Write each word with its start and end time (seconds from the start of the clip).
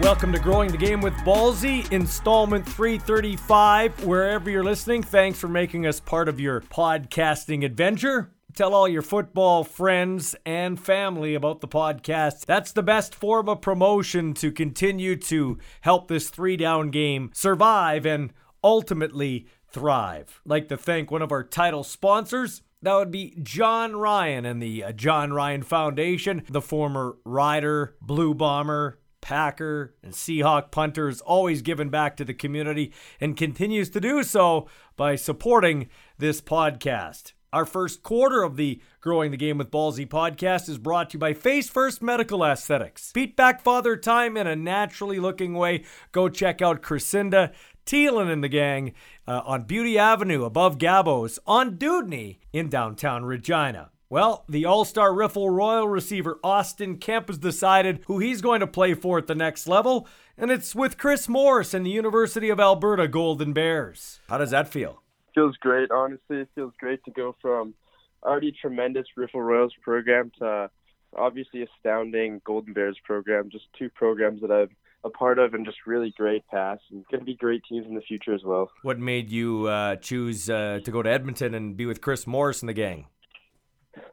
Welcome 0.00 0.32
to 0.32 0.40
Growing 0.40 0.72
the 0.72 0.76
Game 0.76 1.00
with 1.00 1.14
Ballsy, 1.18 1.90
installment 1.92 2.66
335. 2.66 4.04
Wherever 4.04 4.50
you're 4.50 4.64
listening, 4.64 5.04
thanks 5.04 5.38
for 5.38 5.46
making 5.46 5.86
us 5.86 6.00
part 6.00 6.28
of 6.28 6.40
your 6.40 6.62
podcasting 6.62 7.64
adventure. 7.64 8.32
Tell 8.54 8.74
all 8.74 8.88
your 8.88 9.02
football 9.02 9.62
friends 9.62 10.34
and 10.44 10.80
family 10.80 11.36
about 11.36 11.60
the 11.60 11.68
podcast. 11.68 12.44
That's 12.46 12.72
the 12.72 12.82
best 12.82 13.14
form 13.14 13.48
of 13.48 13.60
promotion 13.60 14.34
to 14.34 14.50
continue 14.50 15.14
to 15.16 15.58
help 15.82 16.08
this 16.08 16.28
three 16.28 16.56
down 16.56 16.90
game 16.90 17.30
survive 17.32 18.04
and 18.04 18.32
ultimately 18.64 19.46
thrive. 19.68 20.40
I'd 20.44 20.50
like 20.50 20.68
to 20.70 20.76
thank 20.76 21.12
one 21.12 21.22
of 21.22 21.30
our 21.30 21.44
title 21.44 21.84
sponsors. 21.84 22.62
That 22.82 22.94
would 22.94 23.10
be 23.10 23.36
John 23.42 23.94
Ryan 23.96 24.46
and 24.46 24.62
the 24.62 24.84
uh, 24.84 24.92
John 24.92 25.32
Ryan 25.32 25.62
Foundation, 25.62 26.44
the 26.48 26.62
former 26.62 27.18
Rider, 27.24 27.94
Blue 28.00 28.32
Bomber, 28.32 28.98
Packer, 29.20 29.94
and 30.02 30.14
Seahawk 30.14 30.70
punter 30.70 31.08
is 31.08 31.20
always 31.20 31.60
given 31.60 31.90
back 31.90 32.16
to 32.16 32.24
the 32.24 32.32
community 32.32 32.92
and 33.20 33.36
continues 33.36 33.90
to 33.90 34.00
do 34.00 34.22
so 34.22 34.66
by 34.96 35.14
supporting 35.14 35.88
this 36.16 36.40
podcast. 36.40 37.32
Our 37.52 37.66
first 37.66 38.02
quarter 38.02 38.42
of 38.42 38.56
the 38.56 38.80
Growing 39.00 39.32
the 39.32 39.36
Game 39.36 39.58
with 39.58 39.72
Ballsy 39.72 40.08
podcast 40.08 40.68
is 40.68 40.78
brought 40.78 41.10
to 41.10 41.14
you 41.14 41.18
by 41.18 41.34
Face 41.34 41.68
First 41.68 42.00
Medical 42.00 42.44
Aesthetics. 42.44 43.12
Beat 43.12 43.36
back 43.36 43.60
father 43.60 43.96
time 43.96 44.36
in 44.36 44.46
a 44.46 44.54
naturally 44.54 45.18
looking 45.18 45.54
way. 45.54 45.84
Go 46.12 46.28
check 46.28 46.62
out 46.62 46.80
Crescinda, 46.80 47.52
Thielen 47.90 48.30
and 48.30 48.44
the 48.44 48.48
gang 48.48 48.92
uh, 49.26 49.42
on 49.44 49.64
Beauty 49.64 49.98
Avenue 49.98 50.44
above 50.44 50.78
Gabos 50.78 51.40
on 51.44 51.76
Dewdney 51.76 52.38
in 52.52 52.68
downtown 52.68 53.24
Regina. 53.24 53.90
Well, 54.08 54.44
the 54.48 54.64
All 54.64 54.84
Star 54.84 55.10
Riffel 55.10 55.50
Royal 55.50 55.88
receiver 55.88 56.38
Austin 56.44 56.98
Kemp 56.98 57.26
has 57.26 57.38
decided 57.38 58.00
who 58.06 58.20
he's 58.20 58.42
going 58.42 58.60
to 58.60 58.66
play 58.68 58.94
for 58.94 59.18
at 59.18 59.26
the 59.26 59.34
next 59.34 59.66
level, 59.66 60.06
and 60.38 60.52
it's 60.52 60.72
with 60.72 60.98
Chris 60.98 61.28
Morris 61.28 61.74
and 61.74 61.84
the 61.84 61.90
University 61.90 62.48
of 62.48 62.60
Alberta 62.60 63.08
Golden 63.08 63.52
Bears. 63.52 64.20
How 64.28 64.38
does 64.38 64.50
that 64.50 64.68
feel? 64.68 65.02
Feels 65.34 65.56
great, 65.56 65.90
honestly. 65.90 66.38
It 66.38 66.48
feels 66.54 66.74
great 66.78 67.02
to 67.06 67.10
go 67.10 67.34
from 67.42 67.74
already 68.22 68.52
tremendous 68.52 69.06
Riffel 69.16 69.44
Royals 69.44 69.74
program 69.82 70.30
to 70.38 70.70
obviously 71.16 71.62
astounding 71.62 72.40
Golden 72.44 72.72
Bears 72.72 72.98
program. 73.02 73.50
Just 73.50 73.66
two 73.76 73.90
programs 73.90 74.42
that 74.42 74.52
I've 74.52 74.70
a 75.04 75.10
part 75.10 75.38
of 75.38 75.54
and 75.54 75.64
just 75.64 75.78
really 75.86 76.12
great 76.16 76.46
past 76.48 76.82
and 76.90 77.04
going 77.10 77.20
to 77.20 77.24
be 77.24 77.34
great 77.34 77.62
teams 77.68 77.86
in 77.86 77.94
the 77.94 78.00
future 78.02 78.34
as 78.34 78.42
well. 78.44 78.70
What 78.82 78.98
made 78.98 79.30
you 79.30 79.66
uh, 79.66 79.96
choose 79.96 80.50
uh, 80.50 80.80
to 80.84 80.90
go 80.90 81.02
to 81.02 81.10
Edmonton 81.10 81.54
and 81.54 81.76
be 81.76 81.86
with 81.86 82.00
Chris 82.00 82.26
Morris 82.26 82.60
and 82.60 82.68
the 82.68 82.74
gang? 82.74 83.06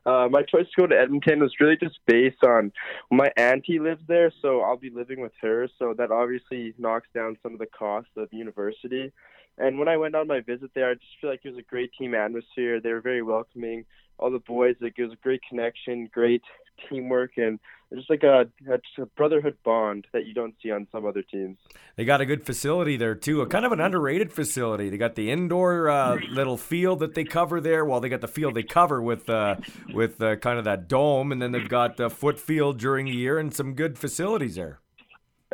Uh, 0.05 0.27
my 0.31 0.41
choice 0.41 0.65
to 0.75 0.81
go 0.81 0.87
to 0.87 0.97
Edmonton 0.97 1.39
was 1.39 1.53
really 1.59 1.77
just 1.77 1.99
based 2.07 2.43
on 2.43 2.71
my 3.11 3.29
auntie 3.37 3.79
lives 3.79 4.01
there, 4.07 4.31
so 4.41 4.61
I'll 4.61 4.77
be 4.77 4.89
living 4.89 5.21
with 5.21 5.33
her. 5.41 5.67
So 5.77 5.93
that 5.97 6.11
obviously 6.11 6.73
knocks 6.77 7.07
down 7.13 7.37
some 7.43 7.53
of 7.53 7.59
the 7.59 7.67
costs 7.67 8.11
of 8.15 8.31
university. 8.31 9.11
And 9.57 9.77
when 9.77 9.87
I 9.87 9.97
went 9.97 10.15
on 10.15 10.27
my 10.27 10.39
visit 10.39 10.71
there, 10.73 10.89
I 10.89 10.93
just 10.93 11.19
feel 11.19 11.29
like 11.29 11.41
it 11.43 11.49
was 11.49 11.57
a 11.57 11.63
great 11.63 11.91
team 11.97 12.15
atmosphere. 12.15 12.79
They 12.79 12.93
were 12.93 13.01
very 13.01 13.21
welcoming. 13.21 13.85
All 14.19 14.31
the 14.31 14.39
boys, 14.39 14.75
like 14.81 14.93
it 14.97 15.03
was 15.03 15.13
a 15.13 15.23
great 15.23 15.41
connection, 15.47 16.09
great 16.11 16.43
teamwork, 16.89 17.37
and 17.37 17.59
just 17.93 18.09
like 18.09 18.23
a, 18.23 18.47
a, 18.69 19.05
brotherhood 19.15 19.57
bond 19.63 20.07
that 20.11 20.25
you 20.25 20.33
don't 20.33 20.53
see 20.61 20.71
on 20.71 20.87
some 20.91 21.05
other 21.05 21.21
teams. 21.21 21.57
They 21.95 22.05
got 22.05 22.19
a 22.19 22.25
good 22.25 22.45
facility 22.45 22.97
there 22.97 23.15
too, 23.15 23.41
a 23.41 23.47
kind 23.47 23.65
of 23.65 23.71
an 23.71 23.79
underrated 23.79 24.31
facility. 24.33 24.89
They 24.89 24.97
got 24.97 25.15
the 25.15 25.31
indoor 25.31 25.89
uh, 25.89 26.19
little 26.29 26.57
field 26.57 26.99
that 26.99 27.15
they 27.15 27.23
cover 27.23 27.61
there. 27.61 27.85
Well, 27.85 27.99
they 27.99 28.09
got 28.09 28.21
the 28.21 28.27
field 28.27 28.55
they 28.55 28.63
cover 28.63 29.01
with 29.01 29.29
uh, 29.29 29.55
with 29.93 30.21
uh, 30.21 30.35
kind 30.37 30.59
of 30.59 30.65
that 30.65 30.87
dome, 30.87 31.31
and 31.31 31.41
then 31.41 31.51
they've 31.51 31.69
got 31.69 31.97
the 31.97 32.09
foot 32.09 32.39
field 32.39 32.77
during 32.77 33.05
the 33.05 33.13
year 33.13 33.39
and 33.39 33.53
some 33.53 33.73
good 33.73 33.97
facilities 33.97 34.55
there. 34.55 34.79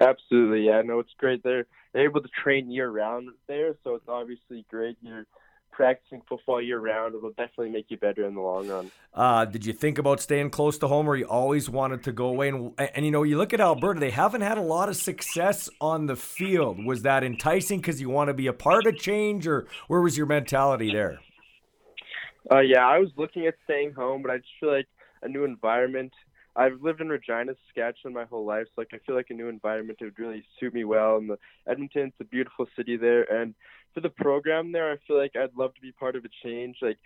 Absolutely, 0.01 0.66
yeah. 0.66 0.81
No, 0.84 1.00
it's 1.00 1.13
great. 1.17 1.44
They're 1.44 1.67
they're 1.94 2.05
able 2.05 2.22
to 2.22 2.29
train 2.44 2.72
year 2.72 2.90
round 2.90 3.29
there, 3.47 3.75
so 3.84 3.95
it's 3.95 4.07
obviously 4.07 4.66
great. 4.69 4.97
You're 5.01 5.25
practicing 5.73 6.22
football 6.29 6.61
year 6.61 6.79
round. 6.79 7.16
It'll 7.16 7.29
definitely 7.31 7.69
make 7.69 7.88
you 7.89 7.97
better 7.97 8.25
in 8.25 8.35
the 8.35 8.41
long 8.41 8.67
run. 8.67 8.91
Uh, 9.13 9.45
did 9.45 9.66
you 9.66 9.73
think 9.73 9.97
about 9.97 10.22
staying 10.22 10.51
close 10.51 10.78
to 10.78 10.88
home, 10.88 11.07
or 11.07 11.16
you 11.16 11.25
always 11.25 11.69
wanted 11.69 12.03
to 12.03 12.11
go 12.11 12.28
away? 12.28 12.50
And, 12.50 12.73
and 12.78 13.06
you 13.06 13.11
know, 13.11 13.23
you 13.23 13.38
look 13.38 13.53
at 13.53 13.59
Alberta; 13.59 14.00
they 14.00 14.11
haven't 14.11 14.41
had 14.41 14.57
a 14.57 14.61
lot 14.61 14.88
of 14.88 14.95
success 14.95 15.69
on 15.81 16.06
the 16.06 16.16
field. 16.16 16.85
Was 16.85 17.01
that 17.01 17.23
enticing 17.23 17.79
because 17.79 18.00
you 18.00 18.09
want 18.09 18.29
to 18.29 18.34
be 18.34 18.47
a 18.47 18.53
part 18.53 18.85
of 18.85 18.97
change, 18.97 19.47
or 19.47 19.67
where 19.88 20.01
was 20.01 20.17
your 20.17 20.28
mentality 20.28 20.94
there? 20.94 21.19
Uh, 22.51 22.59
yeah, 22.59 22.85
I 22.85 23.00
was 23.00 23.09
looking 23.17 23.47
at 23.47 23.55
staying 23.63 23.94
home, 23.94 24.22
but 24.22 24.31
I 24.31 24.38
just 24.38 24.50
feel 24.59 24.72
like 24.72 24.88
a 25.22 25.28
new 25.28 25.44
environment. 25.44 26.13
I've 26.56 26.81
lived 26.81 27.02
in 27.02 27.09
Regina, 27.09 27.53
Saskatchewan 27.66 28.14
my 28.14 28.25
whole 28.25 28.46
life, 28.46 28.68
so 28.68 28.81
like 28.81 28.90
I 28.94 29.00
feel 29.06 29.16
like 29.16 29.28
a 29.30 29.34
new 29.34 29.50
environment 29.50 30.00
would 30.02 30.19
really 30.19 30.44
suit 30.59 30.74
me 30.74 30.84
well. 30.84 31.18
And 31.18 31.30
the 31.30 31.38
Edmonton's 31.68 32.14
a 32.19 32.25
beautiful 32.25 32.68
city 32.75 32.97
there, 32.97 33.24
and 33.24 33.56
for 33.94 34.02
the 34.02 34.09
program 34.09 34.72
there, 34.72 34.91
I 34.91 34.97
feel 35.08 35.18
like 35.18 35.36
I'd 35.36 35.56
love 35.58 35.74
to 35.75 35.81
be 35.81 35.91
part 35.91 36.16
of 36.16 36.25
a 36.25 36.30
change. 36.44 36.78
Like 36.81 36.97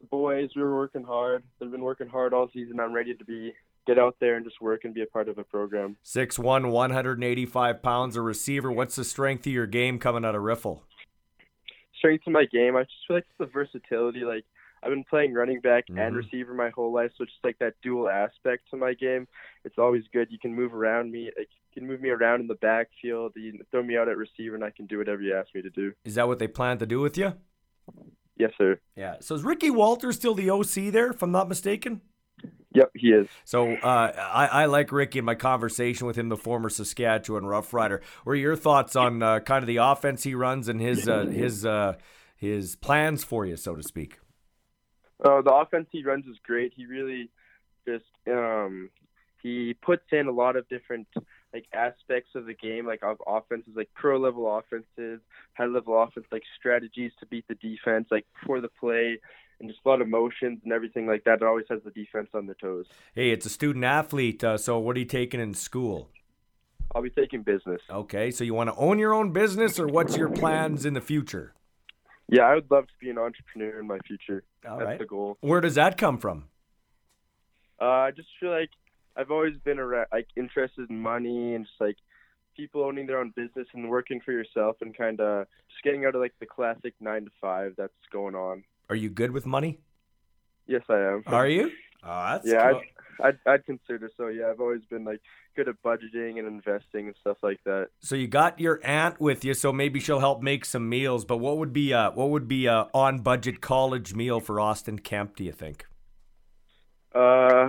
the 0.00 0.06
boys, 0.06 0.50
we 0.54 0.62
were 0.62 0.76
working 0.76 1.04
hard. 1.04 1.42
They've 1.58 1.70
been 1.70 1.82
working 1.82 2.08
hard 2.08 2.32
all 2.32 2.48
season. 2.52 2.80
I'm 2.80 2.92
ready 2.92 3.14
to 3.14 3.24
be 3.24 3.52
get 3.86 3.98
out 3.98 4.16
there 4.20 4.36
and 4.36 4.44
just 4.44 4.60
work 4.60 4.84
and 4.84 4.94
be 4.94 5.02
a 5.02 5.06
part 5.06 5.28
of 5.28 5.38
a 5.38 5.44
program. 5.44 5.96
6'1", 6.04 6.70
185 6.70 7.82
pounds, 7.82 8.16
a 8.16 8.22
receiver. 8.22 8.72
What's 8.72 8.96
the 8.96 9.04
strength 9.04 9.46
of 9.46 9.52
your 9.52 9.66
game 9.66 9.98
coming 9.98 10.24
out 10.24 10.34
of 10.34 10.42
Riffel? 10.42 10.80
Strength 11.98 12.26
of 12.26 12.32
my 12.32 12.44
game, 12.44 12.76
I 12.76 12.82
just 12.82 12.94
feel 13.06 13.16
like 13.16 13.24
it's 13.28 13.38
the 13.38 13.46
versatility. 13.46 14.20
Like 14.20 14.44
I've 14.84 14.90
been 14.90 15.04
playing 15.04 15.32
running 15.32 15.60
back 15.60 15.86
mm-hmm. 15.88 15.98
and 15.98 16.14
receiver 16.14 16.52
my 16.52 16.70
whole 16.70 16.92
life, 16.92 17.10
so 17.16 17.24
it's 17.24 17.32
just 17.32 17.44
like 17.44 17.58
that 17.60 17.74
dual 17.82 18.08
aspect 18.08 18.70
to 18.70 18.76
my 18.76 18.92
game. 18.92 19.26
It's 19.64 19.78
always 19.78 20.04
good. 20.12 20.28
You 20.30 20.38
can 20.38 20.54
move 20.54 20.74
around 20.74 21.10
me. 21.10 21.30
Like, 21.36 21.48
can 21.74 21.86
move 21.86 22.00
me 22.00 22.10
around 22.10 22.40
in 22.40 22.46
the 22.46 22.54
backfield. 22.54 23.32
You 23.34 23.58
throw 23.70 23.82
me 23.82 23.96
out 23.96 24.08
at 24.08 24.16
receiver, 24.16 24.54
and 24.54 24.64
I 24.64 24.70
can 24.70 24.86
do 24.86 24.98
whatever 24.98 25.20
you 25.20 25.34
ask 25.34 25.54
me 25.54 25.62
to 25.62 25.70
do. 25.70 25.92
Is 26.04 26.14
that 26.14 26.28
what 26.28 26.38
they 26.38 26.48
plan 26.48 26.78
to 26.78 26.86
do 26.86 27.00
with 27.00 27.18
you? 27.18 27.34
Yes, 28.36 28.52
sir. 28.56 28.78
Yeah. 28.96 29.16
So 29.20 29.34
is 29.34 29.42
Ricky 29.42 29.70
Walters 29.70 30.16
still 30.16 30.34
the 30.34 30.50
OC 30.50 30.92
there, 30.92 31.10
if 31.10 31.22
I'm 31.22 31.32
not 31.32 31.48
mistaken? 31.48 32.00
Yep, 32.74 32.90
he 32.96 33.08
is. 33.08 33.28
So 33.44 33.72
uh, 33.72 34.12
I, 34.16 34.46
I, 34.46 34.64
like 34.64 34.90
Ricky 34.90 35.20
in 35.20 35.24
my 35.24 35.36
conversation 35.36 36.08
with 36.08 36.16
him, 36.16 36.28
the 36.28 36.36
former 36.36 36.68
Saskatchewan 36.68 37.46
Rough 37.46 37.72
Rider. 37.72 38.02
What 38.24 38.32
are 38.32 38.36
your 38.36 38.56
thoughts 38.56 38.96
on 38.96 39.22
uh, 39.22 39.38
kind 39.40 39.62
of 39.62 39.68
the 39.68 39.76
offense 39.76 40.24
he 40.24 40.34
runs 40.34 40.68
and 40.68 40.80
his 40.80 41.08
uh, 41.08 41.26
his 41.32 41.64
uh, 41.64 41.94
his 42.34 42.74
plans 42.74 43.22
for 43.22 43.46
you, 43.46 43.56
so 43.56 43.76
to 43.76 43.82
speak? 43.84 44.18
Uh, 45.22 45.42
the 45.42 45.52
offense 45.52 45.86
he 45.92 46.02
runs 46.02 46.26
is 46.26 46.36
great. 46.44 46.72
He 46.74 46.86
really 46.86 47.30
just 47.86 48.04
um, 48.26 48.90
he 49.42 49.74
puts 49.74 50.04
in 50.10 50.26
a 50.26 50.32
lot 50.32 50.56
of 50.56 50.68
different 50.68 51.06
like 51.52 51.66
aspects 51.72 52.30
of 52.34 52.46
the 52.46 52.54
game, 52.54 52.86
like 52.86 53.02
of 53.02 53.18
offenses, 53.26 53.74
like 53.76 53.90
pro 53.94 54.18
level 54.18 54.58
offenses, 54.58 55.20
high 55.52 55.66
level 55.66 56.02
offense, 56.02 56.26
like 56.32 56.42
strategies 56.58 57.12
to 57.20 57.26
beat 57.26 57.46
the 57.46 57.54
defense, 57.54 58.08
like 58.10 58.26
for 58.44 58.60
the 58.60 58.68
play, 58.68 59.18
and 59.60 59.68
just 59.68 59.80
a 59.84 59.88
lot 59.88 60.00
of 60.00 60.08
motions 60.08 60.60
and 60.64 60.72
everything 60.72 61.06
like 61.06 61.24
that. 61.24 61.34
It 61.34 61.42
always 61.42 61.66
has 61.70 61.80
the 61.84 61.90
defense 61.90 62.28
on 62.34 62.46
their 62.46 62.56
toes. 62.56 62.86
Hey, 63.14 63.30
it's 63.30 63.46
a 63.46 63.50
student 63.50 63.84
athlete. 63.84 64.42
Uh, 64.42 64.58
so 64.58 64.78
what 64.78 64.96
are 64.96 65.00
you 65.00 65.04
taking 65.04 65.40
in 65.40 65.54
school? 65.54 66.08
I'll 66.94 67.02
be 67.02 67.10
taking 67.10 67.42
business. 67.42 67.80
Okay, 67.90 68.30
so 68.30 68.44
you 68.44 68.54
want 68.54 68.70
to 68.70 68.76
own 68.76 68.98
your 68.98 69.14
own 69.14 69.32
business, 69.32 69.78
or 69.78 69.86
what's 69.86 70.16
your 70.16 70.28
plans 70.28 70.84
in 70.84 70.94
the 70.94 71.00
future? 71.00 71.54
Yeah, 72.28 72.42
I 72.42 72.54
would 72.54 72.70
love 72.70 72.86
to 72.86 72.92
be 73.00 73.10
an 73.10 73.18
entrepreneur 73.18 73.78
in 73.78 73.86
my 73.86 73.98
future. 74.06 74.44
All 74.68 74.78
That's 74.78 74.86
right. 74.86 74.98
the 74.98 75.04
goal. 75.04 75.36
Where 75.40 75.60
does 75.60 75.74
that 75.74 75.98
come 75.98 76.18
from? 76.18 76.44
Uh, 77.80 77.84
I 77.84 78.10
just 78.12 78.28
feel 78.40 78.50
like 78.50 78.70
I've 79.16 79.30
always 79.30 79.56
been 79.64 79.78
around, 79.78 80.06
like 80.12 80.28
interested 80.36 80.88
in 80.90 81.00
money 81.00 81.54
and 81.54 81.66
just 81.66 81.80
like 81.80 81.96
people 82.56 82.82
owning 82.82 83.06
their 83.06 83.18
own 83.18 83.32
business 83.36 83.66
and 83.74 83.90
working 83.90 84.20
for 84.24 84.32
yourself 84.32 84.76
and 84.80 84.96
kind 84.96 85.20
of 85.20 85.46
just 85.68 85.82
getting 85.82 86.04
out 86.04 86.14
of 86.14 86.20
like 86.20 86.34
the 86.40 86.46
classic 86.46 86.94
nine 87.00 87.24
to 87.24 87.30
five 87.40 87.74
that's 87.76 87.92
going 88.12 88.34
on. 88.34 88.64
Are 88.88 88.96
you 88.96 89.10
good 89.10 89.32
with 89.32 89.44
money? 89.44 89.78
Yes, 90.66 90.82
I 90.88 90.98
am. 90.98 91.24
Are 91.26 91.48
you? 91.48 91.70
Oh, 92.06 92.32
that's 92.32 92.46
yeah, 92.46 92.70
cool. 92.70 92.82
I'd, 93.20 93.26
I'd, 93.26 93.38
I'd 93.46 93.66
consider 93.66 94.10
so. 94.16 94.28
Yeah, 94.28 94.50
I've 94.50 94.60
always 94.60 94.82
been 94.90 95.04
like 95.04 95.20
good 95.56 95.68
at 95.68 95.76
budgeting 95.84 96.38
and 96.38 96.46
investing 96.46 97.06
and 97.06 97.14
stuff 97.20 97.38
like 97.42 97.60
that. 97.64 97.88
So 98.00 98.14
you 98.16 98.26
got 98.26 98.60
your 98.60 98.80
aunt 98.84 99.20
with 99.20 99.44
you, 99.44 99.54
so 99.54 99.72
maybe 99.72 100.00
she'll 100.00 100.20
help 100.20 100.42
make 100.42 100.64
some 100.64 100.88
meals. 100.88 101.24
But 101.24 101.38
what 101.38 101.58
would 101.58 101.72
be 101.72 101.92
a 101.92 102.10
what 102.14 102.30
would 102.30 102.48
be 102.48 102.66
a 102.66 102.88
on 102.92 103.20
budget 103.20 103.60
college 103.60 104.14
meal 104.14 104.40
for 104.40 104.60
Austin 104.60 104.98
Kemp? 104.98 105.36
Do 105.36 105.44
you 105.44 105.52
think? 105.52 105.86
Uh, 107.14 107.68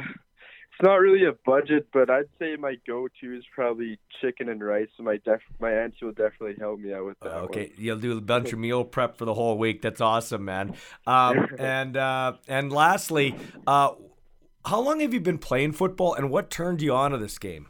it's 0.77 0.83
not 0.83 0.95
really 0.95 1.25
a 1.25 1.31
budget, 1.45 1.87
but 1.93 2.09
I'd 2.09 2.25
say 2.37 2.57
my 2.57 2.75
go-to 2.85 3.33
is 3.33 3.45
probably 3.53 3.97
chicken 4.21 4.49
and 4.49 4.61
rice. 4.61 4.89
So 4.97 5.03
my 5.03 5.17
def- 5.23 5.39
my 5.57 5.71
auntie 5.71 6.03
will 6.03 6.11
definitely 6.11 6.55
help 6.59 6.79
me 6.79 6.93
out 6.93 7.05
with 7.05 7.17
that. 7.21 7.31
Okay, 7.31 7.67
one. 7.67 7.71
you'll 7.77 7.97
do 7.97 8.17
a 8.17 8.21
bunch 8.21 8.51
of 8.51 8.59
meal 8.67 8.83
prep 8.83 9.17
for 9.17 9.23
the 9.23 9.33
whole 9.33 9.57
week. 9.57 9.81
That's 9.81 10.01
awesome, 10.01 10.43
man. 10.43 10.75
Um, 11.07 11.47
and 11.59 11.95
uh, 11.95 12.33
and 12.49 12.73
lastly, 12.73 13.37
uh, 13.65 13.91
how 14.65 14.79
long 14.79 14.99
have 14.99 15.13
you 15.13 15.19
been 15.19 15.37
playing 15.37 15.73
football, 15.73 16.13
and 16.13 16.29
what 16.29 16.49
turned 16.49 16.81
you 16.81 16.93
on 16.93 17.11
to 17.11 17.17
this 17.17 17.37
game? 17.37 17.67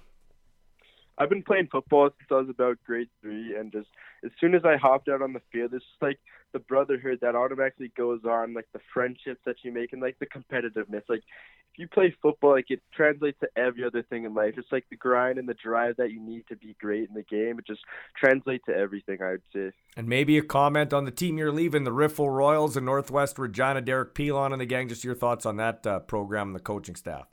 I've 1.17 1.29
been 1.29 1.43
playing 1.43 1.69
football 1.71 2.09
since 2.17 2.27
I 2.31 2.35
was 2.35 2.49
about 2.49 2.77
grade 2.85 3.09
three, 3.21 3.55
and 3.55 3.71
just 3.71 3.87
as 4.23 4.31
soon 4.39 4.55
as 4.55 4.63
I 4.65 4.75
hopped 4.77 5.07
out 5.07 5.21
on 5.21 5.33
the 5.33 5.41
field, 5.51 5.73
it's 5.73 5.83
just 5.85 6.01
like 6.01 6.19
the 6.55 6.59
brotherhood 6.59 7.19
that 7.21 7.35
automatically 7.35 7.91
goes 7.97 8.21
on, 8.23 8.53
like 8.53 8.67
the 8.71 8.79
friendships 8.93 9.41
that 9.45 9.57
you 9.63 9.73
make, 9.73 9.91
and 9.91 10.01
like 10.01 10.17
the 10.19 10.25
competitiveness. 10.25 11.01
Like 11.09 11.19
if 11.19 11.79
you 11.79 11.89
play 11.89 12.15
football, 12.21 12.51
like 12.53 12.71
it 12.71 12.81
translates 12.95 13.37
to 13.41 13.49
every 13.57 13.83
other 13.83 14.03
thing 14.03 14.23
in 14.23 14.33
life. 14.33 14.53
It's 14.55 14.71
like 14.71 14.85
the 14.89 14.95
grind 14.95 15.37
and 15.37 15.49
the 15.49 15.53
drive 15.53 15.97
that 15.97 16.11
you 16.11 16.21
need 16.21 16.47
to 16.47 16.55
be 16.55 16.73
great 16.79 17.09
in 17.09 17.13
the 17.13 17.23
game. 17.23 17.59
It 17.59 17.67
just 17.67 17.81
translates 18.17 18.63
to 18.67 18.73
everything, 18.73 19.21
I 19.21 19.31
would 19.31 19.41
say. 19.51 19.71
And 19.97 20.07
maybe 20.07 20.37
a 20.37 20.43
comment 20.43 20.93
on 20.93 21.03
the 21.03 21.11
team 21.11 21.37
you're 21.37 21.51
leaving, 21.51 21.83
the 21.83 21.91
Riffel 21.91 22.29
Royals 22.29 22.77
in 22.77 22.85
Northwest 22.85 23.37
Regina, 23.37 23.81
Derek 23.81 24.15
Pilon 24.15 24.53
and 24.53 24.61
the 24.61 24.65
gang. 24.65 24.87
Just 24.87 25.03
your 25.03 25.13
thoughts 25.13 25.45
on 25.45 25.57
that 25.57 25.85
uh, 25.85 25.99
program 25.99 26.47
and 26.47 26.55
the 26.55 26.61
coaching 26.61 26.95
staff. 26.95 27.27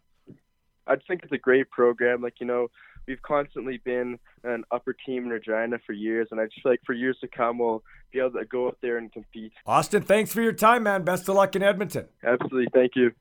I 0.88 0.96
just 0.96 1.06
think 1.06 1.22
it's 1.22 1.30
a 1.30 1.38
great 1.38 1.70
program. 1.70 2.22
Like 2.22 2.40
you 2.40 2.46
know, 2.46 2.72
we've 3.06 3.22
constantly 3.22 3.78
been 3.84 4.18
an 4.44 4.64
upper 4.70 4.94
team 5.06 5.24
in 5.24 5.30
Regina 5.30 5.78
for 5.86 5.92
years, 5.92 6.28
and 6.30 6.40
I 6.40 6.44
just 6.44 6.62
feel 6.62 6.72
like 6.72 6.80
for 6.84 6.94
years 6.94 7.16
to 7.20 7.28
come, 7.28 7.58
we'll 7.58 7.82
be 8.12 8.18
able 8.18 8.32
to 8.32 8.44
go 8.44 8.68
up 8.68 8.78
there 8.82 8.98
and 8.98 9.12
compete. 9.12 9.52
Austin, 9.66 10.02
thanks 10.02 10.32
for 10.32 10.42
your 10.42 10.52
time, 10.52 10.84
man. 10.84 11.04
Best 11.04 11.28
of 11.28 11.36
luck 11.36 11.56
in 11.56 11.62
Edmonton. 11.62 12.06
Absolutely, 12.24 12.68
thank 12.72 12.92
you. 12.96 13.12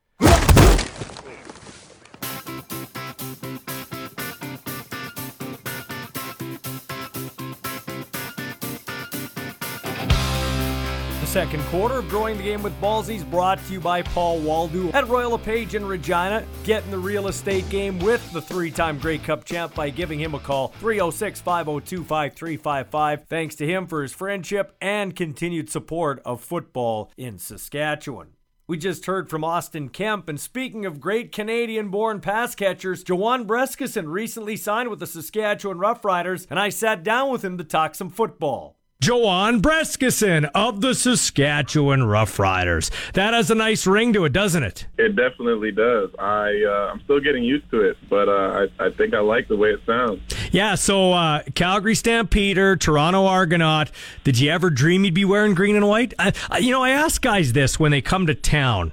Second 11.32 11.62
quarter 11.64 11.94
of 11.94 12.10
Growing 12.10 12.36
the 12.36 12.42
Game 12.42 12.62
with 12.62 12.78
Ballsies 12.78 13.24
brought 13.30 13.58
to 13.64 13.72
you 13.72 13.80
by 13.80 14.02
Paul 14.02 14.40
Waldo 14.40 14.90
at 14.90 15.08
Royal 15.08 15.30
LePage 15.30 15.74
in 15.74 15.82
Regina. 15.82 16.44
Get 16.62 16.84
in 16.84 16.90
the 16.90 16.98
real 16.98 17.26
estate 17.26 17.66
game 17.70 17.98
with 18.00 18.30
the 18.34 18.42
three 18.42 18.70
time 18.70 18.98
Grey 18.98 19.16
Cup 19.16 19.46
champ 19.46 19.74
by 19.74 19.88
giving 19.88 20.20
him 20.20 20.34
a 20.34 20.38
call 20.38 20.68
306 20.80 21.40
502 21.40 22.04
5355. 22.04 23.24
Thanks 23.28 23.54
to 23.54 23.66
him 23.66 23.86
for 23.86 24.02
his 24.02 24.12
friendship 24.12 24.76
and 24.78 25.16
continued 25.16 25.70
support 25.70 26.20
of 26.26 26.42
football 26.42 27.10
in 27.16 27.38
Saskatchewan. 27.38 28.34
We 28.66 28.76
just 28.76 29.06
heard 29.06 29.30
from 29.30 29.42
Austin 29.42 29.88
Kemp, 29.88 30.28
and 30.28 30.38
speaking 30.38 30.84
of 30.84 31.00
great 31.00 31.32
Canadian 31.32 31.88
born 31.88 32.20
pass 32.20 32.54
catchers, 32.54 33.02
Juwan 33.02 33.46
Brescacin 33.46 34.12
recently 34.12 34.56
signed 34.58 34.90
with 34.90 35.00
the 35.00 35.06
Saskatchewan 35.06 35.78
Roughriders, 35.78 36.46
and 36.50 36.60
I 36.60 36.68
sat 36.68 37.02
down 37.02 37.32
with 37.32 37.42
him 37.42 37.56
to 37.56 37.64
talk 37.64 37.94
some 37.94 38.10
football. 38.10 38.76
Juwan 39.02 39.60
Brescacin 39.60 40.48
of 40.54 40.80
the 40.80 40.94
Saskatchewan 40.94 42.02
Roughriders. 42.02 42.88
That 43.14 43.34
has 43.34 43.50
a 43.50 43.54
nice 43.56 43.84
ring 43.84 44.12
to 44.12 44.24
it, 44.26 44.32
doesn't 44.32 44.62
it? 44.62 44.86
It 44.96 45.16
definitely 45.16 45.72
does. 45.72 46.10
I 46.20 46.62
uh, 46.64 46.92
I'm 46.92 47.00
still 47.02 47.18
getting 47.18 47.42
used 47.42 47.68
to 47.72 47.80
it, 47.80 47.96
but 48.08 48.28
uh, 48.28 48.68
I 48.78 48.86
I 48.86 48.90
think 48.90 49.12
I 49.12 49.18
like 49.18 49.48
the 49.48 49.56
way 49.56 49.70
it 49.70 49.80
sounds. 49.86 50.20
Yeah. 50.52 50.76
So 50.76 51.14
uh, 51.14 51.42
Calgary 51.56 51.96
Stampeder, 51.96 52.76
Toronto 52.76 53.26
Argonaut. 53.26 53.90
Did 54.22 54.38
you 54.38 54.52
ever 54.52 54.70
dream 54.70 55.04
you'd 55.04 55.14
be 55.14 55.24
wearing 55.24 55.54
green 55.54 55.74
and 55.74 55.88
white? 55.88 56.14
I, 56.20 56.58
you 56.60 56.70
know, 56.70 56.84
I 56.84 56.90
ask 56.90 57.20
guys 57.20 57.54
this 57.54 57.80
when 57.80 57.90
they 57.90 58.02
come 58.02 58.28
to 58.28 58.36
town 58.36 58.92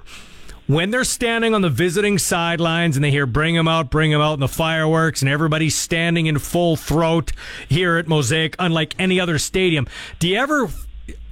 when 0.70 0.92
they're 0.92 1.02
standing 1.02 1.52
on 1.52 1.62
the 1.62 1.68
visiting 1.68 2.16
sidelines 2.16 2.96
and 2.96 3.04
they 3.04 3.10
hear 3.10 3.26
bring 3.26 3.56
them 3.56 3.66
out, 3.66 3.90
bring 3.90 4.12
them 4.12 4.20
out, 4.20 4.34
and 4.34 4.42
the 4.42 4.48
fireworks, 4.48 5.20
and 5.20 5.28
everybody's 5.28 5.74
standing 5.74 6.26
in 6.26 6.38
full 6.38 6.76
throat 6.76 7.32
here 7.68 7.96
at 7.96 8.06
Mosaic, 8.06 8.54
unlike 8.58 8.94
any 8.98 9.18
other 9.18 9.36
stadium, 9.38 9.88
do 10.20 10.28
you 10.28 10.38
ever 10.38 10.68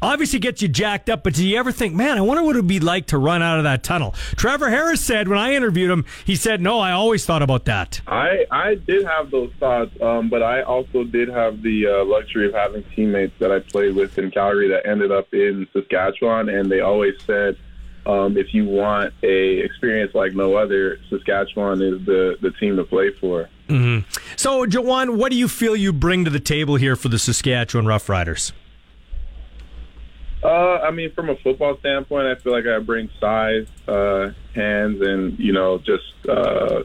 obviously 0.02 0.40
gets 0.40 0.61
you 0.61 0.67
jacked 0.67 1.08
up, 1.08 1.23
but 1.23 1.35
do 1.35 1.46
you 1.46 1.56
ever 1.56 1.70
think, 1.70 1.94
man, 1.94 2.19
I 2.19 2.20
wonder 2.20 2.43
what 2.43 2.56
it 2.56 2.61
would 2.61 2.67
be 2.69 2.81
like 2.81 3.06
to 3.06 3.19
run 3.19 3.40
out 3.40 3.58
of 3.58 3.64
that 3.64 3.85
tunnel? 3.85 4.12
Trevor 4.37 4.70
Harris 4.70 5.00
said 5.00 5.29
when 5.29 5.38
I 5.38 5.55
interviewed 5.55 5.90
him, 5.90 6.05
he 6.25 6.35
said, 6.35 6.61
no, 6.61 6.81
I 6.81 6.90
always 6.90 7.25
thought 7.25 7.43
about 7.43 7.64
that. 7.67 8.00
I, 8.08 8.44
I 8.50 8.75
did 8.75 9.06
have 9.06 9.31
those 9.31 9.52
thoughts, 9.61 9.93
um, 10.02 10.29
but 10.29 10.43
I 10.43 10.62
also 10.62 11.05
did 11.05 11.29
have 11.29 11.62
the 11.62 11.87
uh, 11.87 12.05
luxury 12.05 12.49
of 12.49 12.55
having 12.55 12.85
teammates 12.96 13.35
that 13.38 13.52
I 13.52 13.61
played 13.61 13.94
with 13.94 14.19
in 14.19 14.32
Calgary 14.32 14.69
that 14.69 14.85
ended 14.85 15.12
up 15.12 15.32
in 15.32 15.69
Saskatchewan, 15.73 16.49
and 16.49 16.70
they 16.70 16.81
always 16.81 17.14
said, 17.25 17.56
um, 18.09 18.39
if 18.39 18.55
you 18.55 18.65
want 18.65 19.13
a 19.23 19.59
experience 19.59 20.15
like 20.15 20.33
no 20.33 20.57
other, 20.57 20.99
Saskatchewan 21.11 21.83
is 21.83 22.05
the, 22.07 22.39
the 22.41 22.51
team 22.53 22.77
to 22.77 22.85
play 22.85 23.11
for. 23.11 23.51
Mm-hmm. 23.69 24.09
So, 24.37 24.65
Juwan, 24.65 25.17
what 25.17 25.31
do 25.31 25.37
you 25.37 25.47
feel 25.47 25.77
you 25.77 25.93
bring 25.93 26.25
to 26.25 26.31
the 26.31 26.41
table 26.41 26.77
here 26.77 26.97
for 26.97 27.09
the 27.09 27.19
Saskatchewan 27.19 27.85
Roughriders? 27.85 28.53
Uh, 30.43 30.79
I 30.79 30.91
mean, 30.91 31.13
from 31.13 31.29
a 31.29 31.37
football 31.37 31.77
standpoint, 31.79 32.27
I 32.27 32.37
feel 32.37 32.53
like 32.53 32.65
I 32.65 32.79
bring 32.79 33.11
size, 33.21 33.67
uh, 33.87 34.31
hands, 34.55 35.03
and 35.03 35.39
you 35.39 35.53
know, 35.53 35.79
just 35.79 36.05
uh, 36.29 36.85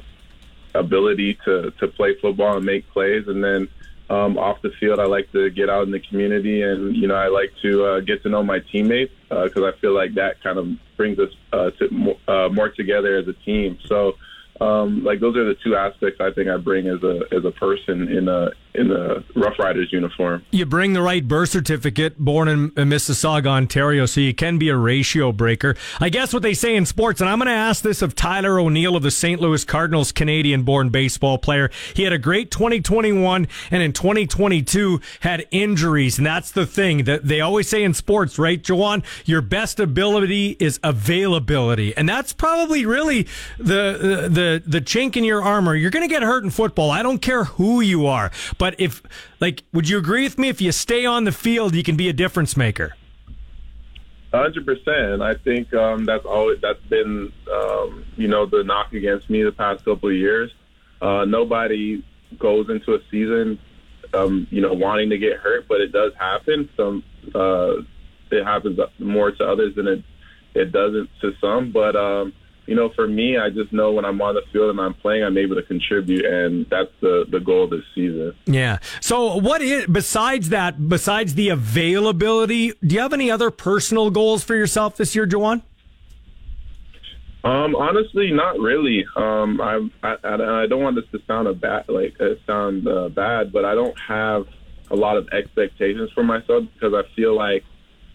ability 0.73 1.37
to 1.45 1.71
to 1.79 1.87
play 1.87 2.15
football 2.19 2.57
and 2.57 2.65
make 2.65 2.89
plays. 2.89 3.27
And 3.27 3.43
then 3.43 3.69
um, 4.09 4.37
off 4.37 4.61
the 4.61 4.71
field, 4.79 4.99
I 4.99 5.05
like 5.05 5.31
to 5.31 5.49
get 5.49 5.69
out 5.69 5.83
in 5.83 5.91
the 5.91 5.99
community, 5.99 6.61
and 6.61 6.95
you 6.95 7.07
know, 7.07 7.15
I 7.15 7.27
like 7.27 7.51
to 7.61 7.85
uh, 7.85 7.99
get 8.01 8.21
to 8.23 8.29
know 8.29 8.43
my 8.43 8.59
teammates 8.71 9.13
because 9.29 9.63
uh, 9.63 9.67
I 9.67 9.71
feel 9.79 9.95
like 9.95 10.13
that 10.15 10.43
kind 10.43 10.57
of 10.57 10.67
brings 10.97 11.19
us 11.19 11.29
uh, 11.51 11.71
to 11.71 11.89
more, 11.89 12.17
uh, 12.27 12.49
more 12.49 12.69
together 12.69 13.17
as 13.17 13.27
a 13.27 13.33
team. 13.33 13.77
So 13.87 14.13
um, 14.61 15.03
like 15.03 15.19
those 15.19 15.35
are 15.35 15.45
the 15.45 15.55
two 15.63 15.75
aspects 15.75 16.19
I 16.21 16.31
think 16.31 16.49
I 16.49 16.57
bring 16.57 16.87
as 16.87 17.01
a 17.03 17.21
as 17.31 17.45
a 17.45 17.51
person 17.51 18.09
in 18.09 18.27
a 18.27 18.51
in 18.75 18.91
a 18.91 19.23
Rough 19.35 19.59
Riders 19.59 19.89
uniform. 19.91 20.45
You 20.51 20.65
bring 20.65 20.93
the 20.93 21.01
right 21.01 21.27
birth 21.27 21.49
certificate, 21.49 22.17
born 22.17 22.47
in 22.47 22.71
Mississauga, 22.71 23.47
Ontario, 23.47 24.05
so 24.05 24.21
you 24.21 24.33
can 24.33 24.57
be 24.57 24.69
a 24.69 24.75
ratio 24.75 25.31
breaker. 25.31 25.75
I 25.99 26.09
guess 26.09 26.33
what 26.33 26.43
they 26.43 26.53
say 26.53 26.75
in 26.75 26.85
sports, 26.85 27.21
and 27.21 27.29
I'm 27.29 27.37
going 27.37 27.47
to 27.47 27.53
ask 27.53 27.83
this 27.83 28.01
of 28.01 28.15
Tyler 28.15 28.59
O'Neill 28.59 28.95
of 28.95 29.03
the 29.03 29.11
St. 29.11 29.39
Louis 29.39 29.63
Cardinals, 29.63 30.11
Canadian-born 30.11 30.89
baseball 30.89 31.37
player. 31.37 31.69
He 31.93 32.03
had 32.03 32.13
a 32.13 32.17
great 32.17 32.49
2021, 32.51 33.47
and 33.69 33.83
in 33.83 33.93
2022 33.93 34.99
had 35.19 35.45
injuries, 35.51 36.17
and 36.17 36.25
that's 36.25 36.51
the 36.51 36.65
thing 36.65 37.03
that 37.03 37.27
they 37.27 37.41
always 37.41 37.67
say 37.67 37.83
in 37.83 37.93
sports, 37.93 38.39
right, 38.39 38.61
Juwan? 38.61 39.03
Your 39.25 39.41
best 39.41 39.79
ability 39.79 40.57
is 40.59 40.79
availability, 40.83 41.95
and 41.95 42.09
that's 42.09 42.33
probably 42.33 42.85
really 42.85 43.27
the 43.57 43.83
the 43.93 44.29
the, 44.29 44.63
the 44.65 44.81
chink 44.81 45.15
in 45.15 45.23
your 45.23 45.43
armor. 45.43 45.75
You're 45.75 45.91
going 45.91 46.07
to 46.07 46.13
get 46.13 46.23
hurt 46.23 46.43
in 46.43 46.49
football. 46.49 46.89
I 46.89 47.03
don't 47.03 47.21
care 47.21 47.43
who 47.43 47.81
you 47.81 48.07
are. 48.07 48.31
But 48.57 48.62
if, 48.77 49.01
like, 49.39 49.63
would 49.73 49.89
you 49.89 49.97
agree 49.97 50.23
with 50.23 50.37
me? 50.37 50.49
If 50.49 50.61
you 50.61 50.71
stay 50.71 51.05
on 51.05 51.23
the 51.23 51.31
field, 51.31 51.75
you 51.75 51.83
can 51.83 51.95
be 51.95 52.09
a 52.09 52.13
difference 52.13 52.55
maker. 52.55 52.95
Hundred 54.33 54.65
percent. 54.65 55.21
I 55.21 55.35
think 55.35 55.71
um, 55.75 56.05
that's 56.05 56.25
always 56.25 56.59
that's 56.59 56.81
been 56.89 57.31
um, 57.51 58.03
you 58.17 58.27
know 58.27 58.47
the 58.47 58.63
knock 58.63 58.91
against 58.93 59.29
me 59.29 59.43
the 59.43 59.51
past 59.51 59.85
couple 59.85 60.09
of 60.09 60.15
years. 60.15 60.51
Uh, 60.99 61.23
nobody 61.25 62.03
goes 62.39 62.67
into 62.69 62.95
a 62.95 62.99
season 63.11 63.59
um, 64.13 64.47
you 64.49 64.61
know 64.61 64.73
wanting 64.73 65.09
to 65.09 65.17
get 65.17 65.37
hurt, 65.37 65.67
but 65.67 65.81
it 65.81 65.91
does 65.91 66.13
happen. 66.17 66.69
Some 66.77 67.03
uh, 67.33 67.75
it 68.31 68.43
happens 68.43 68.79
more 68.99 69.31
to 69.31 69.47
others 69.47 69.75
than 69.75 69.87
it 69.87 70.03
it 70.53 70.71
doesn't 70.71 71.09
to 71.21 71.33
some. 71.41 71.71
But 71.71 71.95
um, 71.95 72.33
you 72.65 72.75
know, 72.75 72.89
for 72.95 73.07
me, 73.07 73.37
I 73.37 73.49
just 73.49 73.73
know 73.73 73.91
when 73.91 74.05
I'm 74.05 74.21
on 74.21 74.35
the 74.35 74.41
field 74.51 74.69
and 74.69 74.79
I'm 74.79 74.93
playing, 74.93 75.23
I'm 75.23 75.37
able 75.37 75.55
to 75.55 75.63
contribute, 75.63 76.25
and 76.25 76.65
that's 76.69 76.91
the 77.01 77.25
the 77.29 77.39
goal 77.39 77.67
this 77.67 77.83
season. 77.93 78.33
Yeah. 78.45 78.77
So, 79.01 79.35
what 79.35 79.61
is 79.61 79.85
besides 79.87 80.49
that? 80.49 80.87
Besides 80.87 81.35
the 81.35 81.49
availability, 81.49 82.73
do 82.85 82.95
you 82.95 83.01
have 83.01 83.13
any 83.13 83.29
other 83.29 83.51
personal 83.51 84.09
goals 84.11 84.43
for 84.43 84.55
yourself 84.55 84.95
this 84.95 85.15
year, 85.15 85.27
Juwan? 85.27 85.61
Um, 87.43 87.75
honestly, 87.75 88.31
not 88.31 88.57
really. 88.59 89.05
Um, 89.17 89.59
I, 89.59 89.89
I 90.01 90.15
I 90.61 90.67
don't 90.67 90.81
want 90.81 90.95
this 90.95 91.05
to 91.11 91.19
sound 91.27 91.49
a 91.49 91.53
bad 91.53 91.85
like 91.89 92.15
it 92.19 92.39
sound 92.47 92.87
uh, 92.87 93.09
bad, 93.09 93.51
but 93.51 93.65
I 93.65 93.75
don't 93.75 93.99
have 93.99 94.47
a 94.89 94.95
lot 94.95 95.17
of 95.17 95.27
expectations 95.29 96.09
for 96.13 96.23
myself 96.23 96.63
because 96.73 96.93
I 96.93 97.03
feel 97.15 97.35
like 97.35 97.65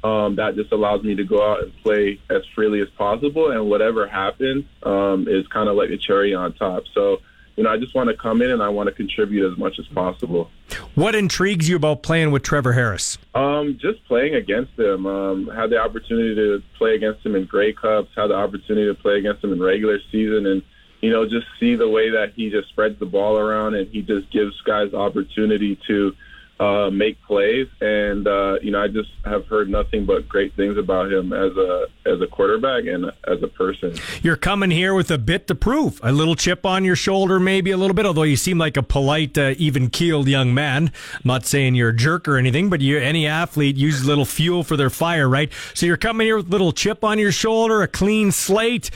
um, 0.04 0.36
that 0.36 0.54
just 0.54 0.72
allows 0.72 1.02
me 1.02 1.14
to 1.16 1.24
go 1.24 1.42
out 1.42 1.62
and 1.62 1.76
play 1.82 2.20
as 2.30 2.42
freely 2.54 2.80
as 2.80 2.88
possible, 2.90 3.50
and 3.50 3.68
whatever 3.68 4.06
happens 4.06 4.64
um, 4.84 5.26
is 5.28 5.46
kind 5.48 5.68
of 5.68 5.76
like 5.76 5.90
a 5.90 5.96
cherry 5.96 6.34
on 6.34 6.52
top. 6.52 6.84
So, 6.94 7.20
you 7.56 7.64
know, 7.64 7.70
I 7.70 7.78
just 7.78 7.94
want 7.94 8.08
to 8.08 8.16
come 8.16 8.40
in 8.40 8.50
and 8.50 8.62
I 8.62 8.68
want 8.68 8.88
to 8.88 8.94
contribute 8.94 9.50
as 9.50 9.58
much 9.58 9.78
as 9.80 9.86
possible. 9.88 10.50
What 10.94 11.16
intrigues 11.16 11.68
you 11.68 11.74
about 11.74 12.04
playing 12.04 12.30
with 12.30 12.44
Trevor 12.44 12.72
Harris? 12.72 13.18
Um, 13.34 13.78
just 13.80 14.04
playing 14.04 14.36
against 14.36 14.78
him. 14.78 15.06
Um, 15.06 15.48
had 15.48 15.70
the 15.70 15.78
opportunity 15.78 16.34
to 16.36 16.62
play 16.76 16.94
against 16.94 17.26
him 17.26 17.34
in 17.34 17.46
Grey 17.46 17.72
Cups. 17.72 18.10
Had 18.16 18.28
the 18.28 18.34
opportunity 18.34 18.86
to 18.86 18.94
play 18.94 19.18
against 19.18 19.42
him 19.42 19.52
in 19.52 19.60
regular 19.60 19.98
season, 20.12 20.46
and 20.46 20.62
you 21.00 21.10
know, 21.10 21.28
just 21.28 21.46
see 21.60 21.76
the 21.76 21.88
way 21.88 22.10
that 22.10 22.32
he 22.34 22.50
just 22.50 22.68
spreads 22.68 22.98
the 22.98 23.06
ball 23.06 23.38
around 23.38 23.74
and 23.74 23.88
he 23.88 24.02
just 24.02 24.30
gives 24.30 24.60
guys 24.62 24.92
opportunity 24.94 25.78
to 25.86 26.14
uh, 26.60 26.90
make 26.90 27.22
plays, 27.22 27.68
and 27.80 28.26
uh, 28.26 28.58
you 28.60 28.70
know 28.70 28.82
I 28.82 28.88
just 28.88 29.10
have 29.24 29.46
heard 29.46 29.68
nothing 29.68 30.06
but 30.06 30.28
great 30.28 30.54
things 30.54 30.76
about 30.76 31.12
him 31.12 31.32
as 31.32 31.56
a 31.56 31.86
as 32.04 32.20
a 32.20 32.26
quarterback 32.26 32.84
and 32.86 33.06
as 33.26 33.42
a 33.42 33.48
person. 33.48 33.94
You're 34.22 34.36
coming 34.36 34.70
here 34.70 34.94
with 34.94 35.10
a 35.10 35.18
bit 35.18 35.46
to 35.48 35.54
prove, 35.54 36.00
a 36.02 36.12
little 36.12 36.34
chip 36.34 36.66
on 36.66 36.84
your 36.84 36.96
shoulder, 36.96 37.38
maybe 37.38 37.70
a 37.70 37.76
little 37.76 37.94
bit. 37.94 38.06
Although 38.06 38.24
you 38.24 38.36
seem 38.36 38.58
like 38.58 38.76
a 38.76 38.82
polite, 38.82 39.38
uh, 39.38 39.54
even 39.58 39.88
keeled 39.88 40.26
young 40.26 40.52
man. 40.52 40.90
I'm 41.14 41.20
not 41.24 41.46
saying 41.46 41.76
you're 41.76 41.90
a 41.90 41.96
jerk 41.96 42.26
or 42.26 42.36
anything, 42.36 42.70
but 42.70 42.80
you 42.80 42.98
any 42.98 43.26
athlete 43.26 43.76
uses 43.76 44.02
a 44.02 44.08
little 44.08 44.24
fuel 44.24 44.64
for 44.64 44.76
their 44.76 44.90
fire, 44.90 45.28
right? 45.28 45.52
So 45.74 45.86
you're 45.86 45.96
coming 45.96 46.26
here 46.26 46.36
with 46.36 46.48
a 46.48 46.50
little 46.50 46.72
chip 46.72 47.04
on 47.04 47.18
your 47.18 47.32
shoulder, 47.32 47.82
a 47.82 47.88
clean 47.88 48.32
slate 48.32 48.90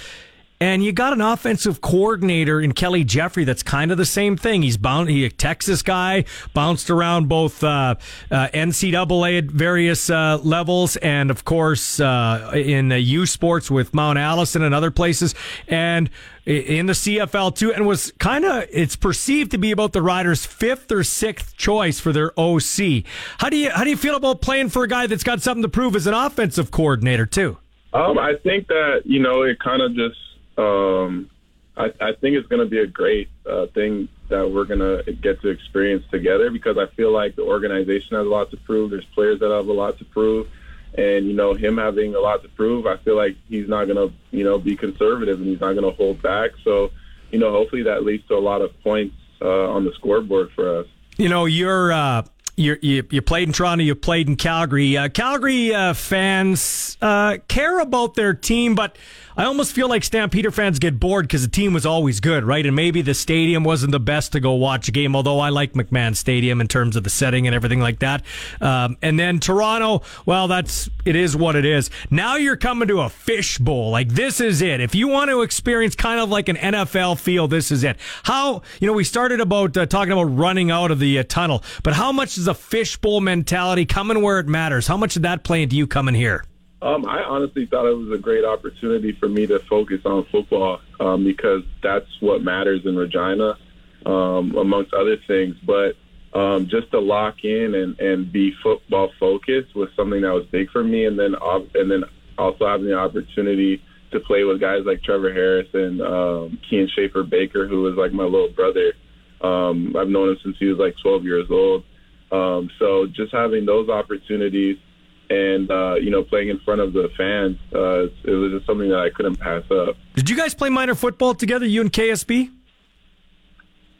and 0.62 0.84
you 0.84 0.92
got 0.92 1.12
an 1.12 1.20
offensive 1.20 1.80
coordinator 1.80 2.60
in 2.60 2.70
Kelly 2.70 3.02
Jeffrey 3.02 3.42
that's 3.42 3.64
kind 3.64 3.90
of 3.90 3.98
the 3.98 4.06
same 4.06 4.36
thing. 4.36 4.62
He's 4.62 4.76
bound, 4.76 5.08
he 5.08 5.24
a 5.24 5.28
Texas 5.28 5.82
guy, 5.82 6.24
bounced 6.54 6.88
around 6.88 7.28
both 7.28 7.64
uh, 7.64 7.96
uh, 8.30 8.48
NCAA 8.54 9.38
at 9.38 9.44
various 9.46 10.08
uh, 10.08 10.38
levels, 10.44 10.94
and 10.98 11.32
of 11.32 11.44
course 11.44 11.98
uh, 11.98 12.52
in 12.54 12.92
U 12.92 13.26
Sports 13.26 13.72
with 13.72 13.92
Mount 13.92 14.20
Allison 14.20 14.62
and 14.62 14.72
other 14.72 14.92
places, 14.92 15.34
and 15.66 16.08
in 16.46 16.86
the 16.86 16.92
CFL 16.92 17.56
too, 17.56 17.74
and 17.74 17.84
was 17.84 18.12
kind 18.20 18.44
of 18.44 18.64
it's 18.70 18.94
perceived 18.94 19.50
to 19.50 19.58
be 19.58 19.72
about 19.72 19.92
the 19.92 20.00
Riders' 20.00 20.46
fifth 20.46 20.92
or 20.92 21.02
sixth 21.02 21.56
choice 21.56 21.98
for 21.98 22.12
their 22.12 22.38
OC. 22.38 23.02
How 23.38 23.48
do 23.48 23.56
you 23.56 23.70
how 23.70 23.82
do 23.82 23.90
you 23.90 23.96
feel 23.96 24.14
about 24.14 24.40
playing 24.40 24.68
for 24.68 24.84
a 24.84 24.88
guy 24.88 25.08
that's 25.08 25.24
got 25.24 25.42
something 25.42 25.62
to 25.62 25.68
prove 25.68 25.96
as 25.96 26.06
an 26.06 26.14
offensive 26.14 26.70
coordinator 26.70 27.26
too? 27.26 27.56
Um, 27.92 28.16
I 28.16 28.34
think 28.44 28.68
that 28.68 29.02
you 29.04 29.18
know 29.18 29.42
it 29.42 29.58
kind 29.58 29.82
of 29.82 29.96
just 29.96 30.16
um, 30.58 31.30
I, 31.76 31.92
I 32.00 32.12
think 32.12 32.36
it's 32.36 32.48
going 32.48 32.60
to 32.62 32.68
be 32.68 32.78
a 32.78 32.86
great 32.86 33.28
uh, 33.48 33.66
thing 33.66 34.08
that 34.28 34.50
we're 34.50 34.64
going 34.64 34.80
to 34.80 35.12
get 35.12 35.40
to 35.42 35.48
experience 35.48 36.04
together 36.10 36.50
because 36.50 36.76
I 36.76 36.86
feel 36.86 37.12
like 37.12 37.36
the 37.36 37.42
organization 37.42 38.16
has 38.16 38.26
a 38.26 38.30
lot 38.30 38.50
to 38.50 38.56
prove. 38.58 38.90
There's 38.90 39.04
players 39.06 39.40
that 39.40 39.50
have 39.50 39.68
a 39.68 39.72
lot 39.72 39.98
to 39.98 40.04
prove. 40.04 40.48
And, 40.94 41.26
you 41.26 41.32
know, 41.32 41.54
him 41.54 41.78
having 41.78 42.14
a 42.14 42.20
lot 42.20 42.42
to 42.42 42.48
prove, 42.50 42.86
I 42.86 42.98
feel 42.98 43.16
like 43.16 43.36
he's 43.48 43.68
not 43.68 43.86
going 43.86 43.96
to, 43.96 44.14
you 44.30 44.44
know, 44.44 44.58
be 44.58 44.76
conservative 44.76 45.38
and 45.38 45.48
he's 45.48 45.60
not 45.60 45.72
going 45.72 45.90
to 45.90 45.96
hold 45.96 46.20
back. 46.20 46.50
So, 46.62 46.90
you 47.30 47.38
know, 47.38 47.50
hopefully 47.50 47.84
that 47.84 48.04
leads 48.04 48.26
to 48.28 48.34
a 48.34 48.40
lot 48.40 48.60
of 48.60 48.78
points 48.82 49.16
uh, 49.40 49.70
on 49.70 49.86
the 49.86 49.92
scoreboard 49.92 50.50
for 50.52 50.80
us. 50.80 50.86
You 51.16 51.30
know, 51.30 51.46
you're 51.46 51.92
uh, 51.92 52.24
you 52.56 52.76
you 52.82 53.22
played 53.22 53.48
in 53.48 53.52
Toronto, 53.52 53.82
you 53.82 53.94
played 53.94 54.28
in 54.28 54.36
Calgary. 54.36 54.96
Uh, 54.96 55.08
Calgary 55.08 55.74
uh, 55.74 55.94
fans 55.94 56.96
uh, 57.00 57.38
care 57.48 57.80
about 57.80 58.14
their 58.14 58.34
team, 58.34 58.74
but 58.74 58.96
I 59.36 59.44
almost 59.44 59.72
feel 59.72 59.88
like 59.88 60.04
Stampeder 60.04 60.50
fans 60.50 60.78
get 60.78 61.00
bored 61.00 61.26
because 61.26 61.42
the 61.42 61.50
team 61.50 61.72
was 61.72 61.86
always 61.86 62.20
good, 62.20 62.44
right? 62.44 62.64
And 62.64 62.76
maybe 62.76 63.00
the 63.00 63.14
stadium 63.14 63.64
wasn't 63.64 63.92
the 63.92 64.00
best 64.00 64.32
to 64.32 64.40
go 64.40 64.52
watch 64.52 64.88
a 64.88 64.92
game, 64.92 65.16
although 65.16 65.40
I 65.40 65.48
like 65.48 65.72
McMahon 65.72 66.14
Stadium 66.14 66.60
in 66.60 66.68
terms 66.68 66.96
of 66.96 67.04
the 67.04 67.10
setting 67.10 67.46
and 67.46 67.56
everything 67.56 67.80
like 67.80 68.00
that. 68.00 68.22
Um, 68.60 68.98
and 69.00 69.18
then 69.18 69.40
Toronto, 69.40 70.02
well, 70.26 70.48
that's 70.48 70.90
it 71.06 71.16
is 71.16 71.34
what 71.34 71.56
it 71.56 71.64
is. 71.64 71.88
Now 72.10 72.36
you're 72.36 72.56
coming 72.56 72.88
to 72.88 73.00
a 73.00 73.08
fishbowl. 73.08 73.90
Like 73.90 74.10
this 74.10 74.40
is 74.40 74.60
it. 74.60 74.80
If 74.80 74.94
you 74.94 75.08
want 75.08 75.30
to 75.30 75.40
experience 75.40 75.94
kind 75.94 76.20
of 76.20 76.28
like 76.28 76.48
an 76.50 76.56
NFL 76.56 77.18
feel, 77.18 77.48
this 77.48 77.70
is 77.70 77.84
it. 77.84 77.96
How 78.24 78.60
you 78.80 78.86
know 78.86 78.92
we 78.92 79.04
started 79.04 79.40
about 79.40 79.76
uh, 79.76 79.86
talking 79.86 80.12
about 80.12 80.24
running 80.24 80.70
out 80.70 80.90
of 80.90 80.98
the 80.98 81.18
uh, 81.18 81.24
tunnel, 81.26 81.64
but 81.82 81.94
how 81.94 82.12
much 82.12 82.36
is 82.42 82.48
a 82.48 82.54
fishbowl 82.54 83.20
mentality 83.20 83.86
coming 83.86 84.20
where 84.20 84.38
it 84.38 84.48
matters? 84.48 84.86
How 84.86 84.96
much 84.96 85.14
did 85.14 85.22
that 85.22 85.44
play 85.44 85.62
into 85.62 85.76
you 85.76 85.86
coming 85.86 86.14
here? 86.14 86.44
Um, 86.82 87.06
I 87.06 87.22
honestly 87.22 87.66
thought 87.66 87.86
it 87.86 87.96
was 87.96 88.10
a 88.10 88.20
great 88.20 88.44
opportunity 88.44 89.12
for 89.12 89.28
me 89.28 89.46
to 89.46 89.60
focus 89.60 90.00
on 90.04 90.24
football 90.32 90.80
um, 90.98 91.22
because 91.24 91.62
that's 91.80 92.08
what 92.20 92.42
matters 92.42 92.84
in 92.84 92.96
Regina, 92.96 93.56
um, 94.04 94.56
amongst 94.56 94.92
other 94.92 95.16
things. 95.28 95.54
But 95.64 95.94
um, 96.34 96.66
just 96.66 96.90
to 96.90 96.98
lock 96.98 97.44
in 97.44 97.76
and, 97.76 97.98
and 98.00 98.32
be 98.32 98.52
football 98.62 99.12
focused 99.20 99.76
was 99.76 99.90
something 99.94 100.22
that 100.22 100.32
was 100.32 100.46
big 100.46 100.70
for 100.70 100.82
me. 100.82 101.06
And 101.06 101.16
then 101.16 101.36
and 101.74 101.88
then 101.88 102.02
also 102.36 102.66
having 102.66 102.86
the 102.86 102.98
opportunity 102.98 103.80
to 104.10 104.18
play 104.18 104.42
with 104.42 104.60
guys 104.60 104.80
like 104.84 105.04
Trevor 105.04 105.32
Harris 105.32 105.68
and 105.72 106.00
um, 106.02 106.58
Kian 106.68 106.88
Schaffer 106.90 107.22
Baker, 107.22 107.68
who 107.68 107.82
was 107.82 107.94
like 107.94 108.12
my 108.12 108.24
little 108.24 108.50
brother. 108.50 108.94
Um, 109.40 109.94
I've 109.96 110.08
known 110.08 110.30
him 110.30 110.38
since 110.42 110.56
he 110.58 110.66
was 110.66 110.78
like 110.78 110.96
12 111.00 111.24
years 111.24 111.46
old. 111.48 111.84
Um, 112.32 112.70
so 112.78 113.06
just 113.06 113.32
having 113.32 113.66
those 113.66 113.88
opportunities– 113.88 114.78
and 115.32 115.70
uh, 115.70 115.94
you 115.94 116.10
know 116.10 116.22
playing 116.22 116.48
in 116.48 116.58
front 116.60 116.80
of 116.80 116.92
the 116.92 117.08
fans 117.16 117.56
uh, 117.74 118.04
it 118.24 118.36
was 118.36 118.52
just 118.52 118.66
something 118.66 118.88
that 118.90 118.98
I 118.98 119.10
couldn't 119.10 119.36
pass 119.36 119.64
up. 119.70 119.96
Did 120.14 120.28
you 120.28 120.36
guys 120.36 120.54
play 120.54 120.68
minor 120.68 120.94
football 120.94 121.34
together, 121.34 121.66
you 121.66 121.80
and 121.80 121.92
KSB? 121.92 122.52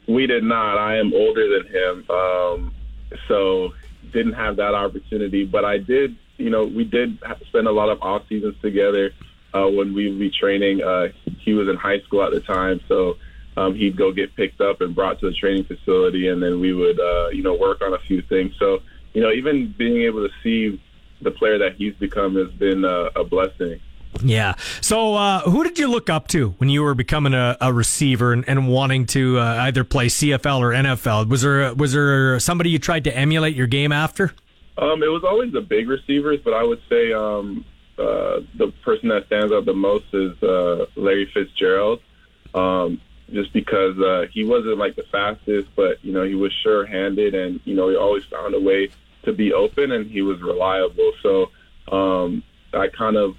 We 0.07 0.27
did 0.27 0.43
not. 0.43 0.77
I 0.77 0.97
am 0.97 1.13
older 1.13 1.47
than 1.57 1.73
him, 1.73 2.09
um, 2.09 2.75
so 3.27 3.73
didn't 4.11 4.33
have 4.33 4.57
that 4.57 4.75
opportunity. 4.75 5.45
But 5.45 5.65
I 5.65 5.77
did. 5.77 6.17
You 6.37 6.49
know, 6.49 6.65
we 6.65 6.83
did 6.83 7.19
spend 7.47 7.67
a 7.67 7.71
lot 7.71 7.89
of 7.89 8.01
off 8.01 8.27
seasons 8.27 8.55
together 8.61 9.11
uh, 9.53 9.67
when 9.67 9.93
we 9.93 10.09
would 10.09 10.19
be 10.19 10.29
training. 10.29 10.83
Uh, 10.83 11.07
he 11.39 11.53
was 11.53 11.69
in 11.69 11.77
high 11.77 12.01
school 12.01 12.23
at 12.23 12.31
the 12.31 12.41
time, 12.41 12.79
so. 12.87 13.15
Um, 13.55 13.75
he'd 13.75 13.95
go 13.95 14.11
get 14.11 14.35
picked 14.35 14.61
up 14.61 14.81
and 14.81 14.95
brought 14.95 15.19
to 15.19 15.29
the 15.29 15.35
training 15.35 15.65
facility, 15.65 16.29
and 16.29 16.41
then 16.41 16.59
we 16.59 16.73
would, 16.73 16.99
uh, 16.99 17.29
you 17.29 17.43
know, 17.43 17.53
work 17.53 17.81
on 17.81 17.93
a 17.93 17.99
few 17.99 18.21
things. 18.23 18.53
So, 18.57 18.79
you 19.13 19.21
know, 19.21 19.31
even 19.31 19.73
being 19.77 20.01
able 20.03 20.27
to 20.27 20.33
see 20.41 20.81
the 21.21 21.31
player 21.31 21.57
that 21.59 21.75
he's 21.75 21.93
become 21.95 22.35
has 22.35 22.51
been 22.51 22.83
a, 22.83 23.09
a 23.15 23.23
blessing. 23.23 23.79
Yeah. 24.21 24.55
So, 24.81 25.15
uh, 25.15 25.41
who 25.41 25.63
did 25.63 25.79
you 25.79 25.89
look 25.89 26.09
up 26.09 26.27
to 26.29 26.49
when 26.57 26.69
you 26.69 26.83
were 26.83 26.93
becoming 26.93 27.33
a, 27.33 27.57
a 27.59 27.73
receiver 27.73 28.31
and, 28.31 28.47
and, 28.47 28.67
wanting 28.67 29.07
to 29.07 29.39
uh, 29.39 29.57
either 29.61 29.83
play 29.83 30.07
CFL 30.07 30.59
or 30.59 30.69
NFL? 30.69 31.29
Was 31.29 31.41
there 31.41 31.73
was 31.73 31.93
there 31.93 32.39
somebody 32.39 32.69
you 32.69 32.79
tried 32.79 33.05
to 33.05 33.15
emulate 33.15 33.55
your 33.55 33.67
game 33.67 33.91
after? 33.91 34.33
Um, 34.77 35.03
it 35.03 35.07
was 35.07 35.23
always 35.23 35.51
the 35.51 35.61
big 35.61 35.87
receivers, 35.87 36.39
but 36.43 36.53
I 36.53 36.63
would 36.63 36.81
say 36.89 37.11
um, 37.13 37.65
uh, 37.97 38.41
the 38.57 38.71
person 38.83 39.09
that 39.09 39.25
stands 39.27 39.51
out 39.51 39.65
the 39.65 39.73
most 39.73 40.05
is 40.13 40.41
uh, 40.43 40.85
Larry 40.95 41.29
Fitzgerald. 41.33 41.99
Um, 42.53 43.01
just 43.31 43.53
because 43.53 43.97
uh, 43.99 44.25
he 44.31 44.43
wasn't 44.43 44.77
like 44.77 44.95
the 44.95 45.03
fastest, 45.03 45.69
but 45.75 46.03
you 46.03 46.11
know 46.11 46.23
he 46.23 46.35
was 46.35 46.51
sure-handed, 46.63 47.35
and 47.35 47.59
you 47.65 47.75
know 47.75 47.89
he 47.89 47.95
always 47.95 48.23
found 48.25 48.53
a 48.53 48.59
way 48.59 48.89
to 49.23 49.33
be 49.33 49.53
open, 49.53 49.91
and 49.91 50.09
he 50.09 50.21
was 50.21 50.41
reliable. 50.41 51.11
So 51.21 51.51
um, 51.91 52.43
I 52.73 52.87
kind 52.87 53.15
of 53.15 53.35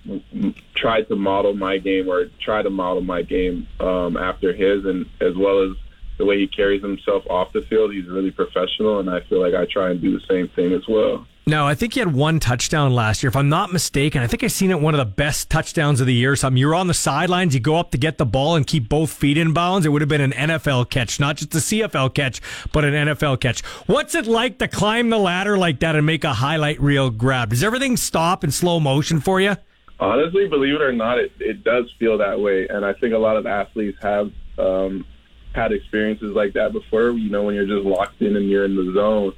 tried 0.75 1.09
to 1.09 1.17
model 1.17 1.55
my 1.55 1.79
game, 1.79 2.09
or 2.09 2.27
try 2.41 2.63
to 2.63 2.71
model 2.71 3.03
my 3.03 3.23
game 3.23 3.69
um, 3.81 4.17
after 4.17 4.53
his, 4.53 4.85
and 4.85 5.07
as 5.21 5.37
well 5.37 5.63
as 5.63 5.77
the 6.17 6.25
way 6.25 6.39
he 6.39 6.47
carries 6.47 6.83
himself 6.83 7.25
off 7.29 7.53
the 7.53 7.63
field. 7.63 7.93
He's 7.93 8.07
really 8.07 8.31
professional, 8.31 9.01
and 9.01 9.11
I 9.11 9.21
feel 9.21 9.41
like 9.41 9.55
I 9.55 9.67
try 9.67 9.91
and 9.91 10.01
do 10.01 10.19
the 10.19 10.25
same 10.27 10.49
thing 10.49 10.73
as 10.73 10.87
well. 10.89 11.27
No, 11.47 11.67
I 11.67 11.75
think 11.75 11.93
he 11.93 12.01
had 12.01 12.15
one 12.15 12.41
touchdown 12.41 12.95
last 12.95 13.23
year. 13.23 13.29
If 13.29 13.37
I'm 13.37 13.51
not 13.51 13.71
mistaken, 13.71 14.23
I 14.23 14.27
think 14.27 14.43
I 14.43 14.47
seen 14.47 14.71
it 14.71 14.81
one 14.81 14.95
of 14.95 14.99
the 14.99 15.05
best 15.05 15.51
touchdowns 15.51 16.01
of 16.01 16.07
the 16.07 16.15
year. 16.15 16.37
Something 16.37 16.57
you're 16.57 16.75
on 16.75 16.87
the 16.87 16.95
sidelines, 16.95 17.53
you 17.53 17.61
go 17.61 17.77
up 17.77 17.91
to 17.91 17.99
get 17.99 18.17
the 18.17 18.25
ball 18.25 18.57
and 18.57 18.67
keep 18.67 18.89
both 18.89 19.13
feet 19.13 19.37
in 19.37 19.53
bounds. 19.53 19.85
It 19.85 19.91
would 19.91 20.01
have 20.01 20.09
been 20.09 20.23
an 20.23 20.33
NFL 20.33 20.89
catch, 20.89 21.21
not 21.21 21.37
just 21.37 21.55
a 21.55 21.59
CFL 21.59 22.15
catch, 22.15 22.41
but 22.73 22.87
an 22.87 22.95
NFL 22.95 23.41
catch. 23.41 23.63
What's 23.87 24.15
it 24.15 24.27
like 24.27 24.59
to 24.61 24.69
climb 24.69 25.11
the 25.11 25.19
ladder 25.19 25.59
like 25.59 25.81
that 25.81 25.97
and 25.97 26.07
make 26.07 26.25
a 26.25 26.33
highlight 26.33 26.81
reel 26.81 27.11
grab? 27.11 27.51
Does 27.51 27.63
everything 27.63 27.99
stop 27.99 28.43
in 28.43 28.51
slow 28.51 28.81
motion 28.81 29.21
for 29.21 29.39
you? 29.39 29.57
Honestly, 30.01 30.49
believe 30.49 30.77
it 30.77 30.81
or 30.81 30.93
not, 30.93 31.19
it, 31.19 31.31
it 31.41 31.63
does 31.63 31.93
feel 31.99 32.19
that 32.19 32.41
way, 32.41 32.67
and 32.69 32.85
I 32.85 32.95
think 32.95 33.15
a 33.15 33.19
lot 33.19 33.37
of 33.37 33.47
athletes 33.47 33.99
have 34.01 34.33
um, 34.59 35.07
had 35.55 35.73
experiences 35.73 36.35
like 36.35 36.55
that 36.55 36.73
before. 36.73 37.11
You 37.11 37.31
know, 37.31 37.43
when 37.45 37.55
you're 37.55 37.67
just 37.67 37.87
locked 37.87 38.21
in 38.23 38.35
and 38.35 38.49
you're 38.49 38.65
in 38.65 38.77
the 38.77 38.93
zone 38.95 39.35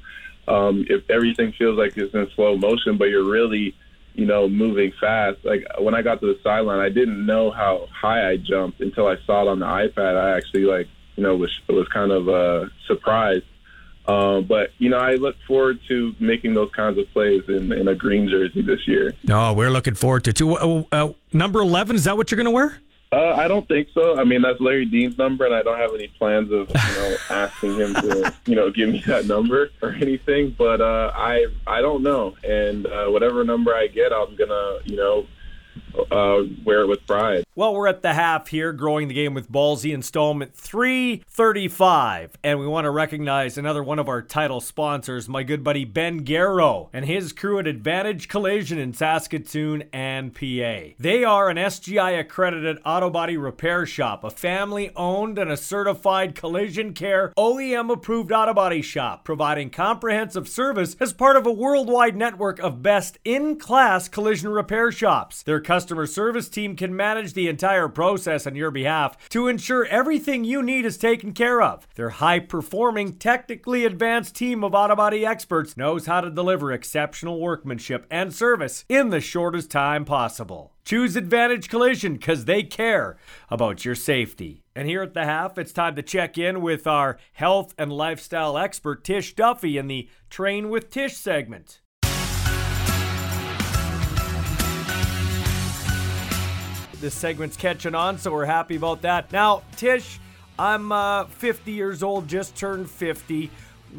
um, 0.48 0.84
if 0.88 1.08
everything 1.10 1.52
feels 1.52 1.78
like 1.78 1.96
it's 1.96 2.14
in 2.14 2.28
slow 2.34 2.56
motion, 2.56 2.96
but 2.96 3.06
you're 3.06 3.24
really, 3.24 3.74
you 4.14 4.26
know, 4.26 4.48
moving 4.48 4.92
fast. 5.00 5.38
Like 5.44 5.66
when 5.78 5.94
I 5.94 6.02
got 6.02 6.20
to 6.20 6.26
the 6.26 6.40
sideline, 6.42 6.80
I 6.80 6.88
didn't 6.88 7.24
know 7.26 7.50
how 7.50 7.88
high 7.92 8.28
I 8.30 8.36
jumped 8.36 8.80
until 8.80 9.06
I 9.06 9.16
saw 9.26 9.42
it 9.42 9.48
on 9.48 9.58
the 9.60 9.66
iPad. 9.66 10.16
I 10.16 10.36
actually 10.36 10.64
like, 10.64 10.88
you 11.16 11.22
know, 11.22 11.36
was 11.36 11.50
was 11.68 11.88
kind 11.88 12.12
of 12.12 12.28
uh, 12.28 12.66
surprised. 12.86 13.44
Um, 14.08 14.44
but 14.44 14.70
you 14.78 14.88
know, 14.88 14.98
I 14.98 15.16
look 15.16 15.36
forward 15.48 15.80
to 15.88 16.14
making 16.20 16.54
those 16.54 16.70
kinds 16.70 16.96
of 16.98 17.10
plays 17.12 17.42
in, 17.48 17.72
in 17.72 17.88
a 17.88 17.94
green 17.94 18.28
jersey 18.28 18.62
this 18.62 18.86
year. 18.86 19.12
No, 19.24 19.52
we're 19.52 19.70
looking 19.70 19.94
forward 19.94 20.24
to. 20.24 20.32
To 20.32 20.54
uh, 20.54 20.82
uh, 20.92 21.12
number 21.32 21.60
eleven, 21.60 21.96
is 21.96 22.04
that 22.04 22.16
what 22.16 22.30
you're 22.30 22.36
going 22.36 22.44
to 22.44 22.52
wear? 22.52 22.78
Uh, 23.12 23.34
I 23.36 23.46
don't 23.46 23.66
think 23.68 23.88
so. 23.94 24.18
I 24.18 24.24
mean, 24.24 24.42
that's 24.42 24.60
Larry 24.60 24.84
Dean's 24.84 25.16
number, 25.16 25.46
and 25.46 25.54
I 25.54 25.62
don't 25.62 25.78
have 25.78 25.94
any 25.94 26.08
plans 26.08 26.50
of 26.50 26.68
you 26.68 26.74
know 26.74 27.16
asking 27.30 27.76
him 27.76 27.94
to 27.94 28.34
you 28.46 28.56
know 28.56 28.70
give 28.70 28.88
me 28.88 29.02
that 29.06 29.26
number 29.26 29.70
or 29.80 29.90
anything. 29.90 30.54
But 30.58 30.80
uh, 30.80 31.12
I 31.14 31.46
I 31.66 31.80
don't 31.80 32.02
know, 32.02 32.36
and 32.42 32.86
uh, 32.86 33.06
whatever 33.06 33.44
number 33.44 33.74
I 33.74 33.86
get, 33.86 34.12
I'm 34.12 34.34
gonna 34.34 34.78
you 34.84 34.96
know 34.96 35.26
uh, 36.10 36.42
wear 36.64 36.82
it 36.82 36.88
with 36.88 37.06
pride. 37.06 37.46
Well, 37.56 37.74
we're 37.74 37.86
at 37.86 38.02
the 38.02 38.12
half 38.12 38.48
here, 38.48 38.74
growing 38.74 39.08
the 39.08 39.14
game 39.14 39.32
with 39.32 39.50
Ballsy 39.50 39.94
installment 39.94 40.54
335. 40.54 42.36
And 42.44 42.60
we 42.60 42.66
want 42.66 42.84
to 42.84 42.90
recognize 42.90 43.56
another 43.56 43.82
one 43.82 43.98
of 43.98 44.10
our 44.10 44.20
title 44.20 44.60
sponsors, 44.60 45.26
my 45.26 45.42
good 45.42 45.64
buddy 45.64 45.86
Ben 45.86 46.18
Garrow 46.18 46.90
and 46.92 47.06
his 47.06 47.32
crew 47.32 47.58
at 47.58 47.66
Advantage 47.66 48.28
Collision 48.28 48.78
in 48.78 48.92
Saskatoon 48.92 49.84
and 49.90 50.34
PA. 50.34 50.92
They 50.98 51.24
are 51.24 51.48
an 51.48 51.56
SGI 51.56 52.20
accredited 52.20 52.76
auto 52.84 53.08
body 53.08 53.38
repair 53.38 53.86
shop, 53.86 54.22
a 54.22 54.28
family 54.28 54.90
owned 54.94 55.38
and 55.38 55.50
a 55.50 55.56
certified 55.56 56.34
collision 56.34 56.92
care 56.92 57.32
OEM 57.38 57.90
approved 57.90 58.32
auto 58.32 58.52
body 58.52 58.82
shop, 58.82 59.24
providing 59.24 59.70
comprehensive 59.70 60.46
service 60.46 60.94
as 61.00 61.14
part 61.14 61.36
of 61.36 61.46
a 61.46 61.52
worldwide 61.52 62.16
network 62.16 62.58
of 62.58 62.82
best 62.82 63.18
in 63.24 63.58
class 63.58 64.08
collision 64.08 64.50
repair 64.50 64.92
shops. 64.92 65.42
Their 65.42 65.60
customers 65.60 65.85
customer 65.86 66.04
service 66.04 66.48
team 66.48 66.74
can 66.74 66.96
manage 66.96 67.32
the 67.34 67.46
entire 67.46 67.86
process 67.86 68.44
on 68.44 68.56
your 68.56 68.72
behalf 68.72 69.16
to 69.28 69.46
ensure 69.46 69.84
everything 69.84 70.42
you 70.42 70.60
need 70.60 70.84
is 70.84 70.98
taken 70.98 71.32
care 71.32 71.62
of. 71.62 71.86
Their 71.94 72.10
high 72.10 72.40
performing, 72.40 73.18
technically 73.18 73.84
advanced 73.84 74.34
team 74.34 74.64
of 74.64 74.74
auto 74.74 74.96
body 74.96 75.24
experts 75.24 75.76
knows 75.76 76.06
how 76.06 76.22
to 76.22 76.28
deliver 76.28 76.72
exceptional 76.72 77.38
workmanship 77.38 78.04
and 78.10 78.34
service 78.34 78.84
in 78.88 79.10
the 79.10 79.20
shortest 79.20 79.70
time 79.70 80.04
possible. 80.04 80.72
Choose 80.84 81.14
Advantage 81.14 81.68
Collision 81.68 82.14
because 82.14 82.46
they 82.46 82.64
care 82.64 83.16
about 83.48 83.84
your 83.84 83.94
safety. 83.94 84.64
And 84.74 84.88
here 84.88 85.02
at 85.02 85.14
the 85.14 85.24
half, 85.24 85.56
it's 85.56 85.72
time 85.72 85.94
to 85.94 86.02
check 86.02 86.36
in 86.36 86.62
with 86.62 86.88
our 86.88 87.16
health 87.34 87.76
and 87.78 87.92
lifestyle 87.92 88.58
expert, 88.58 89.04
Tish 89.04 89.36
Duffy, 89.36 89.78
in 89.78 89.86
the 89.86 90.08
Train 90.30 90.68
with 90.68 90.90
Tish 90.90 91.16
segment. 91.16 91.80
This 97.00 97.14
segment's 97.14 97.58
catching 97.58 97.94
on, 97.94 98.16
so 98.16 98.32
we're 98.32 98.46
happy 98.46 98.76
about 98.76 99.02
that. 99.02 99.30
Now, 99.30 99.62
Tish, 99.76 100.18
I'm 100.58 100.90
uh, 100.92 101.24
50 101.26 101.72
years 101.72 102.02
old, 102.02 102.26
just 102.26 102.56
turned 102.56 102.90
50. 102.90 103.50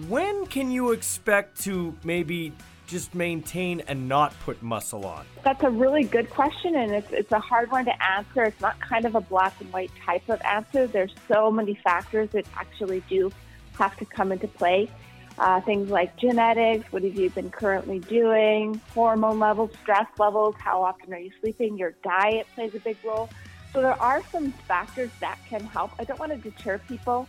When 0.07 0.47
can 0.47 0.71
you 0.71 0.91
expect 0.91 1.61
to 1.61 1.95
maybe 2.03 2.53
just 2.87 3.13
maintain 3.13 3.81
and 3.81 4.09
not 4.09 4.33
put 4.39 4.63
muscle 4.63 5.05
on? 5.05 5.25
That's 5.43 5.61
a 5.63 5.69
really 5.69 6.05
good 6.05 6.31
question, 6.31 6.75
and 6.75 6.91
it's, 6.91 7.11
it's 7.11 7.31
a 7.31 7.39
hard 7.39 7.69
one 7.69 7.85
to 7.85 8.03
answer. 8.03 8.45
It's 8.45 8.61
not 8.61 8.79
kind 8.79 9.05
of 9.05 9.13
a 9.13 9.21
black 9.21 9.53
and 9.59 9.71
white 9.71 9.91
type 10.03 10.27
of 10.29 10.41
answer. 10.41 10.87
There's 10.87 11.13
so 11.27 11.51
many 11.51 11.75
factors 11.75 12.29
that 12.31 12.47
actually 12.55 13.03
do 13.07 13.31
have 13.77 13.95
to 13.97 14.05
come 14.05 14.31
into 14.31 14.47
play. 14.47 14.89
Uh, 15.37 15.61
things 15.61 15.91
like 15.91 16.17
genetics, 16.17 16.91
what 16.91 17.03
have 17.03 17.15
you 17.15 17.29
been 17.29 17.51
currently 17.51 17.99
doing, 17.99 18.81
hormone 18.95 19.37
levels, 19.37 19.69
stress 19.83 20.07
levels, 20.17 20.55
how 20.57 20.81
often 20.81 21.13
are 21.13 21.19
you 21.19 21.31
sleeping, 21.41 21.77
your 21.77 21.93
diet 22.03 22.47
plays 22.55 22.73
a 22.73 22.79
big 22.79 22.97
role. 23.03 23.29
So 23.71 23.81
there 23.81 24.01
are 24.01 24.23
some 24.31 24.51
factors 24.51 25.11
that 25.19 25.37
can 25.47 25.63
help. 25.63 25.91
I 25.99 26.05
don't 26.05 26.19
want 26.19 26.31
to 26.31 26.37
deter 26.37 26.79
people 26.79 27.27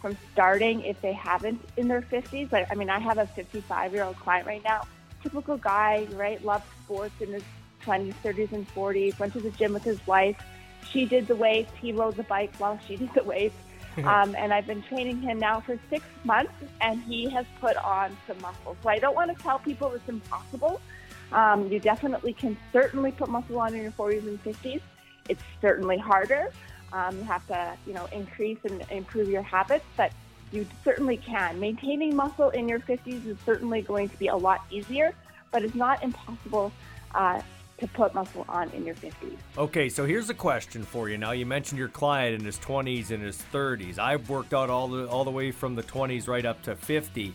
from 0.00 0.16
starting 0.32 0.80
if 0.82 1.02
they 1.02 1.12
haven't 1.12 1.62
in 1.76 1.86
their 1.86 2.00
50s. 2.00 2.50
I, 2.54 2.66
I 2.70 2.74
mean, 2.74 2.88
I 2.88 2.98
have 2.98 3.18
a 3.18 3.26
55 3.26 3.92
year 3.92 4.04
old 4.04 4.16
client 4.16 4.46
right 4.46 4.64
now 4.64 4.80
typical 5.22 5.56
guy, 5.56 6.06
right? 6.12 6.42
Loved 6.44 6.64
sports 6.84 7.14
in 7.20 7.32
his 7.32 7.42
20s, 7.84 8.14
30s, 8.22 8.52
and 8.52 8.68
40s. 8.74 9.18
Went 9.18 9.32
to 9.34 9.40
the 9.40 9.50
gym 9.50 9.72
with 9.72 9.84
his 9.84 10.04
wife. 10.06 10.36
She 10.90 11.04
did 11.04 11.26
the 11.26 11.36
weights. 11.36 11.72
He 11.80 11.92
rode 11.92 12.16
the 12.16 12.24
bike 12.24 12.52
while 12.58 12.78
she 12.86 12.96
did 12.96 13.12
the 13.14 13.24
weights. 13.24 13.56
Um, 14.04 14.34
and 14.36 14.52
I've 14.52 14.66
been 14.66 14.82
training 14.82 15.20
him 15.20 15.38
now 15.38 15.60
for 15.60 15.78
six 15.88 16.04
months, 16.24 16.52
and 16.80 17.02
he 17.02 17.28
has 17.30 17.46
put 17.60 17.76
on 17.76 18.16
some 18.26 18.40
muscle. 18.40 18.76
So 18.82 18.88
I 18.88 18.98
don't 18.98 19.14
want 19.14 19.36
to 19.36 19.42
tell 19.42 19.58
people 19.58 19.92
it's 19.92 20.08
impossible. 20.08 20.80
Um, 21.32 21.70
you 21.70 21.78
definitely 21.78 22.32
can 22.32 22.56
certainly 22.72 23.12
put 23.12 23.28
muscle 23.28 23.58
on 23.58 23.74
in 23.74 23.82
your 23.82 23.92
40s 23.92 24.26
and 24.26 24.42
50s. 24.42 24.80
It's 25.28 25.42
certainly 25.60 25.98
harder. 25.98 26.50
Um, 26.92 27.18
you 27.18 27.24
have 27.24 27.46
to, 27.46 27.76
you 27.86 27.92
know, 27.92 28.08
increase 28.12 28.58
and 28.64 28.84
improve 28.90 29.28
your 29.28 29.42
habits, 29.42 29.84
but 29.96 30.12
you 30.50 30.66
certainly 30.82 31.16
can. 31.16 31.60
Maintaining 31.60 32.16
muscle 32.16 32.50
in 32.50 32.68
your 32.68 32.80
50s 32.80 33.26
is 33.26 33.36
certainly 33.46 33.82
going 33.82 34.08
to 34.08 34.16
be 34.16 34.26
a 34.26 34.36
lot 34.36 34.64
easier, 34.70 35.14
but 35.52 35.62
it's 35.62 35.76
not 35.76 36.02
impossible 36.02 36.72
uh, 37.14 37.40
to 37.80 37.88
put 37.88 38.14
muscle 38.14 38.44
on 38.48 38.70
in 38.70 38.84
your 38.84 38.94
50s. 38.94 39.36
Okay, 39.58 39.88
so 39.88 40.04
here's 40.04 40.30
a 40.30 40.34
question 40.34 40.82
for 40.84 41.08
you. 41.08 41.18
Now 41.18 41.32
you 41.32 41.46
mentioned 41.46 41.78
your 41.78 41.88
client 41.88 42.38
in 42.38 42.44
his 42.44 42.58
20s 42.58 43.10
and 43.10 43.22
his 43.22 43.42
30s. 43.52 43.98
I've 43.98 44.28
worked 44.28 44.54
out 44.54 44.70
all 44.70 44.88
the 44.88 45.08
all 45.08 45.24
the 45.24 45.30
way 45.30 45.50
from 45.50 45.74
the 45.74 45.82
20s 45.82 46.28
right 46.28 46.44
up 46.44 46.62
to 46.62 46.76
50. 46.76 47.34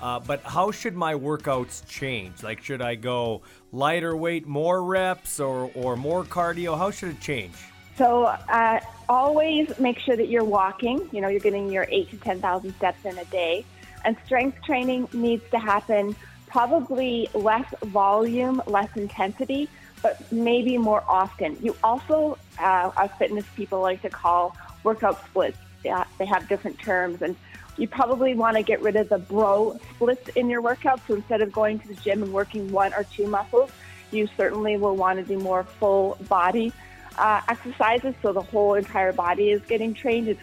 Uh, 0.00 0.20
but 0.20 0.42
how 0.42 0.70
should 0.70 0.94
my 0.94 1.14
workouts 1.14 1.86
change? 1.86 2.42
Like, 2.42 2.62
should 2.62 2.82
I 2.82 2.94
go 2.96 3.42
lighter 3.72 4.16
weight, 4.16 4.46
more 4.46 4.82
reps, 4.82 5.40
or 5.40 5.70
or 5.74 5.96
more 5.96 6.24
cardio? 6.24 6.76
How 6.76 6.90
should 6.90 7.10
it 7.10 7.20
change? 7.20 7.54
So 7.96 8.24
uh, 8.24 8.80
always 9.08 9.78
make 9.78 10.00
sure 10.00 10.16
that 10.16 10.28
you're 10.28 10.44
walking. 10.44 11.08
You 11.12 11.20
know, 11.20 11.28
you're 11.28 11.40
getting 11.40 11.70
your 11.70 11.86
eight 11.90 12.10
to 12.10 12.16
ten 12.16 12.40
thousand 12.40 12.74
steps 12.74 13.04
in 13.04 13.16
a 13.16 13.24
day, 13.26 13.64
and 14.04 14.16
strength 14.26 14.62
training 14.62 15.08
needs 15.12 15.48
to 15.52 15.58
happen 15.58 16.16
probably 16.54 17.28
less 17.34 17.66
volume, 17.82 18.62
less 18.68 18.88
intensity, 18.96 19.68
but 20.04 20.20
maybe 20.30 20.76
more 20.76 21.02
often. 21.08 21.56
You 21.62 21.74
also, 21.82 22.36
uh, 22.58 22.90
as 22.94 23.10
fitness 23.18 23.46
people 23.56 23.80
like 23.80 24.02
to 24.02 24.10
call 24.10 24.54
workout 24.84 25.24
splits. 25.24 25.56
They 25.82 26.26
have 26.26 26.46
different 26.46 26.78
terms, 26.78 27.22
and 27.22 27.34
you 27.78 27.88
probably 27.88 28.34
want 28.34 28.58
to 28.58 28.62
get 28.62 28.82
rid 28.82 28.96
of 28.96 29.08
the 29.08 29.18
bro 29.18 29.80
splits 29.94 30.28
in 30.36 30.50
your 30.50 30.60
workout. 30.60 31.00
So 31.08 31.14
instead 31.14 31.40
of 31.40 31.50
going 31.52 31.78
to 31.80 31.88
the 31.88 31.94
gym 31.94 32.22
and 32.22 32.32
working 32.34 32.70
one 32.70 32.92
or 32.92 33.04
two 33.04 33.26
muscles, 33.26 33.70
you 34.12 34.28
certainly 34.36 34.76
will 34.76 34.94
want 34.94 35.18
to 35.18 35.24
do 35.24 35.38
more 35.38 35.64
full 35.64 36.18
body 36.28 36.70
uh, 37.16 37.40
exercises 37.48 38.14
so 38.20 38.32
the 38.32 38.42
whole 38.42 38.74
entire 38.74 39.12
body 39.12 39.50
is 39.50 39.62
getting 39.62 39.94
trained 39.94 40.36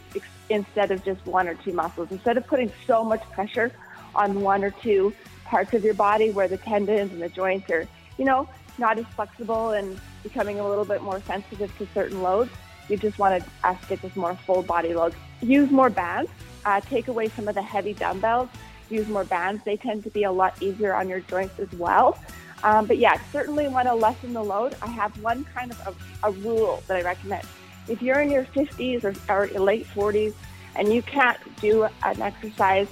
instead 0.49 0.89
of 0.89 1.03
just 1.05 1.23
one 1.27 1.47
or 1.47 1.53
two 1.55 1.73
muscles. 1.73 2.11
Instead 2.11 2.37
of 2.37 2.47
putting 2.47 2.71
so 2.87 3.03
much 3.03 3.21
pressure 3.31 3.71
on 4.15 4.41
one 4.41 4.63
or 4.63 4.71
two 4.71 5.13
parts 5.45 5.73
of 5.73 5.83
your 5.83 5.93
body 5.93 6.31
where 6.31 6.47
the 6.47 6.57
tendons 6.57 7.11
and 7.11 7.21
the 7.21 7.29
joints 7.29 7.69
are, 7.69 7.87
you 8.17 8.25
know, 8.25 8.47
not 8.81 8.97
as 8.97 9.05
flexible 9.15 9.71
and 9.71 9.97
becoming 10.23 10.59
a 10.59 10.67
little 10.67 10.83
bit 10.83 11.01
more 11.01 11.21
sensitive 11.21 11.75
to 11.77 11.87
certain 11.93 12.21
loads, 12.21 12.51
you 12.89 12.97
just 12.97 13.17
want 13.17 13.41
to 13.41 13.49
uh, 13.63 13.77
stick 13.85 14.03
with 14.03 14.17
more 14.17 14.35
full 14.45 14.61
body 14.61 14.93
loads. 14.93 15.15
Use 15.41 15.71
more 15.71 15.89
bands. 15.89 16.29
Uh, 16.65 16.81
take 16.81 17.07
away 17.07 17.29
some 17.29 17.47
of 17.47 17.55
the 17.55 17.61
heavy 17.61 17.93
dumbbells. 17.93 18.49
Use 18.89 19.07
more 19.07 19.23
bands. 19.23 19.63
They 19.63 19.77
tend 19.77 20.03
to 20.03 20.09
be 20.09 20.23
a 20.23 20.31
lot 20.31 20.61
easier 20.61 20.93
on 20.93 21.07
your 21.07 21.21
joints 21.21 21.57
as 21.59 21.71
well. 21.73 22.19
Um, 22.63 22.85
but 22.85 22.97
yeah, 22.97 23.19
certainly 23.31 23.67
want 23.67 23.87
to 23.87 23.95
lessen 23.95 24.33
the 24.33 24.43
load. 24.43 24.75
I 24.81 24.87
have 24.87 25.17
one 25.23 25.45
kind 25.45 25.71
of 25.71 25.79
a, 25.87 26.27
a 26.27 26.31
rule 26.31 26.83
that 26.87 26.97
I 26.97 27.01
recommend. 27.01 27.47
If 27.87 28.01
you're 28.01 28.19
in 28.19 28.29
your 28.29 28.43
50s 28.43 29.03
or, 29.03 29.15
or 29.33 29.47
late 29.59 29.87
40s 29.87 30.33
and 30.75 30.93
you 30.93 31.01
can't 31.01 31.39
do 31.59 31.87
an 32.03 32.21
exercise 32.21 32.87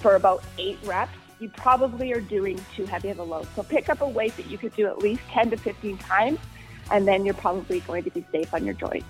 for 0.00 0.14
about 0.14 0.44
eight 0.58 0.78
reps, 0.84 1.17
you 1.40 1.48
probably 1.50 2.12
are 2.12 2.20
doing 2.20 2.58
too 2.74 2.84
heavy 2.84 3.10
of 3.10 3.18
a 3.18 3.22
load. 3.22 3.46
So 3.54 3.62
pick 3.62 3.88
up 3.88 4.00
a 4.00 4.08
weight 4.08 4.36
that 4.36 4.46
you 4.46 4.58
could 4.58 4.74
do 4.74 4.86
at 4.86 4.98
least 4.98 5.22
10 5.30 5.50
to 5.50 5.56
15 5.56 5.98
times, 5.98 6.38
and 6.90 7.06
then 7.06 7.24
you're 7.24 7.34
probably 7.34 7.80
going 7.80 8.04
to 8.04 8.10
be 8.10 8.24
safe 8.32 8.52
on 8.54 8.64
your 8.64 8.74
joints. 8.74 9.06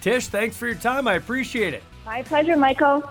Tish, 0.00 0.28
thanks 0.28 0.56
for 0.56 0.66
your 0.66 0.76
time. 0.76 1.06
I 1.06 1.14
appreciate 1.14 1.74
it. 1.74 1.82
My 2.04 2.22
pleasure, 2.22 2.56
Michael. 2.56 3.02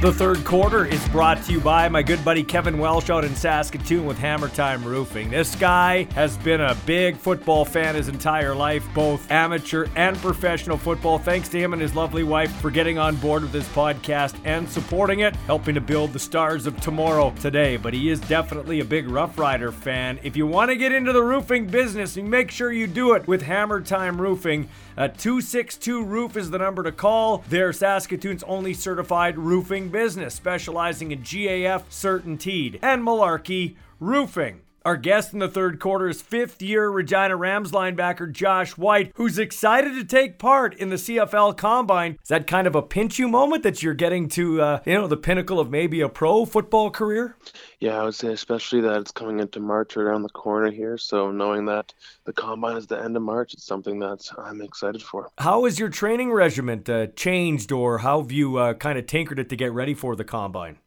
The 0.00 0.14
third 0.14 0.46
quarter 0.46 0.86
is 0.86 1.06
brought 1.10 1.42
to 1.42 1.52
you 1.52 1.60
by 1.60 1.86
my 1.90 2.02
good 2.02 2.24
buddy 2.24 2.42
Kevin 2.42 2.78
Welsh 2.78 3.10
out 3.10 3.22
in 3.22 3.36
Saskatoon 3.36 4.06
with 4.06 4.16
Hammer 4.16 4.48
Time 4.48 4.82
Roofing. 4.82 5.28
This 5.28 5.54
guy 5.54 6.04
has 6.14 6.38
been 6.38 6.62
a 6.62 6.74
big 6.86 7.18
football 7.18 7.66
fan 7.66 7.96
his 7.96 8.08
entire 8.08 8.54
life, 8.54 8.82
both 8.94 9.30
amateur 9.30 9.88
and 9.96 10.16
professional 10.16 10.78
football. 10.78 11.18
Thanks 11.18 11.50
to 11.50 11.58
him 11.58 11.74
and 11.74 11.82
his 11.82 11.94
lovely 11.94 12.22
wife 12.22 12.50
for 12.62 12.70
getting 12.70 12.96
on 12.96 13.16
board 13.16 13.42
with 13.42 13.52
this 13.52 13.68
podcast 13.68 14.40
and 14.46 14.66
supporting 14.70 15.20
it, 15.20 15.36
helping 15.36 15.74
to 15.74 15.82
build 15.82 16.14
the 16.14 16.18
stars 16.18 16.66
of 16.66 16.80
tomorrow 16.80 17.34
today. 17.38 17.76
But 17.76 17.92
he 17.92 18.08
is 18.08 18.20
definitely 18.20 18.80
a 18.80 18.86
big 18.86 19.06
Rough 19.06 19.38
Rider 19.38 19.70
fan. 19.70 20.18
If 20.22 20.34
you 20.34 20.46
want 20.46 20.70
to 20.70 20.76
get 20.76 20.92
into 20.92 21.12
the 21.12 21.22
roofing 21.22 21.66
business, 21.66 22.16
make 22.16 22.50
sure 22.50 22.72
you 22.72 22.86
do 22.86 23.12
it 23.12 23.28
with 23.28 23.42
Hammer 23.42 23.82
Time 23.82 24.18
Roofing. 24.18 24.70
Uh, 24.96 25.04
a 25.04 25.08
262 25.08 26.04
Roof 26.04 26.36
is 26.36 26.50
the 26.50 26.58
number 26.58 26.82
to 26.82 26.92
call. 26.92 27.44
They're 27.48 27.72
Saskatoon's 27.72 28.42
only 28.42 28.74
certified 28.74 29.38
roofing 29.38 29.89
business, 29.90 30.34
specializing 30.34 31.10
in 31.10 31.22
GAF, 31.22 31.84
CertainTeed, 31.90 32.78
and 32.82 33.02
Malarkey 33.02 33.76
Roofing. 33.98 34.62
Our 34.82 34.96
guest 34.96 35.34
in 35.34 35.40
the 35.40 35.48
third 35.48 35.78
quarter 35.78 36.08
is 36.08 36.22
fifth 36.22 36.62
year 36.62 36.88
Regina 36.88 37.36
Rams 37.36 37.70
linebacker 37.70 38.32
Josh 38.32 38.78
White, 38.78 39.12
who's 39.16 39.38
excited 39.38 39.92
to 39.92 40.04
take 40.04 40.38
part 40.38 40.74
in 40.74 40.88
the 40.88 40.96
CFL 40.96 41.54
Combine. 41.58 42.16
Is 42.22 42.28
that 42.28 42.46
kind 42.46 42.66
of 42.66 42.74
a 42.74 42.80
pinch 42.80 43.18
you 43.18 43.28
moment 43.28 43.62
that 43.62 43.82
you're 43.82 43.92
getting 43.92 44.26
to, 44.30 44.62
uh, 44.62 44.80
you 44.86 44.94
know, 44.94 45.06
the 45.06 45.18
pinnacle 45.18 45.60
of 45.60 45.70
maybe 45.70 46.00
a 46.00 46.08
pro 46.08 46.46
football 46.46 46.90
career? 46.90 47.36
Yeah, 47.78 48.00
I 48.00 48.04
would 48.04 48.14
say 48.14 48.32
especially 48.32 48.80
that 48.80 48.98
it's 49.02 49.12
coming 49.12 49.38
into 49.38 49.60
March 49.60 49.98
around 49.98 50.22
the 50.22 50.30
corner 50.30 50.70
here. 50.70 50.96
So 50.96 51.30
knowing 51.30 51.66
that 51.66 51.92
the 52.24 52.32
Combine 52.32 52.78
is 52.78 52.86
the 52.86 52.98
end 52.98 53.14
of 53.14 53.22
March, 53.22 53.52
it's 53.52 53.64
something 53.64 53.98
that 53.98 54.30
I'm 54.38 54.62
excited 54.62 55.02
for. 55.02 55.28
How 55.36 55.66
has 55.66 55.78
your 55.78 55.90
training 55.90 56.32
regimen 56.32 56.84
uh, 56.88 57.08
changed, 57.16 57.70
or 57.70 57.98
how 57.98 58.22
have 58.22 58.32
you 58.32 58.56
uh, 58.56 58.72
kind 58.72 58.98
of 58.98 59.04
tinkered 59.04 59.38
it 59.38 59.50
to 59.50 59.56
get 59.56 59.74
ready 59.74 59.92
for 59.92 60.16
the 60.16 60.24
Combine? 60.24 60.78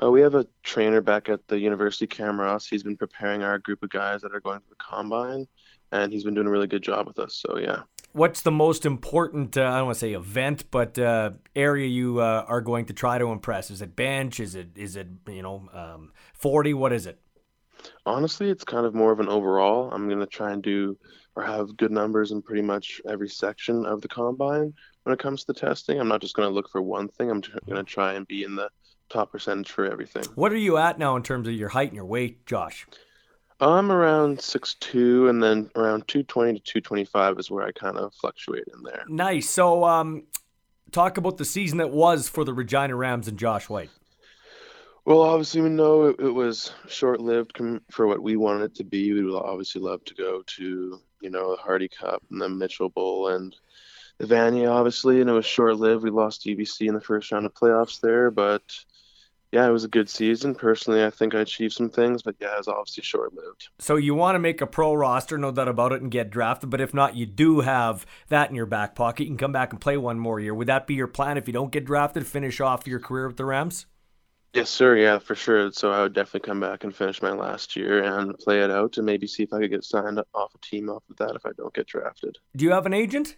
Uh, 0.00 0.10
we 0.10 0.20
have 0.20 0.34
a 0.34 0.46
trainer 0.62 1.00
back 1.00 1.28
at 1.28 1.46
the 1.48 1.58
University 1.58 2.06
Camaros. 2.06 2.68
He's 2.68 2.82
been 2.82 2.96
preparing 2.96 3.42
our 3.42 3.58
group 3.58 3.82
of 3.82 3.90
guys 3.90 4.20
that 4.22 4.34
are 4.34 4.40
going 4.40 4.60
to 4.60 4.68
the 4.68 4.76
combine, 4.76 5.46
and 5.92 6.12
he's 6.12 6.24
been 6.24 6.34
doing 6.34 6.46
a 6.46 6.50
really 6.50 6.66
good 6.66 6.82
job 6.82 7.06
with 7.06 7.18
us. 7.18 7.42
So 7.46 7.58
yeah. 7.58 7.82
What's 8.12 8.40
the 8.40 8.50
most 8.50 8.86
important? 8.86 9.56
Uh, 9.56 9.64
I 9.64 9.78
don't 9.78 9.86
want 9.86 9.96
to 9.96 10.00
say 10.00 10.12
event, 10.12 10.70
but 10.70 10.98
uh, 10.98 11.30
area 11.54 11.86
you 11.86 12.20
uh, 12.20 12.44
are 12.48 12.60
going 12.60 12.86
to 12.86 12.92
try 12.92 13.18
to 13.18 13.30
impress? 13.32 13.70
Is 13.70 13.82
it 13.82 13.94
bench? 13.94 14.40
Is 14.40 14.54
it 14.54 14.68
is 14.76 14.96
it 14.96 15.08
you 15.28 15.42
know 15.42 15.68
um, 15.72 16.12
forty? 16.32 16.74
What 16.74 16.92
is 16.92 17.06
it? 17.06 17.20
Honestly, 18.06 18.50
it's 18.50 18.64
kind 18.64 18.86
of 18.86 18.94
more 18.94 19.12
of 19.12 19.20
an 19.20 19.28
overall. 19.28 19.90
I'm 19.92 20.08
going 20.08 20.20
to 20.20 20.26
try 20.26 20.52
and 20.52 20.62
do 20.62 20.98
or 21.36 21.44
have 21.44 21.76
good 21.76 21.92
numbers 21.92 22.32
in 22.32 22.42
pretty 22.42 22.62
much 22.62 23.00
every 23.08 23.28
section 23.28 23.86
of 23.86 24.00
the 24.00 24.08
combine 24.08 24.74
when 25.04 25.12
it 25.12 25.20
comes 25.20 25.44
to 25.44 25.52
the 25.52 25.60
testing. 25.60 26.00
I'm 26.00 26.08
not 26.08 26.20
just 26.20 26.34
going 26.34 26.48
to 26.48 26.54
look 26.54 26.68
for 26.68 26.82
one 26.82 27.08
thing. 27.08 27.30
I'm 27.30 27.40
going 27.40 27.76
to 27.76 27.84
try 27.84 28.14
and 28.14 28.26
be 28.26 28.42
in 28.42 28.56
the 28.56 28.68
top 29.08 29.32
percentage 29.32 29.70
for 29.70 29.90
everything. 29.90 30.24
What 30.34 30.52
are 30.52 30.56
you 30.56 30.76
at 30.76 30.98
now 30.98 31.16
in 31.16 31.22
terms 31.22 31.48
of 31.48 31.54
your 31.54 31.68
height 31.70 31.88
and 31.88 31.96
your 31.96 32.04
weight, 32.04 32.46
Josh? 32.46 32.86
I'm 33.60 33.90
around 33.90 34.40
six 34.40 34.74
two, 34.74 35.28
and 35.28 35.42
then 35.42 35.70
around 35.74 36.06
220 36.06 36.54
to 36.54 36.60
225 36.60 37.38
is 37.38 37.50
where 37.50 37.66
I 37.66 37.72
kind 37.72 37.96
of 37.96 38.14
fluctuate 38.14 38.64
in 38.72 38.82
there. 38.84 39.04
Nice. 39.08 39.50
So, 39.50 39.84
um, 39.84 40.24
talk 40.92 41.18
about 41.18 41.38
the 41.38 41.44
season 41.44 41.78
that 41.78 41.90
was 41.90 42.28
for 42.28 42.44
the 42.44 42.54
Regina 42.54 42.94
Rams 42.94 43.26
and 43.26 43.38
Josh 43.38 43.68
White. 43.68 43.90
Well, 45.04 45.22
obviously, 45.22 45.62
we 45.62 45.70
know 45.70 46.04
it, 46.04 46.16
it 46.20 46.30
was 46.30 46.72
short 46.86 47.20
lived 47.20 47.58
for 47.90 48.06
what 48.06 48.22
we 48.22 48.36
wanted 48.36 48.64
it 48.64 48.74
to 48.76 48.84
be. 48.84 49.12
We 49.12 49.24
would 49.24 49.40
obviously 49.40 49.80
love 49.80 50.04
to 50.04 50.14
go 50.14 50.42
to, 50.46 51.00
you 51.22 51.30
know, 51.30 51.56
the 51.56 51.62
Hardy 51.62 51.88
Cup 51.88 52.22
and 52.30 52.40
the 52.40 52.48
Mitchell 52.48 52.90
Bowl 52.90 53.28
and 53.28 53.56
the 54.18 54.26
Vanier, 54.26 54.70
obviously, 54.70 55.20
and 55.20 55.30
it 55.30 55.32
was 55.32 55.46
short 55.46 55.78
lived. 55.78 56.04
We 56.04 56.10
lost 56.10 56.44
UBC 56.44 56.88
in 56.88 56.94
the 56.94 57.00
first 57.00 57.32
round 57.32 57.46
of 57.46 57.54
playoffs 57.54 58.00
there, 58.00 58.30
but 58.30 58.62
yeah, 59.52 59.66
it 59.66 59.70
was 59.70 59.84
a 59.84 59.88
good 59.88 60.10
season. 60.10 60.54
Personally, 60.54 61.04
I 61.04 61.10
think 61.10 61.34
I 61.34 61.40
achieved 61.40 61.72
some 61.72 61.88
things, 61.88 62.22
but 62.22 62.36
yeah, 62.40 62.54
it 62.54 62.58
was 62.58 62.68
obviously 62.68 63.02
short 63.02 63.32
lived. 63.34 63.68
So 63.78 63.96
you 63.96 64.14
want 64.14 64.34
to 64.34 64.38
make 64.38 64.60
a 64.60 64.66
pro 64.66 64.92
roster, 64.94 65.38
no 65.38 65.50
doubt 65.50 65.68
about 65.68 65.92
it, 65.92 66.02
and 66.02 66.10
get 66.10 66.30
drafted. 66.30 66.70
But 66.70 66.80
if 66.80 66.92
not, 66.92 67.16
you 67.16 67.24
do 67.24 67.60
have 67.60 68.04
that 68.28 68.50
in 68.50 68.56
your 68.56 68.66
back 68.66 68.94
pocket. 68.94 69.24
You 69.24 69.30
can 69.30 69.38
come 69.38 69.52
back 69.52 69.72
and 69.72 69.80
play 69.80 69.96
one 69.96 70.18
more 70.18 70.38
year. 70.38 70.54
Would 70.54 70.68
that 70.68 70.86
be 70.86 70.94
your 70.94 71.06
plan 71.06 71.38
if 71.38 71.46
you 71.46 71.52
don't 71.52 71.72
get 71.72 71.86
drafted? 71.86 72.26
Finish 72.26 72.60
off 72.60 72.86
your 72.86 73.00
career 73.00 73.26
with 73.26 73.38
the 73.38 73.46
Rams? 73.46 73.86
Yes, 74.52 74.70
sir. 74.70 74.96
Yeah, 74.96 75.18
for 75.18 75.34
sure. 75.34 75.70
So 75.72 75.92
I 75.92 76.02
would 76.02 76.14
definitely 76.14 76.46
come 76.46 76.60
back 76.60 76.84
and 76.84 76.94
finish 76.94 77.22
my 77.22 77.32
last 77.32 77.76
year 77.76 78.02
and 78.02 78.36
play 78.38 78.60
it 78.62 78.70
out, 78.70 78.96
and 78.96 79.06
maybe 79.06 79.26
see 79.26 79.44
if 79.44 79.52
I 79.52 79.60
could 79.60 79.70
get 79.70 79.84
signed 79.84 80.20
off 80.34 80.54
a 80.54 80.58
team 80.58 80.90
off 80.90 81.04
of 81.08 81.16
that 81.16 81.36
if 81.36 81.46
I 81.46 81.52
don't 81.56 81.72
get 81.72 81.86
drafted. 81.86 82.36
Do 82.54 82.64
you 82.64 82.72
have 82.72 82.86
an 82.86 82.94
agent? 82.94 83.36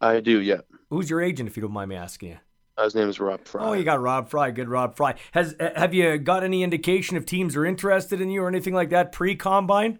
I 0.00 0.18
do. 0.18 0.40
Yeah. 0.40 0.62
Who's 0.90 1.10
your 1.10 1.20
agent, 1.20 1.48
if 1.48 1.56
you 1.56 1.60
don't 1.60 1.72
mind 1.72 1.90
me 1.90 1.96
asking 1.96 2.30
you? 2.30 2.38
His 2.84 2.94
name 2.94 3.08
is 3.08 3.20
Rob 3.20 3.44
Fry. 3.44 3.64
Oh, 3.64 3.72
you 3.72 3.84
got 3.84 4.00
Rob 4.00 4.28
Fry. 4.28 4.50
Good 4.50 4.68
Rob 4.68 4.96
Fry. 4.96 5.14
Has 5.32 5.54
have 5.60 5.94
you 5.94 6.18
got 6.18 6.42
any 6.44 6.62
indication 6.62 7.16
if 7.16 7.26
teams 7.26 7.56
are 7.56 7.64
interested 7.66 8.20
in 8.20 8.30
you 8.30 8.42
or 8.42 8.48
anything 8.48 8.74
like 8.74 8.90
that 8.90 9.12
pre 9.12 9.34
combine? 9.36 9.98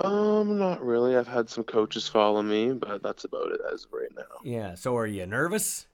Um, 0.00 0.58
not 0.58 0.82
really. 0.82 1.16
I've 1.16 1.28
had 1.28 1.50
some 1.50 1.64
coaches 1.64 2.08
follow 2.08 2.42
me, 2.42 2.72
but 2.72 3.02
that's 3.02 3.24
about 3.24 3.52
it 3.52 3.60
as 3.72 3.84
of 3.84 3.92
right 3.92 4.08
now. 4.16 4.40
Yeah. 4.42 4.74
So 4.74 4.96
are 4.96 5.06
you 5.06 5.26
nervous? 5.26 5.86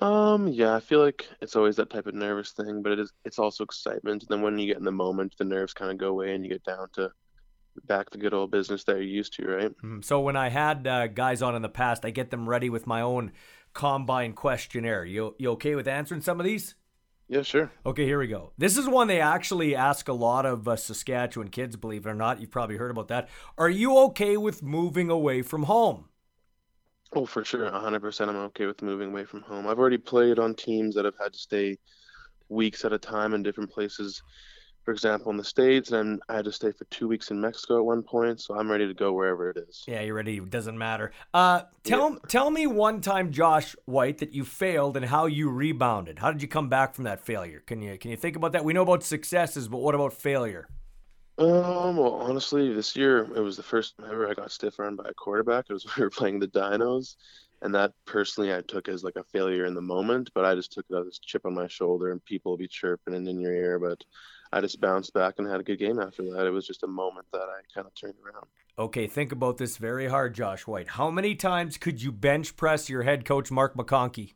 Um, 0.00 0.48
yeah, 0.48 0.74
I 0.74 0.80
feel 0.80 1.00
like 1.00 1.28
it's 1.40 1.54
always 1.56 1.76
that 1.76 1.90
type 1.90 2.06
of 2.06 2.14
nervous 2.14 2.52
thing, 2.52 2.82
but 2.82 2.92
it 2.92 2.98
is 2.98 3.12
it's 3.24 3.38
also 3.38 3.64
excitement. 3.64 4.22
And 4.22 4.28
then 4.28 4.42
when 4.42 4.58
you 4.58 4.66
get 4.66 4.78
in 4.78 4.84
the 4.84 4.92
moment, 4.92 5.34
the 5.38 5.44
nerves 5.44 5.74
kind 5.74 5.90
of 5.90 5.98
go 5.98 6.08
away 6.08 6.34
and 6.34 6.44
you 6.44 6.50
get 6.50 6.64
down 6.64 6.88
to 6.94 7.10
back 7.86 8.10
the 8.10 8.18
good 8.18 8.34
old 8.34 8.50
business 8.50 8.84
that 8.84 8.92
you're 8.96 9.02
used 9.02 9.34
to, 9.34 9.46
right? 9.46 9.72
Mm, 9.82 10.04
So 10.04 10.20
when 10.20 10.36
I 10.36 10.48
had 10.50 10.86
uh, 10.86 11.06
guys 11.08 11.42
on 11.42 11.54
in 11.54 11.62
the 11.62 11.68
past, 11.68 12.04
I 12.04 12.10
get 12.10 12.30
them 12.30 12.48
ready 12.48 12.70
with 12.70 12.86
my 12.86 13.00
own 13.00 13.32
combine 13.72 14.32
questionnaire. 14.32 15.04
You 15.04 15.34
you 15.38 15.50
okay 15.52 15.74
with 15.74 15.88
answering 15.88 16.20
some 16.20 16.40
of 16.40 16.46
these? 16.46 16.74
Yeah, 17.28 17.42
sure. 17.42 17.70
Okay, 17.86 18.04
here 18.04 18.18
we 18.18 18.26
go. 18.26 18.52
This 18.58 18.76
is 18.76 18.86
one 18.86 19.08
they 19.08 19.20
actually 19.20 19.74
ask 19.74 20.08
a 20.08 20.12
lot 20.12 20.44
of 20.44 20.68
uh, 20.68 20.76
Saskatchewan 20.76 21.48
kids, 21.48 21.76
believe 21.76 22.04
it 22.04 22.10
or 22.10 22.14
not. 22.14 22.40
You've 22.40 22.50
probably 22.50 22.76
heard 22.76 22.90
about 22.90 23.08
that. 23.08 23.28
Are 23.56 23.70
you 23.70 23.96
okay 23.98 24.36
with 24.36 24.62
moving 24.62 25.08
away 25.08 25.40
from 25.40 25.62
home? 25.62 26.10
Oh, 27.14 27.26
for 27.26 27.44
sure. 27.44 27.70
100% 27.70 28.28
I'm 28.28 28.36
okay 28.36 28.66
with 28.66 28.82
moving 28.82 29.10
away 29.10 29.24
from 29.24 29.42
home. 29.42 29.66
I've 29.66 29.78
already 29.78 29.98
played 29.98 30.38
on 30.38 30.54
teams 30.54 30.94
that 30.94 31.04
have 31.04 31.16
had 31.18 31.32
to 31.32 31.38
stay 31.38 31.78
weeks 32.48 32.84
at 32.84 32.92
a 32.92 32.98
time 32.98 33.34
in 33.34 33.42
different 33.42 33.70
places. 33.70 34.22
For 34.84 34.90
example, 34.90 35.30
in 35.30 35.36
the 35.36 35.44
States, 35.44 35.92
and 35.92 36.20
I 36.28 36.36
had 36.36 36.44
to 36.46 36.52
stay 36.52 36.72
for 36.72 36.84
two 36.86 37.06
weeks 37.06 37.30
in 37.30 37.40
Mexico 37.40 37.78
at 37.78 37.84
one 37.84 38.02
point, 38.02 38.40
so 38.40 38.58
I'm 38.58 38.68
ready 38.68 38.86
to 38.88 38.94
go 38.94 39.12
wherever 39.12 39.48
it 39.48 39.56
is. 39.56 39.84
Yeah, 39.86 40.00
you're 40.00 40.14
ready. 40.14 40.38
It 40.38 40.50
doesn't 40.50 40.76
matter. 40.76 41.12
Uh, 41.32 41.62
tell 41.84 42.16
tell 42.28 42.50
me 42.50 42.66
one 42.66 43.00
time, 43.00 43.30
Josh 43.30 43.76
White, 43.84 44.18
that 44.18 44.32
you 44.32 44.44
failed 44.44 44.96
and 44.96 45.06
how 45.06 45.26
you 45.26 45.50
rebounded. 45.50 46.18
How 46.18 46.32
did 46.32 46.42
you 46.42 46.48
come 46.48 46.68
back 46.68 46.94
from 46.94 47.04
that 47.04 47.20
failure? 47.20 47.62
Can 47.64 47.80
you 47.80 47.96
can 47.96 48.10
you 48.10 48.16
think 48.16 48.34
about 48.34 48.52
that? 48.52 48.64
We 48.64 48.72
know 48.72 48.82
about 48.82 49.04
successes, 49.04 49.68
but 49.68 49.78
what 49.78 49.94
about 49.94 50.14
failure? 50.14 50.68
Um, 51.38 51.96
well, 51.96 52.14
honestly, 52.14 52.74
this 52.74 52.94
year 52.94 53.20
it 53.20 53.40
was 53.40 53.56
the 53.56 53.62
first 53.62 53.96
time 53.96 54.08
ever 54.10 54.28
I 54.28 54.34
got 54.34 54.50
stiff 54.50 54.78
armed 54.78 54.98
by 54.98 55.08
a 55.08 55.14
quarterback. 55.14 55.66
It 55.68 55.72
was 55.72 55.84
when 55.86 55.94
we 55.96 56.02
were 56.02 56.10
playing 56.10 56.40
the 56.40 56.48
Dinos, 56.48 57.16
and 57.62 57.74
that 57.74 57.92
personally 58.04 58.52
I 58.52 58.60
took 58.62 58.88
as 58.88 59.04
like 59.04 59.16
a 59.16 59.24
failure 59.24 59.64
in 59.64 59.74
the 59.74 59.80
moment, 59.80 60.30
but 60.34 60.44
I 60.44 60.54
just 60.54 60.72
took 60.72 60.86
it 60.90 60.96
as 60.96 61.06
a 61.06 61.26
chip 61.26 61.46
on 61.46 61.54
my 61.54 61.68
shoulder, 61.68 62.10
and 62.10 62.24
people 62.24 62.52
will 62.52 62.58
be 62.58 62.68
chirping 62.68 63.14
and 63.14 63.26
in 63.28 63.40
your 63.40 63.54
ear, 63.54 63.78
but 63.78 64.02
I 64.52 64.60
just 64.60 64.80
bounced 64.80 65.14
back 65.14 65.34
and 65.38 65.48
had 65.48 65.60
a 65.60 65.62
good 65.62 65.78
game 65.78 65.98
after 65.98 66.22
that. 66.24 66.46
It 66.46 66.50
was 66.50 66.66
just 66.66 66.82
a 66.82 66.86
moment 66.86 67.26
that 67.32 67.42
I 67.42 67.60
kind 67.74 67.86
of 67.86 67.94
turned 67.94 68.14
around. 68.24 68.46
Okay, 68.78 69.06
think 69.06 69.32
about 69.32 69.56
this 69.58 69.76
very 69.78 70.08
hard, 70.08 70.34
Josh 70.34 70.66
White. 70.66 70.88
How 70.88 71.10
many 71.10 71.34
times 71.34 71.78
could 71.78 72.02
you 72.02 72.12
bench 72.12 72.56
press 72.56 72.88
your 72.88 73.02
head 73.02 73.24
coach 73.24 73.50
Mark 73.50 73.74
McConkey? 73.76 74.34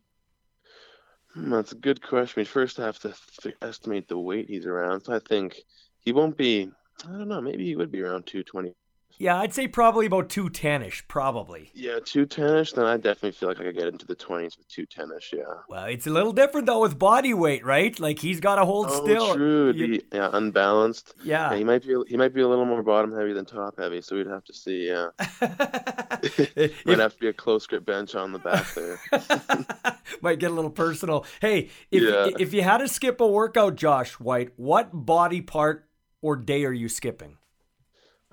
Hmm, 1.34 1.50
that's 1.50 1.72
a 1.72 1.76
good 1.76 2.02
question. 2.02 2.40
We 2.40 2.44
First, 2.44 2.78
have 2.78 2.98
to 3.00 3.14
th- 3.42 3.56
estimate 3.60 4.08
the 4.08 4.18
weight 4.18 4.48
he's 4.48 4.66
around. 4.66 5.02
So 5.02 5.14
I 5.14 5.18
think 5.18 5.56
he 6.00 6.12
won't 6.12 6.36
be. 6.36 6.70
I 7.04 7.08
don't 7.08 7.28
know. 7.28 7.42
Maybe 7.42 7.66
he 7.66 7.76
would 7.76 7.92
be 7.92 8.00
around 8.00 8.26
220. 8.26 8.74
Yeah, 9.18 9.38
I'd 9.38 9.54
say 9.54 9.66
probably 9.68 10.06
about 10.06 10.28
210ish, 10.28 11.02
probably. 11.08 11.70
Yeah, 11.74 11.94
210ish. 12.00 12.74
Then 12.74 12.84
I 12.84 12.96
definitely 12.96 13.32
feel 13.32 13.48
like 13.48 13.58
I 13.60 13.62
could 13.64 13.76
get 13.76 13.88
into 13.88 14.06
the 14.06 14.16
20s 14.16 14.56
with 14.58 14.68
210ish. 14.68 15.32
Yeah. 15.32 15.42
Well, 15.68 15.84
it's 15.86 16.06
a 16.06 16.10
little 16.10 16.32
different 16.32 16.66
though 16.66 16.80
with 16.82 16.98
body 16.98 17.32
weight, 17.34 17.64
right? 17.64 17.98
Like 17.98 18.18
he's 18.18 18.40
got 18.40 18.56
to 18.56 18.64
hold 18.64 18.86
Oh, 18.90 19.04
still. 19.04 19.34
true. 19.34 19.72
You- 19.72 19.86
be 20.00 20.02
yeah, 20.12 20.30
unbalanced. 20.32 21.14
yeah. 21.22 21.50
Yeah, 21.50 21.56
he 21.58 21.64
might 21.64 21.82
be. 21.86 21.94
He 22.08 22.16
might 22.16 22.32
be 22.34 22.40
a 22.42 22.48
little 22.48 22.64
more 22.66 22.82
bottom 22.82 23.12
heavy 23.14 23.32
than 23.32 23.44
top 23.44 23.78
heavy. 23.78 24.00
So 24.00 24.16
we'd 24.16 24.26
have 24.26 24.44
to 24.44 24.52
see. 24.54 24.88
Yeah, 24.88 25.08
might 26.86 26.98
have 26.98 27.12
to 27.14 27.18
be 27.20 27.28
a 27.28 27.32
close 27.32 27.66
grip 27.66 27.84
bench 27.84 28.14
on 28.14 28.32
the 28.32 28.38
back 28.38 28.66
there. 28.74 28.98
Might 30.22 30.38
get 30.38 30.50
a 30.50 30.54
little 30.54 30.70
personal. 30.70 31.24
Hey, 31.40 31.68
if 31.90 32.02
Yeah. 32.02 32.28
if 32.38 32.52
you 32.54 32.62
had 32.62 32.78
to 32.78 32.88
skip 32.88 33.20
a 33.20 33.26
workout, 33.26 33.76
Josh 33.76 34.12
White, 34.14 34.50
what 34.56 34.88
body 34.92 35.40
part 35.40 35.88
or 36.22 36.36
day 36.36 36.64
are 36.64 36.72
you 36.72 36.88
skipping? 36.88 37.36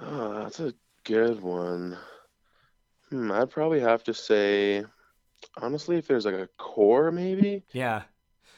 Oh, 0.06 0.34
that's 0.40 0.60
a 0.60 0.74
good 1.04 1.42
one. 1.42 1.98
Hmm, 3.10 3.32
I'd 3.32 3.50
probably 3.50 3.80
have 3.80 4.04
to 4.06 4.14
say, 4.14 4.84
honestly, 5.58 5.98
if 5.98 6.08
there's 6.08 6.26
like 6.26 6.36
a 6.36 6.50
core, 6.58 7.12
maybe. 7.12 7.64
Yeah. 7.72 8.04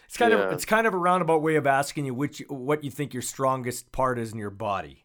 It's 0.06 0.18
kind 0.18 0.34
of 0.34 0.52
it's 0.54 0.66
kind 0.66 0.88
of 0.88 0.94
a 0.94 0.98
roundabout 0.98 1.42
way 1.42 1.56
of 1.56 1.68
asking 1.68 2.06
you 2.06 2.14
which 2.14 2.42
what 2.48 2.84
you 2.84 2.92
think 2.92 3.14
your 3.14 3.24
strongest 3.24 3.92
part 3.92 4.20
is 4.20 4.32
in 4.32 4.38
your 4.38 4.50
body. 4.52 5.04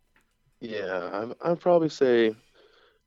Yeah, 0.60 1.10
I'd, 1.42 1.50
I'd 1.50 1.60
probably 1.60 1.88
say 1.88 2.34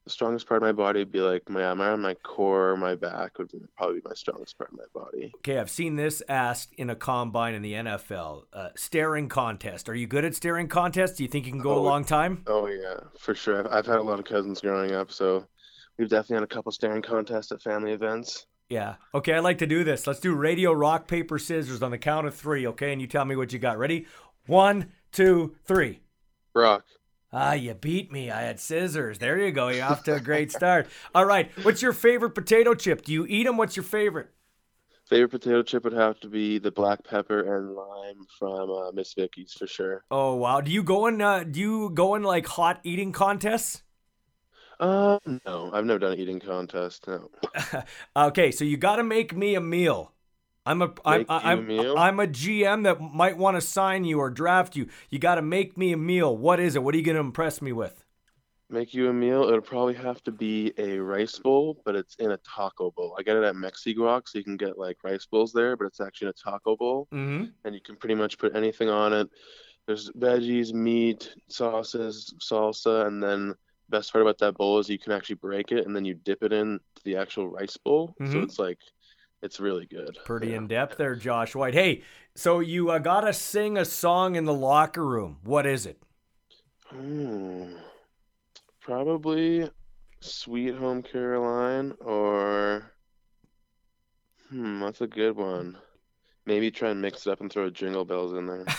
strongest 0.10 0.48
part 0.48 0.62
of 0.62 0.68
my 0.68 0.72
body 0.72 1.00
would 1.00 1.12
be 1.12 1.22
like 1.22 1.50
my 1.50 1.74
my 1.74 1.96
my 1.96 2.13
core, 2.16 2.76
my 2.78 2.96
back 2.96 3.38
would 3.39 3.52
probably 3.78 3.96
be 4.02 4.08
my 4.08 4.13
strongest 4.16 4.58
part 4.58 4.72
of 4.72 4.78
my 4.78 4.86
body. 5.02 5.32
Okay, 5.38 5.58
I've 5.58 5.70
seen 5.70 5.96
this 5.96 6.22
asked 6.28 6.74
in 6.78 6.89
a 6.89 6.96
combine 6.96 7.54
in 7.54 7.62
the 7.62 7.74
NFL. 7.74 8.44
Uh, 8.54 8.70
staring 8.76 9.30
contest. 9.30 9.88
Are 9.89 9.96
you 9.96 10.08
good 10.08 10.26
at 10.26 10.36
staring 10.36 10.68
contests? 10.68 11.18
Do 11.18 11.24
you 11.24 11.30
think 11.30 11.46
you 11.46 11.52
can 11.52 11.62
go 11.62 11.74
a 11.76 11.80
Oh, 11.80 11.82
long 11.82 12.04
time? 12.06 12.44
Oh 12.48 12.68
yeah, 12.68 13.00
for 13.20 13.36
sure. 13.36 13.60
I've, 13.60 13.68
I've 13.68 13.86
had 13.86 13.98
a 13.98 14.04
lot 14.04 14.20
of 14.20 14.26
cousins 14.26 14.62
growing 14.62 14.92
up, 14.94 15.12
so 15.12 15.46
we've 15.98 16.10
definitely 16.10 16.36
had 16.36 16.44
a 16.44 16.48
couple 16.48 16.72
staring 16.72 17.02
contests 17.02 17.52
at 17.52 17.62
family 17.62 17.92
events. 17.94 18.46
Yeah. 18.70 18.96
Okay, 19.13 19.34
I 19.34 19.39
like 19.39 19.60
to 19.60 19.68
do 19.68 19.84
this. 19.84 20.08
Let's 20.08 20.20
do 20.20 20.34
radio 20.36 20.72
rock 20.74 21.08
paper 21.08 21.38
scissors 21.38 21.84
on 21.84 21.92
the 21.92 21.98
count 21.98 22.28
of 22.28 22.34
three. 22.36 22.66
Okay, 22.68 22.92
and 22.92 23.02
you 23.02 23.08
tell 23.08 23.26
me 23.26 23.36
what 23.36 23.54
you 23.54 23.60
got. 23.60 23.78
Ready? 23.78 24.08
One, 24.48 24.92
two, 25.12 25.56
three. 25.66 26.00
Rock. 26.56 26.86
Ah, 27.34 27.54
you 27.54 27.74
beat 27.74 28.12
me. 28.13 28.30
I 28.32 28.43
had 28.43 28.60
scissors. 28.62 29.17
There 29.19 29.38
you 29.39 29.52
go. 29.52 29.67
You're 29.69 29.86
off 29.86 30.04
to 30.04 30.13
a 30.15 30.19
great 30.22 30.52
start. 30.52 30.88
All 31.15 31.26
right. 31.26 31.52
What's 31.63 31.82
your 31.82 31.93
favorite 31.93 32.32
potato 32.36 32.76
chip? 32.76 33.04
Do 33.04 33.12
you 33.12 33.26
eat 33.28 33.43
them? 33.46 33.58
What's 33.58 33.76
your 33.76 33.84
favorite? 33.84 34.30
Favorite 35.06 35.30
potato 35.30 35.63
chip 35.63 35.86
would 35.86 35.93
have 35.93 36.19
to 36.19 36.28
be 36.28 36.60
the 36.60 36.69
black 36.69 37.06
pepper 37.06 37.56
and 37.56 37.74
lime 37.74 38.26
from 38.38 38.69
uh, 38.69 38.91
Miss 38.91 39.13
Vickie's 39.13 39.54
for 39.54 39.65
sure. 39.65 40.04
Oh 40.10 40.36
wow. 40.36 40.62
Do 40.62 40.72
you 40.72 40.82
go 40.82 41.08
in? 41.08 41.22
Uh, 41.22 41.43
do 41.43 41.60
you 41.60 41.89
go 41.89 42.15
in 42.15 42.24
like 42.24 42.46
hot 42.48 42.80
eating 42.84 43.12
contests? 43.12 43.84
Uh, 44.80 45.17
no, 45.46 45.72
I've 45.74 45.86
never 45.86 46.00
done 46.00 46.13
an 46.13 46.19
eating 46.19 46.39
contest. 46.39 47.08
No. 47.08 47.30
okay, 48.15 48.52
so 48.52 48.63
you 48.63 48.78
got 48.78 48.98
to 48.98 49.04
make 49.04 49.36
me 49.36 49.56
a 49.56 49.62
meal. 49.62 50.13
I'm 50.65 50.82
a 50.82 50.93
I'm 51.06 51.19
Make 51.19 51.30
you 51.30 51.36
a 51.36 51.95
I'm. 51.95 51.97
I'm 51.97 52.19
a 52.19 52.28
GM 52.28 52.84
that 52.84 53.02
might 53.02 53.38
want 53.38 53.58
to 53.58 53.62
sign 53.62 54.06
you 54.06 54.19
or 54.19 54.30
draft 54.30 54.76
you. 54.76 54.88
You 55.10 55.19
got 55.19 55.36
to 55.36 55.41
make 55.41 55.78
me 55.78 55.91
a 55.91 55.97
meal. 55.97 56.36
What 56.36 56.60
is 56.60 56.76
it? 56.76 56.84
What 56.84 56.95
are 56.95 56.97
you 56.97 57.04
going 57.04 57.15
to 57.15 57.21
impress 57.21 57.62
me 57.62 57.73
with? 57.73 58.04
Make 58.69 58.93
you 58.93 59.10
a 59.10 59.13
meal. 59.13 59.43
It'll 59.43 59.62
probably 59.62 59.93
have 59.95 60.23
to 60.23 60.32
be 60.32 60.73
a 60.78 60.97
rice 60.97 61.38
bowl, 61.38 61.82
but 61.86 61.95
it's 61.95 62.15
in 62.15 62.32
a 62.32 62.38
taco 62.38 62.91
bowl. 62.91 63.15
I 63.19 63.23
get 63.23 63.36
it 63.36 63.43
at 63.43 63.56
Mexiguac, 63.56 64.21
so 64.28 64.38
you 64.38 64.43
can 64.43 64.58
get 64.58 64.80
like 64.80 64.97
rice 65.04 65.26
bowls 65.26 65.52
there, 65.52 65.76
but 65.76 65.86
it's 65.86 65.99
actually 65.99 66.28
in 66.28 66.30
a 66.30 66.49
taco 66.52 66.76
bowl, 66.76 67.08
Mm-hmm. 67.13 67.45
and 67.65 67.76
you 67.76 67.82
can 67.82 67.97
pretty 67.97 68.15
much 68.15 68.38
put 68.38 68.56
anything 68.56 68.89
on 68.89 69.13
it. 69.13 69.30
There's 69.86 70.10
veggies, 70.12 70.73
meat, 70.73 71.36
sauces, 71.49 72.34
salsa, 72.39 73.06
and 73.06 73.21
then 73.21 73.54
best 73.89 74.12
part 74.13 74.21
about 74.23 74.39
that 74.39 74.56
bowl 74.56 74.80
is 74.80 74.89
you 74.89 74.97
can 74.97 75.12
actually 75.12 75.36
break 75.36 75.71
it 75.73 75.86
and 75.86 75.93
then 75.95 76.06
you 76.06 76.13
dip 76.15 76.41
it 76.41 76.54
in 76.54 76.80
the 77.04 77.17
actual 77.17 77.49
rice 77.49 77.76
bowl. 77.78 78.15
So 78.19 78.23
Mhm. 78.39 78.43
it's 78.43 78.58
like, 78.58 78.80
it's 79.43 79.60
really 79.60 79.86
good. 79.86 80.17
Pretty 80.25 80.47
Yeah. 80.49 80.58
in 80.58 80.67
depth 80.67 80.97
there, 80.97 81.15
Josh 81.15 81.53
White. 81.53 81.73
Hey, 81.75 82.01
so 82.34 82.60
you 82.62 82.89
uh, 82.89 82.97
got 82.97 83.21
to 83.21 83.34
sing 83.34 83.77
a 83.77 83.86
song 83.86 84.36
in 84.36 84.45
the 84.45 84.53
locker 84.53 85.06
room. 85.06 85.38
What 85.43 85.65
is 85.67 85.86
it? 85.86 86.01
Hmm. 86.88 87.75
Probably 88.82 89.69
Sweet 90.19 90.75
Home 90.75 91.03
Caroline 91.03 91.93
or 92.01 92.91
hmm, 94.49 94.79
that's 94.82 95.01
a 95.01 95.08
good 95.08 95.36
one. 95.36 95.77
Maybe 96.45 96.69
try 96.71 96.89
and 96.89 97.01
mix 97.01 97.25
it 97.25 97.32
up 97.32 97.39
and 97.41 97.51
throw 97.51 97.69
jingle 97.69 98.03
bells 98.06 98.34
in 98.34 98.45
there. 98.47 98.65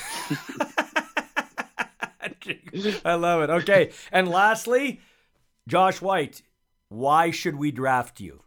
I 3.05 3.15
love 3.15 3.43
it. 3.43 3.51
Okay. 3.51 3.93
And 4.13 4.29
lastly, 4.29 5.01
Josh 5.67 6.01
White, 6.03 6.43
why 6.89 7.31
should 7.31 7.57
we 7.57 7.71
draft 7.71 8.21
you? 8.21 8.44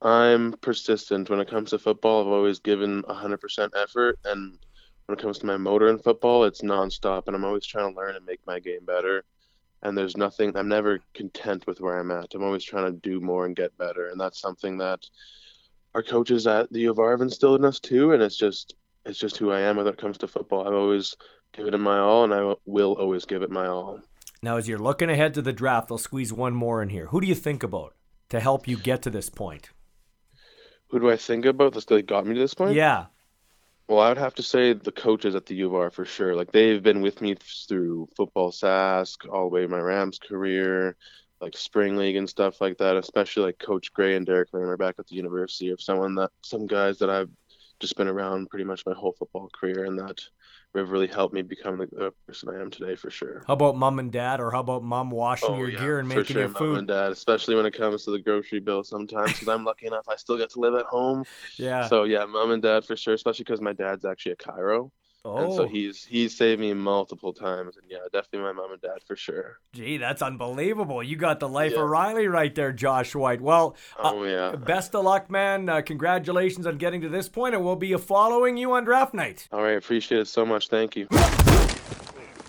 I'm 0.00 0.52
persistent. 0.60 1.28
When 1.28 1.40
it 1.40 1.48
comes 1.48 1.70
to 1.70 1.78
football, 1.78 2.20
I've 2.20 2.32
always 2.32 2.60
given 2.60 3.02
100% 3.02 3.70
effort. 3.76 4.18
And 4.24 4.58
when 5.06 5.18
it 5.18 5.22
comes 5.22 5.38
to 5.38 5.46
my 5.46 5.56
motor 5.56 5.88
in 5.88 5.98
football, 5.98 6.44
it's 6.44 6.62
nonstop. 6.62 7.26
And 7.26 7.34
I'm 7.34 7.44
always 7.44 7.66
trying 7.66 7.92
to 7.92 7.98
learn 7.98 8.16
and 8.16 8.24
make 8.24 8.40
my 8.46 8.60
game 8.60 8.84
better. 8.84 9.24
And 9.82 9.96
there's 9.96 10.16
nothing, 10.16 10.56
I'm 10.56 10.68
never 10.68 11.00
content 11.14 11.66
with 11.66 11.80
where 11.80 11.98
I'm 11.98 12.10
at. 12.10 12.34
I'm 12.34 12.44
always 12.44 12.64
trying 12.64 12.92
to 12.92 13.00
do 13.00 13.20
more 13.20 13.46
and 13.46 13.54
get 13.54 13.76
better. 13.78 14.08
And 14.08 14.20
that's 14.20 14.40
something 14.40 14.78
that 14.78 15.04
our 15.94 16.02
coaches 16.02 16.46
at 16.46 16.72
the 16.72 16.80
U 16.80 16.90
of 16.90 16.98
R 16.98 17.12
have 17.12 17.20
instilled 17.20 17.60
in 17.60 17.64
us 17.64 17.80
too. 17.80 18.12
And 18.12 18.22
it's 18.22 18.36
just, 18.36 18.74
it's 19.04 19.18
just 19.18 19.36
who 19.36 19.52
I 19.52 19.60
am 19.60 19.76
when 19.76 19.86
it 19.86 19.96
comes 19.96 20.18
to 20.18 20.28
football. 20.28 20.66
I've 20.66 20.74
always 20.74 21.16
given 21.52 21.74
it 21.74 21.78
my 21.78 21.98
all, 21.98 22.24
and 22.24 22.34
I 22.34 22.54
will 22.66 22.92
always 22.94 23.24
give 23.24 23.42
it 23.42 23.50
my 23.50 23.66
all. 23.66 24.00
Now, 24.42 24.56
as 24.56 24.68
you're 24.68 24.78
looking 24.78 25.10
ahead 25.10 25.34
to 25.34 25.42
the 25.42 25.52
draft, 25.52 25.90
I'll 25.90 25.98
squeeze 25.98 26.32
one 26.32 26.54
more 26.54 26.82
in 26.82 26.90
here. 26.90 27.06
Who 27.06 27.20
do 27.20 27.26
you 27.26 27.34
think 27.34 27.62
about 27.62 27.94
to 28.28 28.38
help 28.38 28.68
you 28.68 28.76
get 28.76 29.02
to 29.02 29.10
this 29.10 29.30
point? 29.30 29.70
Who 30.88 31.00
do 31.00 31.10
I 31.10 31.16
think 31.16 31.44
about 31.44 31.74
that's 31.74 31.86
that 31.86 32.06
got 32.06 32.26
me 32.26 32.34
to 32.34 32.40
this 32.40 32.54
point? 32.54 32.74
Yeah. 32.74 33.06
Well, 33.88 34.00
I 34.00 34.08
would 34.08 34.18
have 34.18 34.34
to 34.34 34.42
say 34.42 34.74
the 34.74 34.92
coaches 34.92 35.34
at 35.34 35.46
the 35.46 35.54
U 35.56 35.68
of 35.68 35.74
R 35.74 35.90
for 35.90 36.04
sure. 36.04 36.34
Like 36.34 36.52
they've 36.52 36.82
been 36.82 37.00
with 37.00 37.20
me 37.22 37.36
through 37.68 38.08
football 38.16 38.50
Sask, 38.50 39.26
all 39.30 39.48
the 39.48 39.54
way 39.54 39.66
my 39.66 39.78
Rams 39.78 40.18
career, 40.18 40.96
like 41.40 41.56
spring 41.56 41.96
league 41.96 42.16
and 42.16 42.28
stuff 42.28 42.60
like 42.60 42.78
that. 42.78 42.96
Especially 42.96 43.44
like 43.44 43.58
Coach 43.58 43.92
Gray 43.92 44.16
and 44.16 44.26
Derek 44.26 44.52
Lamer 44.52 44.76
back 44.76 44.96
at 44.98 45.06
the 45.06 45.16
university 45.16 45.70
of 45.70 45.80
someone 45.80 46.14
that 46.16 46.30
some 46.42 46.66
guys 46.66 46.98
that 46.98 47.10
I've 47.10 47.30
just 47.80 47.96
been 47.96 48.08
around 48.08 48.50
pretty 48.50 48.64
much 48.64 48.84
my 48.84 48.94
whole 48.94 49.12
football 49.12 49.48
career, 49.48 49.84
and 49.84 49.98
that 49.98 50.20
have 50.74 50.90
really 50.90 51.06
helped 51.06 51.34
me 51.34 51.42
become 51.42 51.78
the 51.78 52.12
person 52.26 52.50
I 52.50 52.60
am 52.60 52.70
today 52.70 52.94
for 52.94 53.10
sure. 53.10 53.42
How 53.46 53.54
about 53.54 53.76
mom 53.76 53.98
and 53.98 54.12
dad, 54.12 54.40
or 54.40 54.50
how 54.50 54.60
about 54.60 54.82
mom 54.82 55.10
washing 55.10 55.50
oh, 55.50 55.56
your 55.56 55.70
yeah, 55.70 55.80
gear 55.80 55.98
and 55.98 56.08
making 56.08 56.24
sure, 56.24 56.42
your 56.42 56.48
food? 56.48 56.68
Mom 56.68 56.78
and 56.78 56.88
dad, 56.88 57.12
especially 57.12 57.54
when 57.54 57.66
it 57.66 57.72
comes 57.72 58.04
to 58.04 58.10
the 58.10 58.18
grocery 58.18 58.60
bill 58.60 58.84
sometimes, 58.84 59.32
because 59.32 59.48
I'm 59.48 59.64
lucky 59.64 59.86
enough 59.86 60.08
I 60.08 60.16
still 60.16 60.36
get 60.36 60.50
to 60.50 60.60
live 60.60 60.74
at 60.74 60.86
home. 60.86 61.24
Yeah. 61.56 61.88
So 61.88 62.04
yeah, 62.04 62.24
mom 62.24 62.52
and 62.52 62.62
dad 62.62 62.84
for 62.84 62.96
sure, 62.96 63.14
especially 63.14 63.44
because 63.44 63.60
my 63.60 63.72
dad's 63.72 64.04
actually 64.04 64.32
a 64.32 64.36
chiro. 64.36 64.90
Oh. 65.28 65.44
And 65.44 65.52
so 65.54 65.66
he's 65.68 66.04
he's 66.04 66.36
saved 66.36 66.60
me 66.60 66.72
multiple 66.74 67.32
times, 67.32 67.76
and 67.76 67.84
yeah, 67.90 67.98
definitely 68.12 68.40
my 68.40 68.52
mom 68.52 68.72
and 68.72 68.80
dad 68.80 69.02
for 69.06 69.16
sure. 69.16 69.58
Gee, 69.72 69.96
that's 69.98 70.22
unbelievable! 70.22 71.02
You 71.02 71.16
got 71.16 71.40
the 71.40 71.48
life 71.48 71.72
Yeah. 71.72 71.82
of 71.82 71.88
Riley 71.88 72.26
right 72.28 72.54
there, 72.54 72.72
Josh 72.72 73.14
White. 73.14 73.40
Well, 73.40 73.76
uh, 73.98 74.12
Oh 74.14 74.24
yeah. 74.24 74.56
best 74.56 74.94
of 74.94 75.04
luck, 75.04 75.30
man. 75.30 75.68
Uh, 75.68 75.82
congratulations 75.82 76.66
on 76.66 76.78
getting 76.78 77.00
to 77.02 77.08
this 77.08 77.28
point, 77.28 77.54
and 77.54 77.64
we'll 77.64 77.76
be 77.76 77.94
following 77.96 78.56
you 78.56 78.72
on 78.72 78.84
draft 78.84 79.14
night. 79.14 79.48
All 79.52 79.62
right, 79.62 79.76
appreciate 79.76 80.20
it 80.20 80.28
so 80.28 80.46
much. 80.46 80.68
Thank 80.68 80.96
you. 80.96 81.06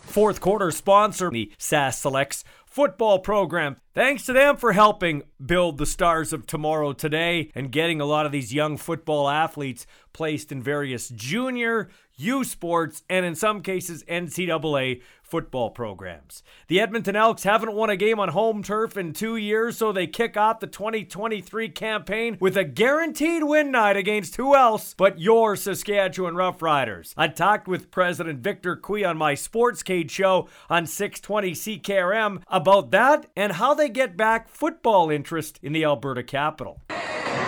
Fourth 0.10 0.42
quarter 0.42 0.72
sponsor, 0.72 1.30
the 1.30 1.52
SAS 1.58 2.00
Selects 2.02 2.44
football 2.65 3.20
program. 3.20 3.78
Thanks 3.95 4.23
to 4.28 4.34
them 4.34 4.56
for 4.56 4.73
helping 4.73 5.23
build 5.43 5.80
the 5.80 5.86
stars 5.88 6.32
of 6.32 6.45
tomorrow 6.45 6.93
today 6.93 7.52
and 7.56 7.71
getting 7.71 7.99
a 7.99 8.06
lot 8.06 8.28
of 8.28 8.32
these 8.32 8.54
young 8.54 8.78
football 8.78 9.28
athletes 9.28 9.88
placed 10.13 10.52
in 10.52 10.62
various 10.62 11.10
junior, 11.10 11.89
U 12.17 12.43
sports, 12.43 13.04
and 13.10 13.25
in 13.25 13.34
some 13.34 13.62
cases, 13.62 14.04
NCAA 14.04 15.02
football 15.21 15.69
programs. 15.69 16.43
The 16.67 16.80
Edmonton 16.82 17.15
Elks 17.15 17.43
haven't 17.43 17.73
won 17.73 17.91
a 17.91 17.95
game 17.95 18.19
on 18.19 18.30
home 18.30 18.63
turf 18.63 18.97
in 18.97 19.13
two 19.13 19.36
years, 19.36 19.78
so 19.78 19.91
they 19.91 20.08
kick 20.08 20.36
off 20.36 20.60
the 20.60 20.67
2023 20.67 21.69
campaign 21.69 22.38
with 22.39 22.58
a 22.58 22.63
guaranteed 22.63 23.43
win 23.43 23.71
night 23.71 23.95
against 23.95 24.36
who 24.38 24.56
else 24.56 24.95
but 24.97 25.19
your 25.19 25.56
Saskatchewan 25.56 26.34
Roughriders. 26.34 27.13
I 27.15 27.28
talked 27.28 27.67
with 27.67 27.91
President 27.91 28.39
Victor 28.39 28.75
Cui 28.75 29.06
on 29.06 29.17
my 29.17 29.36
Sports 29.36 29.84
Cage 29.84 30.12
show 30.12 30.49
on 30.69 30.88
620 30.88 31.52
CKRM 31.52 32.41
about 32.47 32.91
that 32.91 33.28
and 33.36 33.54
how 33.54 33.75
they 33.80 33.89
get 33.89 34.18
back 34.18 34.50
football 34.50 35.10
interest 35.10 35.58
in 35.63 35.72
the 35.72 35.86
Alberta 35.86 36.22
capital. 36.22 36.82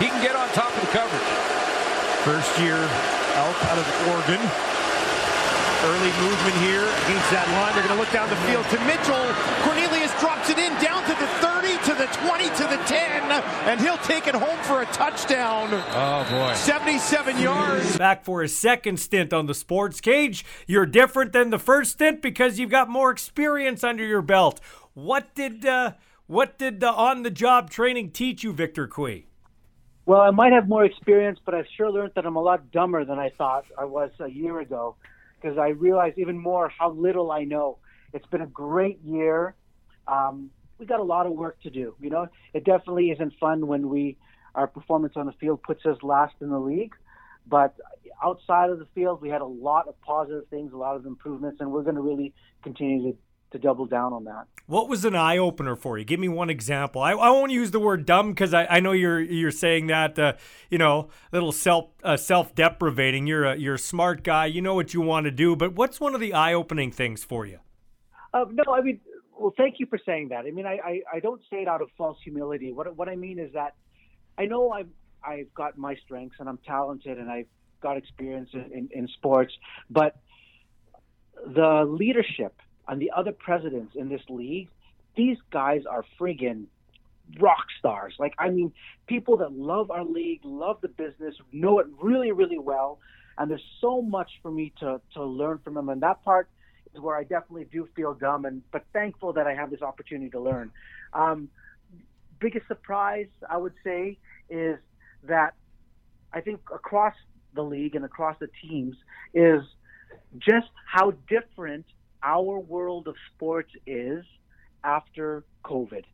He 0.00 0.08
can 0.08 0.22
get 0.24 0.34
on 0.34 0.48
top 0.48 0.74
of 0.74 0.80
the 0.80 0.88
coverage. 0.88 1.28
First 2.24 2.58
year 2.58 2.80
elk 3.36 3.64
out 3.68 3.76
of 3.76 3.86
Oregon. 4.08 4.40
Early 5.84 6.12
movement 6.22 6.56
here 6.62 6.86
against 7.04 7.28
that 7.34 7.44
line. 7.58 7.74
They're 7.74 7.82
going 7.84 7.98
to 7.98 8.00
look 8.00 8.12
down 8.12 8.30
the 8.30 8.38
field 8.46 8.64
to 8.70 8.78
Mitchell. 8.86 9.26
Cornelius 9.66 10.14
drops 10.20 10.48
it 10.48 10.56
in 10.56 10.72
down 10.80 11.02
to 11.04 11.14
the 11.18 11.26
30, 11.42 11.74
to 11.90 11.94
the 11.98 12.06
20, 12.24 12.44
to 12.54 12.64
the 12.70 12.80
10, 12.86 13.32
and 13.66 13.80
he'll 13.80 13.98
take 13.98 14.28
it 14.28 14.34
home 14.34 14.58
for 14.62 14.82
a 14.82 14.86
touchdown. 14.86 15.68
Oh 15.72 16.26
boy. 16.30 16.54
77 16.54 17.38
yards. 17.40 17.98
Back 17.98 18.24
for 18.24 18.42
his 18.42 18.56
second 18.56 19.00
stint 19.00 19.32
on 19.32 19.46
the 19.46 19.54
sports 19.54 20.00
cage. 20.00 20.44
You're 20.68 20.86
different 20.86 21.32
than 21.32 21.50
the 21.50 21.58
first 21.58 21.92
stint 21.92 22.22
because 22.22 22.60
you've 22.60 22.70
got 22.70 22.88
more 22.88 23.10
experience 23.10 23.82
under 23.82 24.04
your 24.04 24.22
belt. 24.22 24.60
What 24.94 25.34
did 25.34 25.66
uh, 25.66 25.92
what 26.26 26.58
did 26.58 26.80
the 26.80 26.90
on 26.90 27.22
the 27.22 27.30
job 27.30 27.70
training 27.70 28.10
teach 28.10 28.42
you, 28.42 28.52
Victor 28.52 28.86
Cui? 28.86 29.26
Well, 30.04 30.20
I 30.20 30.30
might 30.30 30.52
have 30.52 30.68
more 30.68 30.84
experience, 30.84 31.38
but 31.44 31.54
I've 31.54 31.66
sure 31.76 31.90
learned 31.90 32.12
that 32.16 32.26
I'm 32.26 32.36
a 32.36 32.42
lot 32.42 32.72
dumber 32.72 33.04
than 33.04 33.18
I 33.18 33.30
thought 33.38 33.64
I 33.78 33.84
was 33.84 34.10
a 34.18 34.28
year 34.28 34.58
ago 34.60 34.96
because 35.40 35.58
I 35.58 35.68
realized 35.68 36.18
even 36.18 36.38
more 36.38 36.68
how 36.68 36.90
little 36.90 37.30
I 37.30 37.44
know. 37.44 37.78
It's 38.12 38.26
been 38.26 38.42
a 38.42 38.46
great 38.46 39.00
year. 39.04 39.54
Um, 40.08 40.50
we 40.78 40.86
got 40.86 41.00
a 41.00 41.04
lot 41.04 41.26
of 41.26 41.32
work 41.32 41.60
to 41.62 41.70
do. 41.70 41.94
You 42.00 42.10
know, 42.10 42.26
it 42.52 42.64
definitely 42.64 43.10
isn't 43.10 43.34
fun 43.38 43.66
when 43.66 43.88
we 43.88 44.16
our 44.54 44.66
performance 44.66 45.14
on 45.16 45.26
the 45.26 45.32
field 45.32 45.62
puts 45.62 45.86
us 45.86 45.96
last 46.02 46.34
in 46.40 46.50
the 46.50 46.58
league, 46.58 46.94
but 47.46 47.74
outside 48.22 48.68
of 48.68 48.78
the 48.78 48.86
field, 48.94 49.22
we 49.22 49.30
had 49.30 49.40
a 49.40 49.46
lot 49.46 49.88
of 49.88 49.98
positive 50.02 50.46
things, 50.48 50.72
a 50.72 50.76
lot 50.76 50.94
of 50.96 51.06
improvements, 51.06 51.58
and 51.60 51.72
we're 51.72 51.82
going 51.82 51.94
to 51.94 52.02
really 52.02 52.34
continue 52.62 53.12
to 53.12 53.18
to 53.52 53.58
double 53.58 53.86
down 53.86 54.12
on 54.12 54.24
that. 54.24 54.46
What 54.66 54.88
was 54.88 55.04
an 55.04 55.14
eye 55.14 55.38
opener 55.38 55.76
for 55.76 55.98
you? 55.98 56.04
Give 56.04 56.18
me 56.18 56.28
one 56.28 56.50
example. 56.50 57.02
I, 57.02 57.12
I 57.12 57.30
won't 57.30 57.52
use 57.52 57.70
the 57.70 57.80
word 57.80 58.06
dumb 58.06 58.30
because 58.30 58.54
I, 58.54 58.66
I 58.66 58.80
know 58.80 58.92
you're 58.92 59.20
you're 59.20 59.50
saying 59.50 59.88
that 59.88 60.18
uh, 60.18 60.34
you 60.70 60.78
know 60.78 61.10
a 61.32 61.36
little 61.36 61.52
self 61.52 61.90
uh, 62.02 62.16
self 62.16 62.54
deprivating. 62.54 63.26
You're 63.26 63.44
a 63.44 63.56
you're 63.56 63.74
a 63.74 63.78
smart 63.78 64.24
guy. 64.24 64.46
You 64.46 64.62
know 64.62 64.74
what 64.74 64.94
you 64.94 65.00
want 65.00 65.24
to 65.24 65.30
do. 65.30 65.54
But 65.56 65.74
what's 65.74 66.00
one 66.00 66.14
of 66.14 66.20
the 66.20 66.32
eye 66.32 66.54
opening 66.54 66.90
things 66.90 67.22
for 67.24 67.46
you? 67.46 67.58
Uh, 68.34 68.46
no, 68.50 68.72
I 68.72 68.80
mean, 68.80 69.00
well, 69.38 69.52
thank 69.56 69.78
you 69.78 69.86
for 69.86 69.98
saying 70.04 70.28
that. 70.28 70.46
I 70.46 70.50
mean, 70.50 70.66
I, 70.66 70.78
I, 70.84 71.00
I 71.14 71.20
don't 71.20 71.42
say 71.50 71.62
it 71.62 71.68
out 71.68 71.82
of 71.82 71.88
false 71.98 72.18
humility. 72.22 72.72
What 72.72 72.96
what 72.96 73.08
I 73.08 73.16
mean 73.16 73.38
is 73.38 73.52
that 73.52 73.74
I 74.38 74.46
know 74.46 74.70
I've 74.70 74.88
I've 75.24 75.52
got 75.54 75.76
my 75.76 75.96
strengths 76.04 76.36
and 76.40 76.48
I'm 76.48 76.58
talented 76.66 77.18
and 77.18 77.30
I've 77.30 77.46
got 77.82 77.96
experience 77.96 78.50
in, 78.52 78.70
in, 78.72 78.88
in 78.92 79.08
sports, 79.08 79.52
but 79.90 80.16
the 81.46 81.84
leadership 81.86 82.54
and 82.88 83.00
the 83.00 83.10
other 83.16 83.32
presidents 83.32 83.94
in 83.96 84.08
this 84.08 84.22
league, 84.28 84.68
these 85.16 85.38
guys 85.50 85.82
are 85.88 86.04
friggin' 86.18 86.66
rock 87.40 87.66
stars. 87.78 88.14
Like, 88.18 88.34
I 88.38 88.50
mean, 88.50 88.72
people 89.06 89.36
that 89.38 89.52
love 89.52 89.90
our 89.90 90.04
league, 90.04 90.40
love 90.44 90.78
the 90.80 90.88
business, 90.88 91.34
know 91.52 91.78
it 91.78 91.86
really, 92.00 92.32
really 92.32 92.58
well. 92.58 92.98
And 93.38 93.50
there's 93.50 93.64
so 93.80 94.02
much 94.02 94.30
for 94.42 94.50
me 94.50 94.72
to, 94.80 95.00
to 95.14 95.24
learn 95.24 95.58
from 95.64 95.74
them. 95.74 95.88
And 95.88 96.02
that 96.02 96.22
part 96.22 96.48
is 96.94 97.00
where 97.00 97.16
I 97.16 97.22
definitely 97.22 97.66
do 97.70 97.88
feel 97.96 98.14
dumb, 98.14 98.44
and 98.44 98.62
but 98.70 98.84
thankful 98.92 99.32
that 99.34 99.46
I 99.46 99.54
have 99.54 99.70
this 99.70 99.82
opportunity 99.82 100.30
to 100.30 100.40
learn. 100.40 100.70
Um, 101.12 101.48
biggest 102.38 102.68
surprise, 102.68 103.28
I 103.48 103.56
would 103.56 103.74
say, 103.84 104.18
is 104.50 104.78
that 105.24 105.54
I 106.32 106.40
think 106.40 106.60
across 106.74 107.14
the 107.54 107.62
league 107.62 107.94
and 107.94 108.04
across 108.04 108.36
the 108.40 108.48
teams 108.62 108.96
is 109.34 109.62
just 110.38 110.68
how 110.86 111.12
different 111.28 111.86
our 112.22 112.58
world 112.58 113.08
of 113.08 113.14
sports 113.34 113.70
is 113.86 114.24
after 114.84 115.44
COVID. 115.64 116.04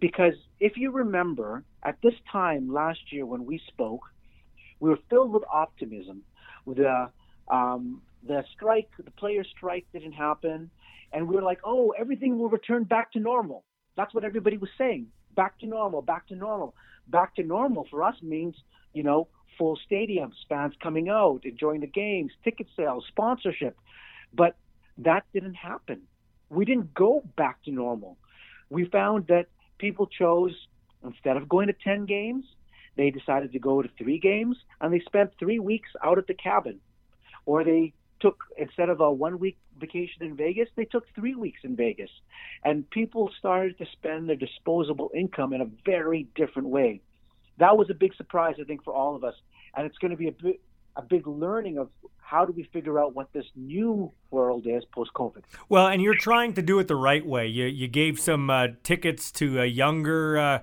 Because 0.00 0.34
if 0.60 0.76
you 0.76 0.90
remember, 0.92 1.64
at 1.82 1.96
this 2.02 2.14
time 2.30 2.72
last 2.72 3.00
year 3.10 3.26
when 3.26 3.44
we 3.44 3.60
spoke, 3.68 4.02
we 4.80 4.90
were 4.90 4.98
filled 5.10 5.32
with 5.32 5.42
optimism. 5.52 6.22
The 6.66 7.10
um, 7.48 8.02
the 8.26 8.44
strike, 8.54 8.88
the 9.04 9.10
player 9.10 9.44
strike 9.44 9.86
didn't 9.92 10.12
happen, 10.12 10.70
and 11.12 11.26
we 11.28 11.34
were 11.34 11.42
like, 11.42 11.58
oh, 11.64 11.92
everything 11.98 12.38
will 12.38 12.48
return 12.48 12.84
back 12.84 13.12
to 13.12 13.20
normal. 13.20 13.64
That's 13.96 14.14
what 14.14 14.24
everybody 14.24 14.56
was 14.56 14.70
saying. 14.78 15.08
Back 15.34 15.58
to 15.60 15.66
normal, 15.66 16.02
back 16.02 16.28
to 16.28 16.36
normal. 16.36 16.74
Back 17.08 17.34
to 17.36 17.42
normal 17.42 17.86
for 17.90 18.02
us 18.02 18.14
means, 18.22 18.54
you 18.92 19.02
know, 19.02 19.28
full 19.58 19.78
stadiums, 19.90 20.34
fans 20.48 20.74
coming 20.82 21.08
out, 21.08 21.40
enjoying 21.44 21.80
the 21.80 21.86
games, 21.86 22.32
ticket 22.44 22.68
sales, 22.76 23.04
sponsorship. 23.08 23.76
But 24.32 24.56
that 24.98 25.24
didn't 25.32 25.54
happen. 25.54 26.02
We 26.50 26.64
didn't 26.64 26.94
go 26.94 27.22
back 27.36 27.62
to 27.64 27.70
normal. 27.70 28.18
We 28.70 28.84
found 28.86 29.26
that 29.28 29.46
people 29.78 30.06
chose, 30.06 30.54
instead 31.04 31.36
of 31.36 31.48
going 31.48 31.68
to 31.68 31.72
10 31.72 32.06
games, 32.06 32.44
they 32.96 33.10
decided 33.10 33.52
to 33.52 33.58
go 33.58 33.82
to 33.82 33.88
three 33.98 34.18
games 34.18 34.56
and 34.80 34.92
they 34.92 35.00
spent 35.00 35.32
three 35.38 35.58
weeks 35.58 35.88
out 36.04 36.18
at 36.18 36.26
the 36.26 36.34
cabin. 36.34 36.80
Or 37.46 37.64
they 37.64 37.94
took, 38.20 38.44
instead 38.56 38.88
of 38.88 39.00
a 39.00 39.10
one 39.10 39.38
week 39.38 39.58
vacation 39.78 40.22
in 40.22 40.36
Vegas, 40.36 40.68
they 40.76 40.84
took 40.84 41.04
three 41.14 41.34
weeks 41.34 41.60
in 41.64 41.74
Vegas. 41.74 42.10
And 42.64 42.88
people 42.90 43.30
started 43.38 43.78
to 43.78 43.86
spend 43.92 44.28
their 44.28 44.36
disposable 44.36 45.10
income 45.14 45.52
in 45.52 45.60
a 45.60 45.70
very 45.84 46.28
different 46.34 46.68
way. 46.68 47.00
That 47.58 47.76
was 47.76 47.90
a 47.90 47.94
big 47.94 48.14
surprise, 48.14 48.56
I 48.60 48.64
think, 48.64 48.84
for 48.84 48.94
all 48.94 49.16
of 49.16 49.24
us. 49.24 49.34
And 49.74 49.86
it's 49.86 49.98
going 49.98 50.10
to 50.10 50.16
be 50.16 50.28
a 50.28 50.34
a 50.96 51.02
big 51.02 51.26
learning 51.26 51.78
of 51.78 51.88
how 52.18 52.44
do 52.44 52.52
we 52.52 52.62
figure 52.72 52.98
out 52.98 53.14
what 53.14 53.32
this 53.32 53.44
new 53.54 54.10
world 54.30 54.66
is 54.66 54.84
post 54.86 55.12
COVID. 55.14 55.42
Well, 55.68 55.86
and 55.86 56.00
you're 56.00 56.14
trying 56.14 56.54
to 56.54 56.62
do 56.62 56.78
it 56.78 56.88
the 56.88 56.96
right 56.96 57.24
way. 57.24 57.46
You 57.46 57.66
you 57.66 57.88
gave 57.88 58.18
some 58.18 58.48
uh, 58.50 58.68
tickets 58.82 59.30
to 59.32 59.60
a 59.60 59.66
younger. 59.66 60.38
Uh, 60.38 60.58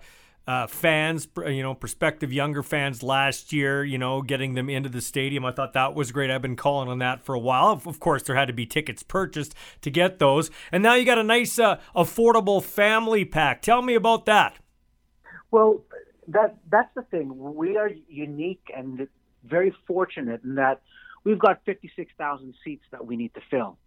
uh, 0.48 0.66
fans, 0.66 1.28
you 1.46 1.62
know, 1.62 1.76
prospective 1.76 2.34
younger 2.34 2.64
fans 2.64 3.04
last 3.04 3.54
year, 3.54 3.86
you 3.86 4.00
know, 4.00 4.24
getting 4.24 4.56
them 4.56 4.68
into 4.68 4.90
the 4.90 5.00
stadium. 5.00 5.46
I 5.46 5.52
thought 5.52 5.74
that 5.74 5.94
was 5.94 6.12
great. 6.12 6.32
I've 6.32 6.42
been 6.42 6.56
calling 6.56 6.90
on 6.90 6.98
that 6.98 7.24
for 7.24 7.36
a 7.36 7.40
while. 7.40 7.80
Of 7.86 8.00
course, 8.00 8.24
there 8.24 8.36
had 8.36 8.48
to 8.48 8.54
be 8.54 8.66
tickets 8.66 9.04
purchased 9.04 9.54
to 9.82 9.92
get 9.92 10.18
those. 10.18 10.50
And 10.72 10.82
now 10.82 10.96
you 10.96 11.06
got 11.06 11.20
a 11.20 11.24
nice, 11.24 11.60
uh, 11.60 11.80
affordable 11.96 12.64
family 12.64 13.26
pack. 13.26 13.62
Tell 13.62 13.84
me 13.84 13.94
about 13.94 14.26
that. 14.26 14.58
Well, 15.52 15.84
that 16.30 16.56
that's 16.72 16.94
the 16.96 17.04
thing. 17.04 17.32
We 17.56 17.78
are 17.78 17.92
unique 18.08 18.72
and 18.76 19.08
very 19.44 19.74
fortunate 19.88 20.44
in 20.44 20.56
that 20.56 20.82
we've 21.24 21.40
got 21.40 21.62
56,000 21.66 22.54
seats 22.64 22.84
that 22.92 23.06
we 23.06 23.16
need 23.16 23.34
to 23.34 23.42
fill. 23.50 23.78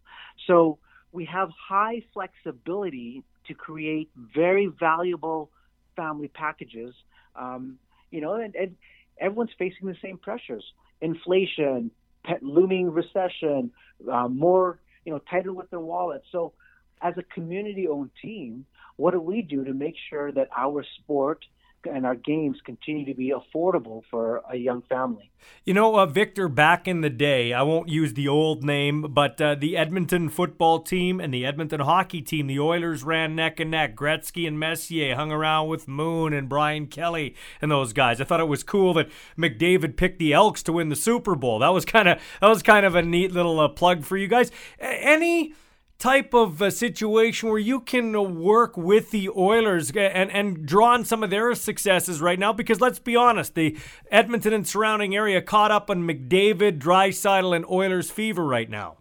So 0.46 0.78
we 1.12 1.24
have 1.26 1.50
high 1.68 2.02
flexibility 2.12 3.22
to 3.46 3.54
create 3.54 4.10
very 4.16 4.66
valuable 4.66 5.50
family 5.96 6.28
packages. 6.28 6.94
Um, 7.36 7.78
you 8.10 8.20
know, 8.20 8.34
and, 8.34 8.54
and 8.54 8.76
everyone's 9.18 9.50
facing 9.58 9.88
the 9.88 9.96
same 10.02 10.18
pressures: 10.18 10.64
inflation, 11.00 11.90
pet, 12.24 12.42
looming 12.42 12.90
recession, 12.90 13.70
uh, 14.10 14.28
more 14.28 14.78
you 15.04 15.12
know 15.12 15.20
tighter 15.30 15.52
with 15.52 15.70
their 15.70 15.80
wallets. 15.80 16.26
So, 16.32 16.52
as 17.00 17.14
a 17.18 17.22
community-owned 17.22 18.10
team, 18.20 18.66
what 18.96 19.12
do 19.12 19.20
we 19.20 19.42
do 19.42 19.64
to 19.64 19.72
make 19.72 19.96
sure 20.10 20.30
that 20.32 20.48
our 20.56 20.84
sport 21.00 21.44
and 21.86 22.06
our 22.06 22.14
games 22.14 22.58
continue 22.64 23.04
to 23.06 23.14
be 23.14 23.32
affordable 23.32 24.02
for 24.10 24.42
a 24.50 24.56
young 24.56 24.82
family. 24.82 25.30
You 25.64 25.74
know, 25.74 25.98
uh, 25.98 26.06
Victor, 26.06 26.48
back 26.48 26.86
in 26.86 27.00
the 27.00 27.10
day, 27.10 27.52
I 27.52 27.62
won't 27.62 27.88
use 27.88 28.14
the 28.14 28.28
old 28.28 28.64
name, 28.64 29.02
but 29.10 29.40
uh, 29.40 29.54
the 29.54 29.76
Edmonton 29.76 30.28
football 30.28 30.80
team 30.80 31.20
and 31.20 31.32
the 31.32 31.44
Edmonton 31.44 31.80
hockey 31.80 32.22
team, 32.22 32.46
the 32.46 32.60
Oilers 32.60 33.02
ran 33.02 33.34
neck 33.34 33.60
and 33.60 33.70
neck. 33.70 33.96
Gretzky 33.96 34.46
and 34.46 34.58
Messier 34.58 35.14
hung 35.14 35.32
around 35.32 35.68
with 35.68 35.88
Moon 35.88 36.32
and 36.32 36.48
Brian 36.48 36.86
Kelly 36.86 37.34
and 37.60 37.70
those 37.70 37.92
guys. 37.92 38.20
I 38.20 38.24
thought 38.24 38.40
it 38.40 38.48
was 38.48 38.62
cool 38.62 38.94
that 38.94 39.08
McDavid 39.36 39.96
picked 39.96 40.18
the 40.18 40.32
Elks 40.32 40.62
to 40.64 40.72
win 40.72 40.88
the 40.88 40.96
Super 40.96 41.34
Bowl. 41.34 41.58
That 41.58 41.68
was 41.68 41.84
kind 41.84 42.08
of 42.08 42.20
that 42.40 42.48
was 42.48 42.62
kind 42.62 42.86
of 42.86 42.94
a 42.94 43.02
neat 43.02 43.32
little 43.32 43.58
uh, 43.60 43.68
plug 43.68 44.04
for 44.04 44.16
you 44.16 44.28
guys. 44.28 44.50
Any 44.78 45.54
type 46.02 46.34
of 46.34 46.60
a 46.60 46.72
situation 46.72 47.48
where 47.48 47.60
you 47.60 47.78
can 47.78 48.16
uh, 48.16 48.20
work 48.20 48.76
with 48.76 49.12
the 49.12 49.28
Oilers 49.28 49.92
and, 49.92 50.32
and 50.32 50.66
draw 50.66 50.94
on 50.94 51.04
some 51.04 51.22
of 51.22 51.30
their 51.30 51.54
successes 51.54 52.20
right 52.20 52.40
now? 52.40 52.52
Because 52.52 52.80
let's 52.80 52.98
be 52.98 53.14
honest, 53.14 53.54
the 53.54 53.78
Edmonton 54.10 54.52
and 54.52 54.66
surrounding 54.66 55.14
area 55.14 55.40
caught 55.40 55.70
up 55.70 55.88
on 55.88 56.02
McDavid, 56.02 56.80
Draisaitl, 56.80 57.54
and 57.54 57.64
Oilers 57.66 58.10
fever 58.10 58.44
right 58.44 58.68
now. 58.68 58.96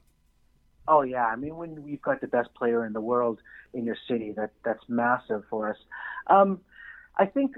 Oh 0.87 1.01
yeah, 1.01 1.25
I 1.25 1.35
mean 1.37 1.55
when 1.55 1.83
you've 1.87 2.03
got 2.03 2.21
the 2.21 2.27
best 2.27 2.53
player 2.53 2.85
in 2.85 2.93
the 2.93 3.01
world 3.01 3.39
in 3.73 3.83
your 3.83 3.97
city, 4.07 4.31
that 4.33 4.51
that's 4.63 4.83
massive 4.87 5.43
for 5.49 5.71
us. 5.71 5.77
Um, 6.27 6.59
I 7.17 7.25
think 7.25 7.55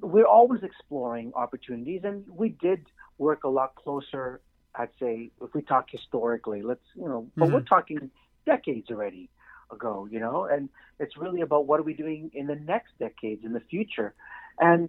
we're 0.00 0.26
always 0.26 0.62
exploring 0.62 1.32
opportunities, 1.34 2.00
and 2.04 2.24
we 2.30 2.48
did 2.48 2.86
work 3.18 3.44
a 3.44 3.48
lot 3.48 3.74
closer. 3.74 4.40
I'd 4.74 4.88
say 4.98 5.30
if 5.42 5.54
we 5.54 5.60
talk 5.60 5.90
historically, 5.90 6.62
let's 6.62 6.80
you 6.94 7.04
know, 7.04 7.28
but 7.36 7.46
mm-hmm. 7.46 7.54
we're 7.54 7.60
talking 7.60 8.10
decades 8.46 8.90
already 8.90 9.28
ago, 9.70 10.08
you 10.10 10.20
know, 10.20 10.44
and 10.44 10.68
it's 10.98 11.16
really 11.16 11.40
about 11.40 11.66
what 11.66 11.80
are 11.80 11.82
we 11.82 11.94
doing 11.94 12.30
in 12.32 12.46
the 12.46 12.54
next 12.54 12.92
decades 12.98 13.44
in 13.44 13.52
the 13.52 13.60
future. 13.60 14.14
And 14.58 14.88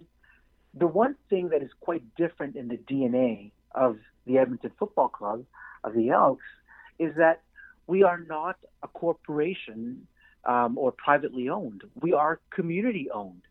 the 0.74 0.86
one 0.86 1.16
thing 1.28 1.50
that 1.50 1.62
is 1.62 1.70
quite 1.80 2.02
different 2.16 2.56
in 2.56 2.68
the 2.68 2.76
DNA 2.76 3.50
of 3.74 3.96
the 4.26 4.38
Edmonton 4.38 4.70
Football 4.78 5.08
Club, 5.08 5.44
of 5.84 5.94
the 5.94 6.10
Elks, 6.10 6.44
is 6.98 7.14
that 7.16 7.42
we 7.86 8.02
are 8.02 8.18
not 8.18 8.56
a 8.82 8.88
corporation 8.88 10.06
um, 10.44 10.78
or 10.78 10.92
privately 10.92 11.48
owned. 11.48 11.82
We 12.00 12.12
are 12.12 12.40
community 12.50 13.08
owned. 13.12 13.42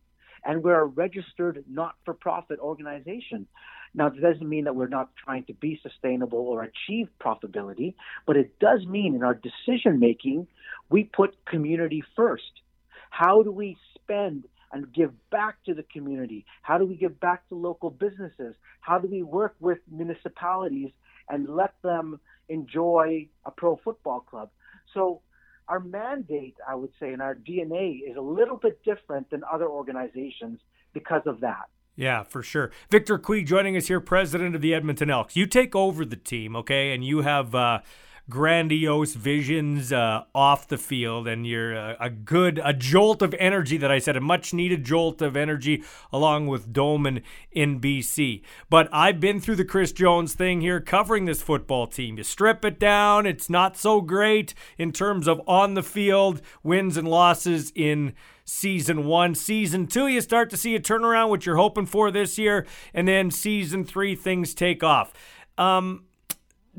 And 0.47 0.63
we're 0.63 0.79
a 0.79 0.85
registered 0.85 1.65
not 1.69 1.95
for 2.05 2.13
profit 2.13 2.59
organization. 2.59 3.47
Now, 3.93 4.07
it 4.07 4.21
doesn't 4.21 4.47
mean 4.47 4.63
that 4.63 4.75
we're 4.77 4.87
not 4.87 5.09
trying 5.23 5.43
to 5.45 5.53
be 5.53 5.77
sustainable 5.83 6.39
or 6.39 6.63
achieve 6.63 7.09
profitability, 7.21 7.95
but 8.25 8.37
it 8.37 8.57
does 8.57 8.85
mean 8.85 9.13
in 9.13 9.23
our 9.23 9.33
decision 9.33 9.99
making, 9.99 10.47
we 10.89 11.03
put 11.03 11.35
community 11.45 12.01
first. 12.15 12.61
How 13.09 13.43
do 13.43 13.51
we 13.51 13.75
spend 13.95 14.45
and 14.71 14.93
give 14.93 15.11
back 15.29 15.57
to 15.65 15.73
the 15.73 15.83
community? 15.83 16.45
How 16.61 16.77
do 16.77 16.85
we 16.85 16.95
give 16.95 17.19
back 17.19 17.47
to 17.49 17.55
local 17.55 17.89
businesses? 17.89 18.55
How 18.79 18.99
do 18.99 19.09
we 19.09 19.23
work 19.23 19.55
with 19.59 19.79
municipalities 19.91 20.91
and 21.29 21.49
let 21.49 21.73
them 21.83 22.21
enjoy 22.47 23.27
a 23.45 23.51
pro 23.51 23.75
football 23.75 24.21
club? 24.21 24.49
So, 24.93 25.21
our 25.67 25.79
mandate, 25.79 26.55
I 26.67 26.75
would 26.75 26.91
say, 26.99 27.13
and 27.13 27.21
our 27.21 27.35
DNA 27.35 27.99
is 28.09 28.17
a 28.17 28.21
little 28.21 28.57
bit 28.57 28.83
different 28.83 29.29
than 29.29 29.43
other 29.51 29.67
organizations 29.67 30.59
because 30.93 31.23
of 31.25 31.41
that. 31.41 31.67
Yeah, 31.95 32.23
for 32.23 32.43
sure. 32.43 32.71
Victor 32.91 33.17
Cui 33.17 33.43
joining 33.43 33.75
us 33.75 33.87
here, 33.87 33.99
president 33.99 34.55
of 34.55 34.61
the 34.61 34.73
Edmonton 34.73 35.09
Elks. 35.09 35.35
You 35.35 35.47
take 35.47 35.75
over 35.75 36.05
the 36.05 36.15
team, 36.15 36.55
okay, 36.55 36.93
and 36.93 37.03
you 37.03 37.21
have 37.21 37.55
uh, 37.55 37.79
grandiose 38.29 39.13
visions 39.13 39.93
uh, 39.93 40.23
off 40.35 40.67
the 40.67 40.77
field, 40.77 41.27
and 41.27 41.47
you're 41.47 41.73
a, 41.73 41.95
a, 41.99 42.09
good, 42.09 42.59
a 42.63 42.73
jolt 42.73 43.21
of 43.21 43.33
energy 43.39 43.77
that 43.77 43.91
I 43.91 43.99
said, 43.99 44.17
a 44.17 44.21
much 44.21 44.53
needed 44.53 44.83
jolt 44.83 45.21
of 45.21 45.37
energy 45.37 45.83
along 46.11 46.47
with 46.47 46.73
Doman 46.73 47.21
in 47.51 47.79
BC. 47.79 48.41
But 48.69 48.89
I've 48.91 49.19
been 49.19 49.39
through 49.39 49.55
the 49.55 49.65
Chris 49.65 49.91
Jones 49.91 50.33
thing 50.33 50.61
here 50.61 50.81
covering 50.81 51.25
this 51.25 51.41
football 51.41 51.87
team. 51.87 52.17
You 52.17 52.23
strip 52.23 52.65
it 52.65 52.79
down, 52.79 53.25
it's 53.25 53.49
not 53.49 53.77
so 53.77 54.01
great 54.01 54.53
in 54.77 54.91
terms 54.91 55.27
of 55.27 55.41
on 55.47 55.73
the 55.75 55.83
field 55.83 56.41
wins 56.63 56.97
and 56.97 57.07
losses 57.07 57.71
in 57.75 58.13
season 58.43 59.05
one. 59.05 59.35
Season 59.35 59.87
two, 59.87 60.07
you 60.07 60.21
start 60.21 60.49
to 60.49 60.57
see 60.57 60.75
a 60.75 60.79
turnaround, 60.79 61.29
which 61.29 61.45
you're 61.45 61.57
hoping 61.57 61.85
for 61.85 62.11
this 62.11 62.37
year. 62.37 62.65
And 62.93 63.07
then 63.07 63.29
season 63.31 63.83
three, 63.83 64.15
things 64.15 64.53
take 64.53 64.83
off. 64.83 65.13
Um, 65.57 66.03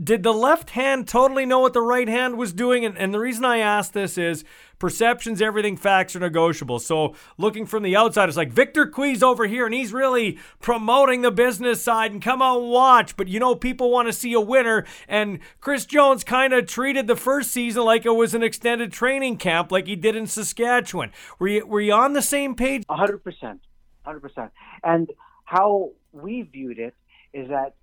did 0.03 0.23
the 0.23 0.33
left 0.33 0.71
hand 0.71 1.09
totally 1.09 1.45
know 1.45 1.61
what 1.61 1.73
the 1.73 1.83
right 1.83 2.09
hand 2.09 2.37
was 2.37 2.53
doing? 2.53 2.85
And, 2.85 2.97
and 2.97 3.13
the 3.13 3.19
reason 3.19 3.45
I 3.45 3.59
ask 3.59 3.93
this 3.93 4.17
is 4.17 4.45
perceptions, 4.79 5.43
everything, 5.43 5.77
facts 5.77 6.15
are 6.15 6.21
negotiable. 6.21 6.79
So 6.79 7.15
looking 7.37 7.67
from 7.67 7.83
the 7.83 7.97
outside, 7.97 8.29
it's 8.29 8.37
like 8.37 8.53
Victor 8.53 8.87
Cui's 8.87 9.23
over 9.23 9.47
here 9.47 9.67
and 9.67 9.75
he's 9.75 9.93
really 9.93 10.39
promoting 10.61 11.23
the 11.23 11.31
business 11.31 11.83
side 11.83 12.13
and 12.13 12.23
come 12.23 12.41
out 12.41 12.61
and 12.61 12.71
watch. 12.71 13.17
But 13.17 13.29
you 13.29 13.41
know, 13.41 13.55
people 13.55 13.91
want 13.91 14.07
to 14.09 14.13
see 14.13 14.33
a 14.33 14.41
winner. 14.41 14.85
And 15.09 15.41
Chris 15.61 15.85
Jones 15.85 16.25
kind 16.25 16.53
of 16.53 16.67
treated 16.67 17.07
the 17.07 17.17
first 17.17 17.51
season 17.51 17.85
like 17.85 18.07
it 18.07 18.11
was 18.11 18.35
an 18.35 18.43
extended 18.43 18.93
training 18.93 19.39
camp, 19.39 19.73
like 19.73 19.87
he 19.87 19.97
did 19.97 20.15
in 20.15 20.27
Saskatchewan. 20.27 21.13
Were 21.39 21.49
you, 21.49 21.67
were 21.67 21.81
you 21.81 21.93
on 21.93 22.13
the 22.13 22.23
same 22.23 22.55
page? 22.55 22.85
100%. 22.89 23.59
100%. 24.07 24.51
And 24.85 25.11
how 25.45 25.91
we 26.13 26.43
viewed 26.43 26.79
it 26.79 26.95
is 27.33 27.49
that 27.49 27.75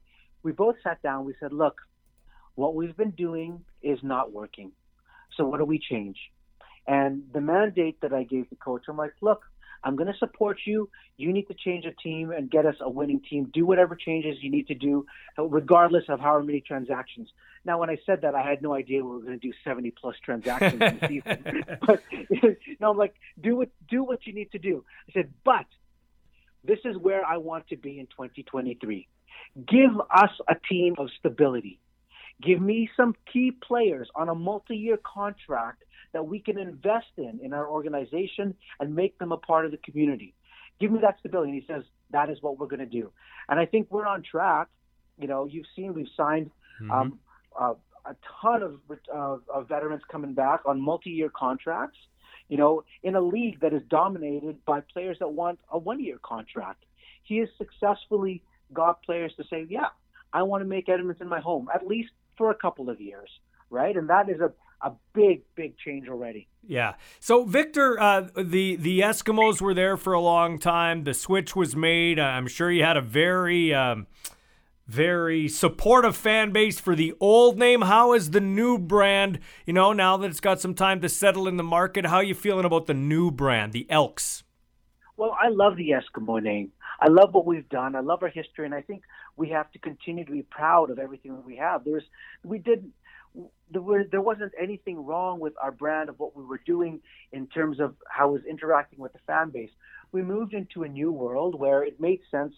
we 0.43 0.51
both 0.51 0.75
sat 0.83 1.01
down, 1.01 1.25
we 1.25 1.33
said, 1.39 1.51
look, 1.51 1.81
what 2.55 2.75
we've 2.75 2.95
been 2.95 3.11
doing 3.11 3.61
is 3.81 3.99
not 4.01 4.31
working. 4.31 4.71
So 5.37 5.45
what 5.45 5.59
do 5.59 5.65
we 5.65 5.79
change? 5.79 6.17
And 6.87 7.23
the 7.33 7.41
mandate 7.41 8.01
that 8.01 8.13
I 8.13 8.23
gave 8.23 8.49
the 8.49 8.55
coach, 8.55 8.83
I'm 8.87 8.97
like, 8.97 9.13
look, 9.21 9.43
I'm 9.83 9.95
going 9.95 10.11
to 10.11 10.17
support 10.17 10.57
you. 10.65 10.89
You 11.17 11.31
need 11.31 11.47
to 11.47 11.53
change 11.53 11.85
a 11.85 11.91
team 11.91 12.31
and 12.31 12.49
get 12.49 12.65
us 12.65 12.75
a 12.81 12.89
winning 12.89 13.21
team. 13.29 13.51
Do 13.53 13.65
whatever 13.65 13.95
changes 13.95 14.37
you 14.41 14.49
need 14.49 14.67
to 14.67 14.75
do, 14.75 15.05
regardless 15.37 16.05
of 16.09 16.19
how 16.19 16.39
many 16.41 16.61
transactions. 16.61 17.29
Now, 17.65 17.79
when 17.79 17.89
I 17.89 17.97
said 18.05 18.21
that, 18.21 18.33
I 18.35 18.47
had 18.47 18.61
no 18.61 18.73
idea 18.73 19.03
we 19.03 19.11
were 19.11 19.19
going 19.19 19.39
to 19.39 19.47
do 19.47 19.53
70 19.63 19.93
plus 19.99 20.15
transactions 20.23 20.73
in 20.73 20.79
the 20.79 21.07
season. 21.07 21.63
but 21.85 22.03
no, 22.79 22.91
I'm 22.91 22.97
like, 22.97 23.15
do 23.39 23.55
what 23.55 23.69
do 23.89 24.03
what 24.03 24.25
you 24.25 24.33
need 24.33 24.51
to 24.51 24.59
do. 24.59 24.83
I 25.09 25.13
said, 25.13 25.33
but 25.43 25.65
this 26.63 26.79
is 26.83 26.97
where 26.97 27.23
I 27.23 27.37
want 27.37 27.67
to 27.69 27.77
be 27.77 27.99
in 27.99 28.07
2023. 28.07 29.07
Give 29.67 29.99
us 30.11 30.31
a 30.47 30.55
team 30.67 30.95
of 30.97 31.09
stability. 31.19 31.79
Give 32.41 32.61
me 32.61 32.89
some 32.97 33.15
key 33.31 33.51
players 33.51 34.09
on 34.15 34.29
a 34.29 34.35
multi-year 34.35 34.97
contract 35.03 35.83
that 36.13 36.27
we 36.27 36.39
can 36.39 36.57
invest 36.57 37.07
in 37.17 37.39
in 37.41 37.53
our 37.53 37.67
organization 37.67 38.55
and 38.79 38.95
make 38.95 39.17
them 39.19 39.31
a 39.31 39.37
part 39.37 39.65
of 39.65 39.71
the 39.71 39.77
community. 39.77 40.33
Give 40.79 40.91
me 40.91 40.99
that 41.01 41.17
stability. 41.19 41.51
And 41.51 41.61
he 41.61 41.67
says 41.67 41.83
that 42.11 42.29
is 42.29 42.37
what 42.41 42.59
we're 42.59 42.67
going 42.67 42.79
to 42.79 42.85
do. 42.85 43.11
And 43.47 43.59
I 43.59 43.65
think 43.65 43.87
we're 43.89 44.05
on 44.05 44.23
track. 44.23 44.67
You 45.17 45.27
know, 45.27 45.45
you've 45.45 45.65
seen 45.75 45.93
we've 45.93 46.07
signed 46.15 46.51
mm-hmm. 46.81 46.91
um, 46.91 47.19
uh, 47.59 47.73
a 48.05 48.15
ton 48.41 48.63
of, 48.63 48.79
uh, 49.13 49.37
of 49.53 49.67
veterans 49.67 50.03
coming 50.11 50.33
back 50.33 50.61
on 50.65 50.81
multi-year 50.81 51.29
contracts. 51.29 51.97
You 52.49 52.57
know, 52.57 52.83
in 53.01 53.15
a 53.15 53.21
league 53.21 53.61
that 53.61 53.73
is 53.73 53.81
dominated 53.89 54.63
by 54.65 54.81
players 54.81 55.17
that 55.19 55.29
want 55.29 55.59
a 55.71 55.79
one-year 55.79 56.19
contract. 56.23 56.83
He 57.23 57.37
has 57.39 57.49
successfully 57.57 58.43
got 58.71 59.01
players 59.01 59.33
to 59.37 59.43
say, 59.49 59.65
"Yeah, 59.67 59.87
I 60.31 60.43
want 60.43 60.61
to 60.61 60.67
make 60.67 60.87
Edmonton 60.87 61.27
my 61.27 61.39
home, 61.39 61.69
at 61.73 61.87
least 61.87 62.11
for 62.37 62.51
a 62.51 62.55
couple 62.55 62.89
of 62.89 62.99
years, 62.99 63.29
right? 63.69 63.95
And 63.95 64.09
that 64.09 64.29
is 64.29 64.39
a, 64.39 64.51
a 64.81 64.93
big, 65.13 65.43
big 65.55 65.77
change 65.77 66.07
already. 66.07 66.47
Yeah. 66.67 66.95
So 67.19 67.45
Victor, 67.45 67.99
uh, 67.99 68.29
the 68.35 68.75
the 68.75 69.01
Eskimos 69.01 69.61
were 69.61 69.73
there 69.73 69.97
for 69.97 70.13
a 70.13 70.21
long 70.21 70.57
time. 70.59 71.03
The 71.03 71.13
switch 71.13 71.55
was 71.55 71.75
made. 71.75 72.19
I'm 72.19 72.47
sure 72.47 72.71
you 72.71 72.83
had 72.83 72.97
a 72.97 73.01
very 73.01 73.73
um, 73.73 74.07
very 74.87 75.47
supportive 75.47 76.15
fan 76.15 76.51
base 76.51 76.79
for 76.79 76.95
the 76.95 77.13
old 77.19 77.57
name. 77.57 77.81
How 77.81 78.13
is 78.13 78.31
the 78.31 78.41
new 78.41 78.77
brand? 78.77 79.39
You 79.65 79.73
know, 79.73 79.93
now 79.93 80.17
that 80.17 80.27
it's 80.27 80.39
got 80.39 80.61
some 80.61 80.73
time 80.73 81.01
to 81.01 81.09
settle 81.09 81.47
in 81.47 81.57
the 81.57 81.63
market, 81.63 82.05
how 82.05 82.17
are 82.17 82.23
you 82.23 82.35
feeling 82.35 82.65
about 82.65 82.85
the 82.85 82.93
new 82.93 83.31
brand, 83.31 83.73
the 83.73 83.89
Elks? 83.89 84.43
Well, 85.17 85.35
I 85.41 85.49
love 85.49 85.77
the 85.77 85.91
Eskimo 85.91 86.41
name. 86.41 86.71
I 86.99 87.09
love 87.09 87.33
what 87.33 87.45
we've 87.45 87.67
done. 87.69 87.95
I 87.95 88.01
love 88.01 88.21
our 88.23 88.29
history, 88.29 88.65
and 88.65 88.73
I 88.73 88.81
think 88.81 89.03
we 89.37 89.49
have 89.49 89.71
to 89.71 89.79
continue 89.79 90.25
to 90.25 90.31
be 90.31 90.43
proud 90.43 90.89
of 90.89 90.99
everything 90.99 91.35
that 91.35 91.45
we 91.45 91.57
have. 91.57 91.83
There's, 91.83 92.03
we 92.43 92.57
did, 92.59 92.91
there, 93.69 93.81
were, 93.81 94.03
there 94.09 94.21
wasn't 94.21 94.53
anything 94.61 95.05
wrong 95.05 95.39
with 95.39 95.53
our 95.61 95.71
brand 95.71 96.09
of 96.09 96.19
what 96.19 96.35
we 96.35 96.43
were 96.43 96.61
doing 96.65 97.01
in 97.31 97.47
terms 97.47 97.79
of 97.79 97.95
how 98.09 98.29
it 98.29 98.33
was 98.33 98.41
interacting 98.49 98.99
with 98.99 99.13
the 99.13 99.19
fan 99.27 99.49
base. 99.49 99.71
We 100.11 100.21
moved 100.21 100.53
into 100.53 100.83
a 100.83 100.87
new 100.87 101.11
world 101.11 101.59
where 101.59 101.83
it 101.83 101.99
made 101.99 102.21
sense 102.31 102.53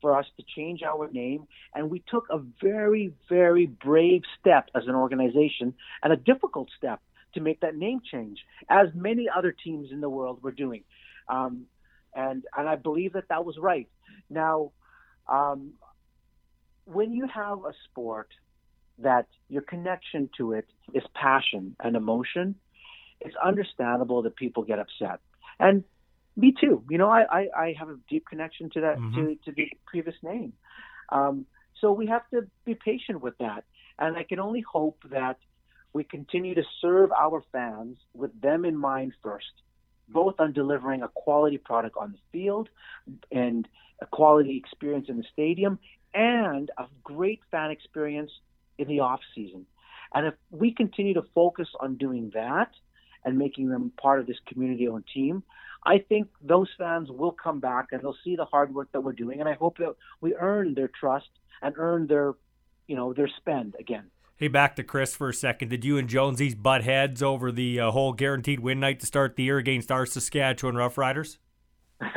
for 0.00 0.18
us 0.18 0.26
to 0.36 0.44
change 0.56 0.82
our 0.82 1.08
name, 1.12 1.46
and 1.74 1.88
we 1.88 2.02
took 2.08 2.26
a 2.30 2.38
very, 2.60 3.12
very 3.28 3.66
brave 3.66 4.22
step 4.40 4.68
as 4.74 4.82
an 4.86 4.94
organization 4.94 5.74
and 6.02 6.12
a 6.12 6.16
difficult 6.16 6.68
step 6.76 7.00
to 7.34 7.40
make 7.40 7.60
that 7.60 7.76
name 7.76 8.00
change, 8.10 8.40
as 8.68 8.88
many 8.94 9.26
other 9.34 9.52
teams 9.52 9.90
in 9.90 10.00
the 10.00 10.08
world 10.08 10.42
were 10.42 10.52
doing. 10.52 10.82
Um, 11.28 11.66
and 12.14 12.44
and 12.56 12.68
I 12.68 12.76
believe 12.76 13.14
that 13.14 13.28
that 13.28 13.44
was 13.44 13.56
right. 13.58 13.88
Now, 14.28 14.72
um, 15.28 15.72
when 16.84 17.12
you 17.12 17.26
have 17.28 17.58
a 17.64 17.72
sport 17.84 18.28
that 18.98 19.26
your 19.48 19.62
connection 19.62 20.28
to 20.36 20.52
it 20.52 20.66
is 20.94 21.02
passion 21.14 21.76
and 21.82 21.96
emotion, 21.96 22.54
it's 23.20 23.34
understandable 23.42 24.22
that 24.22 24.36
people 24.36 24.62
get 24.62 24.78
upset. 24.78 25.20
And 25.58 25.84
me 26.36 26.54
too. 26.58 26.82
You 26.88 26.98
know, 26.98 27.10
I, 27.10 27.22
I, 27.22 27.48
I 27.56 27.74
have 27.78 27.88
a 27.88 27.96
deep 28.08 28.26
connection 28.28 28.70
to 28.70 28.80
that 28.80 28.98
mm-hmm. 28.98 29.14
to, 29.14 29.34
to 29.44 29.52
the 29.52 29.70
previous 29.86 30.16
name. 30.22 30.52
Um, 31.10 31.46
so 31.80 31.92
we 31.92 32.06
have 32.06 32.22
to 32.30 32.46
be 32.64 32.74
patient 32.74 33.20
with 33.20 33.36
that. 33.38 33.64
And 33.98 34.16
I 34.16 34.22
can 34.22 34.40
only 34.40 34.62
hope 34.62 35.02
that 35.10 35.36
we 35.92 36.04
continue 36.04 36.54
to 36.54 36.62
serve 36.80 37.10
our 37.12 37.42
fans 37.52 37.98
with 38.14 38.38
them 38.40 38.64
in 38.64 38.76
mind 38.76 39.12
first 39.22 39.52
both 40.08 40.34
on 40.38 40.52
delivering 40.52 41.02
a 41.02 41.08
quality 41.08 41.58
product 41.58 41.96
on 41.96 42.12
the 42.12 42.18
field 42.32 42.68
and 43.30 43.66
a 44.00 44.06
quality 44.06 44.56
experience 44.56 45.08
in 45.08 45.16
the 45.16 45.24
stadium 45.32 45.78
and 46.14 46.70
a 46.78 46.84
great 47.02 47.40
fan 47.50 47.70
experience 47.70 48.30
in 48.78 48.88
the 48.88 49.00
off 49.00 49.20
season. 49.34 49.66
And 50.14 50.26
if 50.26 50.34
we 50.50 50.72
continue 50.72 51.14
to 51.14 51.22
focus 51.34 51.68
on 51.80 51.96
doing 51.96 52.30
that 52.34 52.70
and 53.24 53.38
making 53.38 53.68
them 53.68 53.92
part 54.00 54.20
of 54.20 54.26
this 54.26 54.36
community 54.46 54.88
owned 54.88 55.04
team, 55.12 55.42
I 55.84 55.98
think 55.98 56.28
those 56.40 56.68
fans 56.78 57.10
will 57.10 57.32
come 57.32 57.60
back 57.60 57.88
and 57.92 58.02
they'll 58.02 58.16
see 58.22 58.36
the 58.36 58.44
hard 58.44 58.74
work 58.74 58.92
that 58.92 59.00
we're 59.00 59.12
doing. 59.12 59.40
And 59.40 59.48
I 59.48 59.54
hope 59.54 59.78
that 59.78 59.94
we 60.20 60.34
earn 60.34 60.74
their 60.74 60.88
trust 60.88 61.28
and 61.60 61.74
earn 61.76 62.06
their, 62.06 62.34
you 62.86 62.94
know, 62.94 63.12
their 63.12 63.28
spend 63.38 63.74
again. 63.80 64.04
Hey, 64.36 64.48
back 64.48 64.76
to 64.76 64.82
Chris 64.82 65.14
for 65.14 65.28
a 65.28 65.34
second. 65.34 65.68
Did 65.68 65.84
you 65.84 65.98
and 65.98 66.08
Jonesy's 66.08 66.54
butt 66.54 66.82
heads 66.82 67.22
over 67.22 67.52
the 67.52 67.80
uh, 67.80 67.90
whole 67.90 68.12
guaranteed 68.12 68.60
win 68.60 68.80
night 68.80 69.00
to 69.00 69.06
start 69.06 69.36
the 69.36 69.44
year 69.44 69.58
against 69.58 69.92
our 69.92 70.04
Saskatchewan 70.04 70.74
Roughriders? 70.74 71.38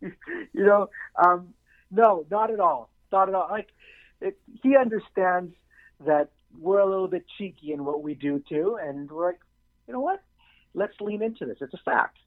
you 0.00 0.12
know, 0.52 0.90
um, 1.22 1.54
no, 1.92 2.26
not 2.30 2.50
at 2.50 2.60
all. 2.60 2.90
Not 3.12 3.28
at 3.28 3.34
all. 3.34 3.48
Like 3.50 3.68
it, 4.20 4.38
he 4.62 4.76
understands 4.76 5.54
that 6.04 6.30
we're 6.58 6.80
a 6.80 6.88
little 6.88 7.08
bit 7.08 7.24
cheeky 7.38 7.72
in 7.72 7.84
what 7.84 8.02
we 8.02 8.14
do 8.14 8.42
too, 8.48 8.78
and 8.82 9.10
we're 9.10 9.26
like, 9.26 9.40
you 9.86 9.92
know 9.92 10.00
what? 10.00 10.22
Let's 10.74 10.94
lean 11.00 11.22
into 11.22 11.44
this. 11.46 11.58
It's 11.60 11.74
a 11.74 11.80
fact. 11.84 12.18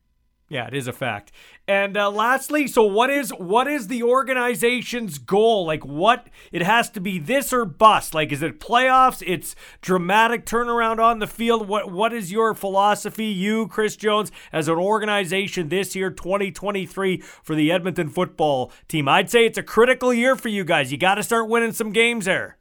Yeah, 0.48 0.68
it 0.68 0.76
is 0.76 0.88
a 0.88 0.93
fact. 0.93 1.32
And 1.68 1.98
uh, 1.98 2.12
lastly, 2.12 2.68
so 2.68 2.84
what 2.84 3.10
is 3.10 3.32
what 3.32 3.68
is 3.68 3.88
the 3.88 4.04
organization's 4.04 5.18
goal? 5.18 5.66
Like, 5.66 5.84
what 5.84 6.28
it 6.52 6.62
has 6.62 6.88
to 6.91 7.00
be 7.00 7.18
this 7.18 7.52
or 7.52 7.66
bust? 7.66 8.14
Like, 8.14 8.32
is 8.32 8.43
it 8.43 8.60
playoffs? 8.60 9.24
It's 9.26 9.56
dramatic 9.82 10.46
turnaround 10.46 11.00
on 11.00 11.18
the 11.18 11.26
field. 11.26 11.68
What 11.68 11.91
what 11.91 12.14
is 12.14 12.32
your 12.32 12.54
philosophy, 12.54 13.26
you, 13.26 13.68
Chris 13.68 13.96
Jones, 13.96 14.32
as 14.54 14.68
an 14.68 14.78
organization 14.78 15.70
this 15.70 15.96
year, 15.96 16.12
2023, 16.12 17.22
for 17.22 17.56
the 17.56 17.72
Edmonton 17.72 18.10
football 18.10 18.72
team? 18.88 19.08
I'd 19.08 19.32
say 19.32 19.48
it's 19.48 19.58
a 19.58 19.64
critical 19.64 20.14
year 20.14 20.36
for 20.36 20.50
you 20.50 20.64
guys. 20.64 20.91
You 20.91 21.00
got 21.00 21.16
to 21.16 21.24
start 21.24 21.50
winning 21.50 21.72
some 21.72 21.91
games 21.91 22.26
there. 22.26 22.60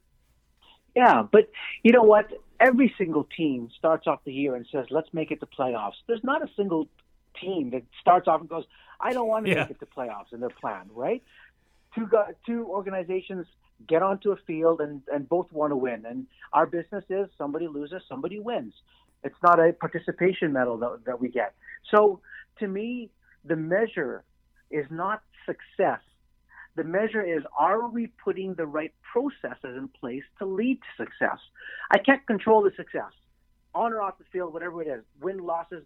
Yeah, 0.97 1.24
but 1.30 1.51
you 1.82 1.93
know 1.93 2.03
what? 2.03 2.30
Every 2.61 2.95
single 2.97 3.24
team 3.37 3.68
starts 3.76 4.07
off 4.07 4.20
the 4.24 4.32
year 4.32 4.55
and 4.55 4.66
says, 4.72 4.87
"Let's 4.89 5.12
make 5.12 5.30
it 5.30 5.41
to 5.41 5.47
playoffs." 5.47 6.01
There's 6.07 6.24
not 6.24 6.43
a 6.43 6.49
single 6.57 6.89
team 7.41 7.70
that 7.70 7.82
starts 8.01 8.28
off 8.28 8.41
and 8.41 8.49
goes, 8.49 8.64
I 9.01 9.12
don't 9.12 9.28
want 9.28 9.47
to 9.47 9.53
yeah. 9.53 9.62
make 9.62 9.70
it 9.72 9.80
to 9.80 9.87
playoffs 9.87 10.32
in 10.32 10.41
their 10.41 10.51
plan, 10.51 10.89
right? 10.95 11.22
Two 11.95 12.09
two 12.47 12.66
organizations 12.66 13.47
get 13.87 14.03
onto 14.03 14.30
a 14.32 14.37
field 14.47 14.80
and, 14.80 15.03
and 15.12 15.28
both 15.28 15.51
want 15.53 15.70
to 15.72 15.76
win. 15.76 16.05
And 16.07 16.26
our 16.53 16.66
business 16.66 17.05
is 17.09 17.28
somebody 17.37 17.68
loses, 17.68 18.03
somebody 18.09 18.41
wins. 18.41 18.72
It's 19.22 19.37
not 19.43 19.59
a 19.59 19.72
participation 19.72 20.53
medal 20.53 20.76
that, 20.78 21.01
that 21.07 21.20
we 21.20 21.28
get. 21.28 21.55
So 21.91 22.20
to 22.59 22.68
me, 22.68 23.11
the 23.45 23.57
measure 23.57 24.24
is 24.70 24.87
not 24.91 25.22
success. 25.47 26.01
The 26.76 26.85
measure 26.85 27.22
is 27.22 27.43
are 27.59 27.89
we 27.89 28.09
putting 28.22 28.55
the 28.55 28.66
right 28.66 28.93
processes 29.12 29.76
in 29.76 29.89
place 29.89 30.24
to 30.39 30.47
lead 30.47 30.80
to 30.80 31.05
success? 31.05 31.39
I 31.91 31.99
can't 31.99 32.26
control 32.26 32.62
the 32.62 32.72
success 32.76 33.12
on 33.74 33.93
or 33.93 34.01
off 34.01 34.18
the 34.18 34.24
field, 34.32 34.53
whatever 34.53 34.82
it 34.82 34.89
is, 34.89 35.05
win, 35.20 35.39
losses, 35.39 35.85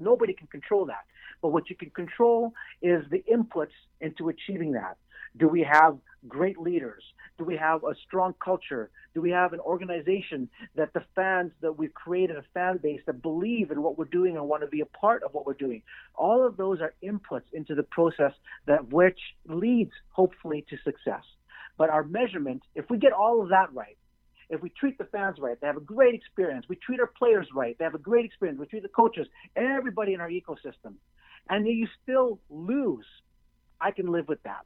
nobody 0.00 0.32
can 0.32 0.46
control 0.46 0.86
that. 0.86 1.04
But 1.40 1.48
what 1.48 1.70
you 1.70 1.76
can 1.76 1.90
control 1.90 2.52
is 2.80 3.04
the 3.10 3.22
inputs 3.30 3.74
into 4.00 4.28
achieving 4.28 4.72
that. 4.72 4.96
Do 5.36 5.48
we 5.48 5.62
have 5.62 5.96
great 6.28 6.58
leaders? 6.58 7.02
Do 7.38 7.44
we 7.44 7.56
have 7.56 7.82
a 7.84 7.94
strong 8.06 8.34
culture? 8.44 8.90
Do 9.14 9.20
we 9.22 9.30
have 9.30 9.52
an 9.52 9.60
organization 9.60 10.48
that 10.76 10.92
the 10.92 11.02
fans 11.16 11.52
that 11.62 11.78
we've 11.78 11.94
created 11.94 12.36
a 12.36 12.44
fan 12.54 12.78
base 12.82 13.00
that 13.06 13.22
believe 13.22 13.70
in 13.70 13.82
what 13.82 13.96
we're 13.96 14.04
doing 14.04 14.36
and 14.36 14.46
want 14.46 14.62
to 14.62 14.68
be 14.68 14.82
a 14.82 14.86
part 14.86 15.22
of 15.22 15.32
what 15.32 15.46
we're 15.46 15.54
doing? 15.54 15.82
All 16.14 16.46
of 16.46 16.56
those 16.56 16.80
are 16.80 16.94
inputs 17.02 17.50
into 17.52 17.74
the 17.74 17.82
process 17.82 18.32
that 18.66 18.92
which 18.92 19.18
leads 19.48 19.92
hopefully 20.10 20.64
to 20.68 20.76
success. 20.84 21.24
But 21.78 21.88
our 21.88 22.04
measurement, 22.04 22.62
if 22.74 22.90
we 22.90 22.98
get 22.98 23.12
all 23.12 23.42
of 23.42 23.48
that 23.48 23.72
right, 23.72 23.96
if 24.48 24.60
we 24.62 24.70
treat 24.70 24.98
the 24.98 25.04
fans 25.04 25.38
right, 25.38 25.60
they 25.60 25.66
have 25.66 25.76
a 25.76 25.80
great 25.80 26.14
experience. 26.14 26.66
We 26.68 26.76
treat 26.76 27.00
our 27.00 27.06
players 27.06 27.48
right, 27.54 27.76
they 27.78 27.84
have 27.84 27.94
a 27.94 27.98
great 27.98 28.24
experience. 28.24 28.58
We 28.58 28.66
treat 28.66 28.82
the 28.82 28.88
coaches, 28.88 29.26
everybody 29.56 30.14
in 30.14 30.20
our 30.20 30.30
ecosystem, 30.30 30.94
and 31.48 31.66
you 31.66 31.88
still 32.02 32.38
lose. 32.50 33.06
I 33.80 33.90
can 33.90 34.06
live 34.06 34.28
with 34.28 34.42
that. 34.44 34.64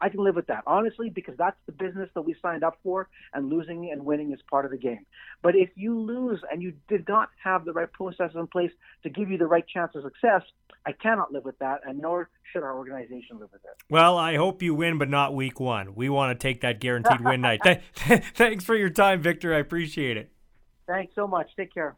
I 0.00 0.08
can 0.08 0.22
live 0.22 0.34
with 0.34 0.46
that, 0.48 0.64
honestly, 0.66 1.08
because 1.08 1.36
that's 1.36 1.56
the 1.66 1.72
business 1.72 2.10
that 2.14 2.22
we 2.22 2.34
signed 2.42 2.64
up 2.64 2.78
for, 2.82 3.08
and 3.32 3.48
losing 3.48 3.90
and 3.90 4.04
winning 4.04 4.32
is 4.32 4.40
part 4.50 4.64
of 4.64 4.70
the 4.70 4.76
game. 4.76 5.06
But 5.42 5.56
if 5.56 5.70
you 5.76 5.98
lose 5.98 6.40
and 6.50 6.62
you 6.62 6.74
did 6.88 7.08
not 7.08 7.30
have 7.42 7.64
the 7.64 7.72
right 7.72 7.90
processes 7.90 8.36
in 8.36 8.46
place 8.46 8.70
to 9.02 9.10
give 9.10 9.30
you 9.30 9.38
the 9.38 9.46
right 9.46 9.66
chance 9.66 9.92
of 9.94 10.02
success, 10.02 10.42
I 10.86 10.92
cannot 10.92 11.32
live 11.32 11.44
with 11.44 11.58
that, 11.60 11.80
and 11.86 11.98
nor 11.98 12.28
should 12.52 12.62
our 12.62 12.76
organization 12.76 13.38
live 13.38 13.50
with 13.52 13.64
it. 13.64 13.70
Well, 13.88 14.18
I 14.18 14.36
hope 14.36 14.62
you 14.62 14.74
win, 14.74 14.98
but 14.98 15.08
not 15.08 15.34
week 15.34 15.58
one. 15.58 15.94
We 15.94 16.08
want 16.08 16.38
to 16.38 16.42
take 16.42 16.60
that 16.60 16.80
guaranteed 16.80 17.24
win 17.24 17.40
night. 17.40 17.60
Thanks 17.94 18.64
for 18.64 18.74
your 18.74 18.90
time, 18.90 19.22
Victor. 19.22 19.54
I 19.54 19.58
appreciate 19.58 20.16
it. 20.16 20.30
Thanks 20.86 21.14
so 21.14 21.26
much. 21.26 21.48
Take 21.56 21.72
care. 21.72 21.96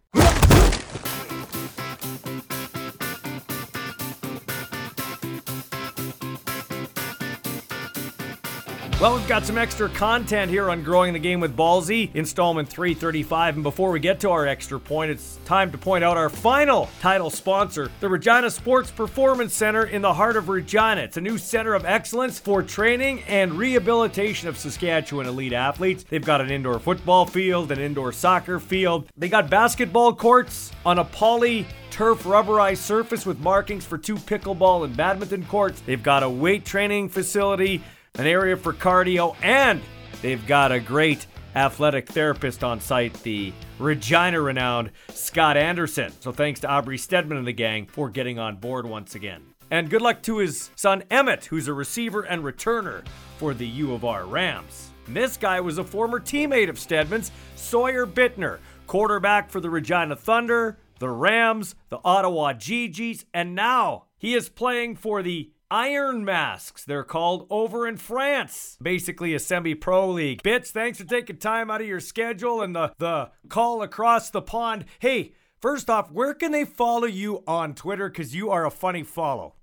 Well, 8.98 9.14
we've 9.14 9.28
got 9.28 9.44
some 9.44 9.58
extra 9.58 9.90
content 9.90 10.50
here 10.50 10.70
on 10.70 10.82
Growing 10.82 11.12
the 11.12 11.18
Game 11.18 11.38
with 11.38 11.54
Ballsy, 11.54 12.08
installment 12.14 12.66
335. 12.66 13.56
And 13.56 13.62
before 13.62 13.90
we 13.90 14.00
get 14.00 14.20
to 14.20 14.30
our 14.30 14.46
extra 14.46 14.80
point, 14.80 15.10
it's 15.10 15.38
time 15.44 15.70
to 15.72 15.76
point 15.76 16.02
out 16.02 16.16
our 16.16 16.30
final 16.30 16.88
title 17.02 17.28
sponsor, 17.28 17.90
the 18.00 18.08
Regina 18.08 18.50
Sports 18.50 18.90
Performance 18.90 19.52
Center 19.52 19.84
in 19.84 20.00
the 20.00 20.14
heart 20.14 20.38
of 20.38 20.48
Regina. 20.48 21.02
It's 21.02 21.18
a 21.18 21.20
new 21.20 21.36
center 21.36 21.74
of 21.74 21.84
excellence 21.84 22.38
for 22.38 22.62
training 22.62 23.20
and 23.28 23.52
rehabilitation 23.52 24.48
of 24.48 24.56
Saskatchewan 24.56 25.26
elite 25.26 25.52
athletes. 25.52 26.06
They've 26.08 26.24
got 26.24 26.40
an 26.40 26.50
indoor 26.50 26.78
football 26.78 27.26
field, 27.26 27.72
an 27.72 27.78
indoor 27.78 28.12
soccer 28.12 28.58
field. 28.58 29.10
They 29.14 29.28
got 29.28 29.50
basketball 29.50 30.14
courts 30.14 30.72
on 30.86 31.00
a 31.00 31.04
poly 31.04 31.66
turf 31.90 32.24
rubberized 32.24 32.78
surface 32.78 33.24
with 33.24 33.40
markings 33.40 33.84
for 33.84 33.96
two 33.98 34.16
pickleball 34.16 34.84
and 34.84 34.96
badminton 34.96 35.44
courts. 35.44 35.82
They've 35.84 36.02
got 36.02 36.22
a 36.22 36.28
weight 36.28 36.64
training 36.64 37.10
facility 37.10 37.82
an 38.18 38.26
area 38.26 38.56
for 38.56 38.72
cardio, 38.72 39.36
and 39.42 39.80
they've 40.22 40.46
got 40.46 40.72
a 40.72 40.80
great 40.80 41.26
athletic 41.54 42.08
therapist 42.08 42.62
on 42.62 42.80
site, 42.80 43.14
the 43.22 43.52
Regina 43.78 44.40
renowned 44.40 44.90
Scott 45.10 45.56
Anderson. 45.56 46.12
So 46.20 46.30
thanks 46.30 46.60
to 46.60 46.68
Aubrey 46.68 46.98
Stedman 46.98 47.38
and 47.38 47.46
the 47.46 47.52
gang 47.52 47.86
for 47.86 48.10
getting 48.10 48.38
on 48.38 48.56
board 48.56 48.86
once 48.86 49.14
again. 49.14 49.42
And 49.70 49.90
good 49.90 50.02
luck 50.02 50.22
to 50.22 50.38
his 50.38 50.70
son 50.76 51.02
Emmett, 51.10 51.46
who's 51.46 51.66
a 51.66 51.72
receiver 51.72 52.22
and 52.22 52.44
returner 52.44 53.04
for 53.38 53.54
the 53.54 53.66
U 53.66 53.94
of 53.94 54.04
R 54.04 54.26
Rams. 54.26 54.90
And 55.06 55.16
this 55.16 55.36
guy 55.36 55.60
was 55.60 55.78
a 55.78 55.84
former 55.84 56.20
teammate 56.20 56.68
of 56.68 56.78
Stedman's, 56.78 57.32
Sawyer 57.56 58.06
Buettner, 58.06 58.58
quarterback 58.86 59.50
for 59.50 59.60
the 59.60 59.70
Regina 59.70 60.14
Thunder, 60.14 60.78
the 60.98 61.08
Rams, 61.10 61.74
the 61.88 61.98
Ottawa 62.04 62.52
Gee-Gees, 62.52 63.24
and 63.34 63.54
now 63.54 64.04
he 64.18 64.34
is 64.34 64.48
playing 64.48 64.96
for 64.96 65.22
the 65.22 65.50
Iron 65.70 66.24
Masks, 66.24 66.84
they're 66.84 67.02
called 67.02 67.46
over 67.50 67.88
in 67.88 67.96
France. 67.96 68.78
Basically 68.80 69.34
a 69.34 69.40
semi-pro 69.40 70.10
league. 70.10 70.42
Bits, 70.44 70.70
thanks 70.70 70.98
for 70.98 71.04
taking 71.04 71.38
time 71.38 71.70
out 71.70 71.80
of 71.80 71.88
your 71.88 71.98
schedule 71.98 72.62
and 72.62 72.74
the, 72.74 72.92
the 72.98 73.30
call 73.48 73.82
across 73.82 74.30
the 74.30 74.42
pond. 74.42 74.84
Hey, 75.00 75.32
first 75.60 75.90
off, 75.90 76.12
where 76.12 76.34
can 76.34 76.52
they 76.52 76.64
follow 76.64 77.06
you 77.06 77.42
on 77.48 77.74
Twitter? 77.74 78.08
Because 78.08 78.32
you 78.32 78.50
are 78.50 78.64
a 78.64 78.70
funny 78.70 79.02
follow. 79.02 79.54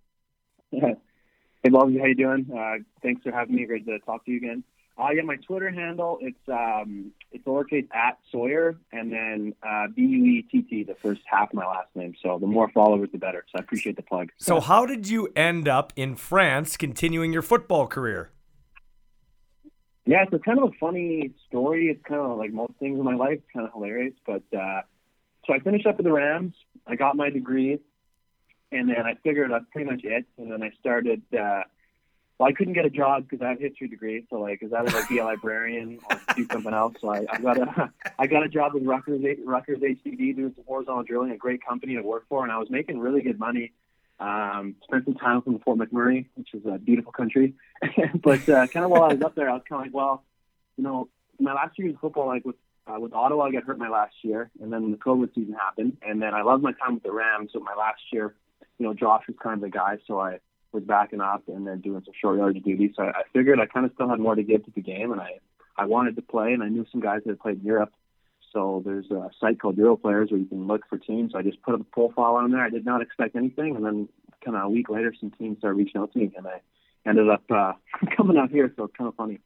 Hey, 1.66 1.70
Bobby, 1.70 1.98
how 1.98 2.08
you 2.08 2.16
doing? 2.16 2.46
Uh, 2.54 2.84
thanks 3.02 3.24
for 3.24 3.32
having 3.32 3.56
me. 3.56 3.66
Great 3.66 3.86
to 3.86 3.98
talk 4.00 4.26
to 4.26 4.32
you 4.32 4.36
again. 4.36 4.66
Uh, 4.96 5.10
yeah, 5.10 5.24
my 5.24 5.38
Twitter 5.38 5.72
handle 5.72 6.20
it's 6.22 6.38
um, 6.48 7.12
it's 7.32 7.44
lowercase 7.46 7.88
at 7.96 8.20
Sawyer 8.32 8.76
and 8.92 9.12
then 9.12 9.56
uh, 9.68 9.88
B 9.96 10.04
U 10.04 10.26
E 10.26 10.42
T 10.44 10.62
T 10.62 10.84
the 10.84 10.94
first 10.94 11.22
half 11.26 11.50
of 11.50 11.56
my 11.56 11.66
last 11.66 11.88
name. 11.96 12.14
So 12.22 12.38
the 12.38 12.46
more 12.46 12.70
followers, 12.70 13.10
the 13.12 13.18
better. 13.18 13.44
So 13.52 13.58
I 13.58 13.62
appreciate 13.62 13.96
the 13.96 14.04
plug. 14.04 14.30
So 14.38 14.60
how 14.60 14.86
did 14.86 15.10
you 15.10 15.30
end 15.36 15.68
up 15.68 15.94
in 15.96 16.16
France, 16.16 16.78
continuing 16.78 17.34
your 17.34 17.42
football 17.42 17.88
career? 17.88 18.30
Yeah, 20.06 20.24
it's 20.24 20.34
a 20.34 20.38
kind 20.38 20.60
of 20.60 20.66
a 20.66 20.72
funny 20.80 21.32
story. 21.48 21.88
It's 21.88 22.04
kind 22.06 22.22
of 22.22 22.38
like 22.38 22.54
most 22.54 22.74
things 22.80 23.00
in 23.00 23.04
my 23.04 23.16
life, 23.16 23.40
it's 23.40 23.52
kind 23.52 23.66
of 23.66 23.74
hilarious. 23.74 24.14
But 24.28 24.44
uh, 24.56 24.82
so 25.48 25.54
I 25.56 25.60
finished 25.60 25.88
up 25.88 25.98
with 25.98 26.06
the 26.06 26.12
Rams. 26.12 26.54
I 26.86 26.96
got 26.98 27.16
my 27.16 27.32
degree, 27.32 27.80
and 28.72 28.90
then 28.90 29.06
I 29.06 29.16
figured 29.24 29.50
that's 29.50 29.66
pretty 29.72 29.90
much 29.90 30.02
it. 30.04 30.26
And 30.38 30.52
then 30.52 30.62
I 30.62 30.70
started. 30.80 31.24
Uh, 31.34 31.64
well, 32.40 32.50
I 32.50 32.54
couldn't 32.54 32.74
get 32.74 32.86
a 32.86 32.90
job 32.90 33.28
because 33.30 33.44
I 33.44 33.50
have 33.50 33.60
a 33.60 33.62
history 33.62 33.88
degree. 33.88 34.26
So 34.30 34.38
like, 34.38 34.64
is 34.64 34.72
that 34.72 34.92
like 34.92 35.08
be 35.08 35.20
a 35.20 35.26
librarian 35.26 36.00
or 36.10 36.20
do 36.36 36.48
something 36.52 36.74
else? 36.74 36.96
So 37.00 37.10
I, 37.10 37.26
I 37.32 37.40
got 37.40 37.58
a 37.58 37.92
I 38.20 38.28
got 38.28 38.44
a 38.44 38.50
job 38.50 38.74
with 38.74 38.84
Rutgers 38.84 39.22
Rutgers 39.46 39.80
HDD 39.80 40.36
doing 40.36 40.54
some 40.56 40.66
horizontal 40.68 41.04
drilling, 41.04 41.32
a 41.32 41.38
great 41.38 41.64
company 41.66 41.96
to 41.96 42.02
work 42.02 42.26
for, 42.28 42.44
and 42.44 42.52
I 42.52 42.58
was 42.58 42.70
making 42.70 43.00
really 43.00 43.22
good 43.22 43.40
money. 43.40 43.72
Um, 44.20 44.76
spent 44.84 45.06
some 45.06 45.16
time 45.16 45.42
from 45.42 45.60
Fort 45.60 45.78
McMurray, 45.80 46.28
which 46.36 46.54
is 46.54 46.66
a 46.66 46.78
beautiful 46.78 47.12
country. 47.12 47.56
but 48.24 48.48
uh, 48.48 48.68
kind 48.68 48.86
of 48.86 48.92
while 48.92 49.04
I 49.04 49.14
was 49.14 49.22
up 49.22 49.36
there, 49.36 49.50
I 49.50 49.54
was 49.54 49.64
kind 49.68 49.82
of 49.82 49.88
like, 49.88 49.94
well, 49.94 50.24
you 50.78 50.84
know, 50.84 51.10
my 51.40 51.54
last 51.54 51.78
year 51.78 51.90
in 51.90 51.98
football, 51.98 52.28
like 52.28 52.46
with 52.46 52.56
uh, 52.88 53.00
with 53.00 53.14
Ottawa, 53.14 53.46
I 53.46 53.52
got 53.52 53.64
hurt 53.64 53.78
my 53.78 53.90
last 53.90 54.16
year, 54.24 54.52
and 54.62 54.74
then 54.74 54.92
the 54.92 54.98
COVID 54.98 55.34
season 55.36 55.54
happened, 55.54 55.98
and 56.02 56.22
then 56.22 56.34
I 56.34 56.42
loved 56.42 56.64
my 56.64 56.74
time 56.74 56.96
with 56.96 57.04
the 57.04 57.12
Rams. 57.12 57.52
So 57.54 57.60
my 57.60 57.76
last 57.78 58.02
year, 58.12 58.36
you 58.78 58.86
know, 58.86 58.94
Josh 58.94 59.24
was 59.28 59.38
kind 59.42 59.56
of 59.56 59.62
the 59.62 59.70
guy, 59.70 59.98
so 60.08 60.20
I 60.20 60.40
was 60.74 60.84
backing 60.84 61.22
up 61.22 61.44
and 61.48 61.66
then 61.68 61.82
doing 61.82 62.02
some 62.04 62.14
short 62.20 62.38
yardage 62.38 62.64
duty. 62.64 62.94
So 62.96 63.04
I, 63.04 63.10
I 63.10 63.24
figured 63.32 63.60
I 63.60 63.66
kind 63.66 63.86
of 63.86 63.92
still 63.94 64.10
had 64.10 64.20
more 64.20 64.36
to 64.36 64.44
give 64.44 64.66
to 64.66 64.72
the 64.72 64.82
game, 64.82 65.12
and 65.12 65.22
I 65.22 65.40
I 65.78 65.86
wanted 65.86 66.16
to 66.16 66.22
play, 66.22 66.54
and 66.54 66.64
I 66.64 66.70
knew 66.70 66.86
some 66.92 67.02
guys 67.02 67.22
that 67.26 67.32
had 67.32 67.40
played 67.40 67.60
in 67.60 67.66
Europe. 67.66 67.92
So 68.52 68.84
there's 68.86 69.10
a 69.10 69.30
site 69.40 69.60
called 69.60 69.78
Euro 69.78 69.98
Players 69.98 70.30
where 70.30 70.40
you 70.40 70.46
can 70.46 70.68
look 70.68 70.88
for 70.88 70.98
teams. 70.98 71.32
So 71.32 71.40
I 71.40 71.42
just 71.42 71.62
put 71.64 71.74
a 71.74 71.84
profile 71.84 72.36
on 72.36 72.52
there. 72.52 72.62
I 72.62 72.70
did 72.70 72.86
not 72.86 73.02
expect 73.02 73.36
anything, 73.36 73.76
and 73.76 73.84
then 73.84 74.10
kind 74.46 74.56
of 74.56 74.64
a 74.64 74.70
week 74.70 74.90
later, 74.90 75.14
some 75.20 75.32
teams 75.32 75.58
started 75.58 75.78
reaching 75.78 76.00
out 76.00 76.14
to 76.14 76.20
me, 76.20 76.32
and 76.38 76.46
I 76.46 76.62
ended 77.08 77.30
up 77.30 77.44
uh, 77.50 77.74
coming 78.18 78.38
out 78.38 78.52
here. 78.52 78.72
So 78.76 78.86
it's 78.86 78.96
kind 78.96 79.08
of 79.08 79.16
funny. 79.16 79.40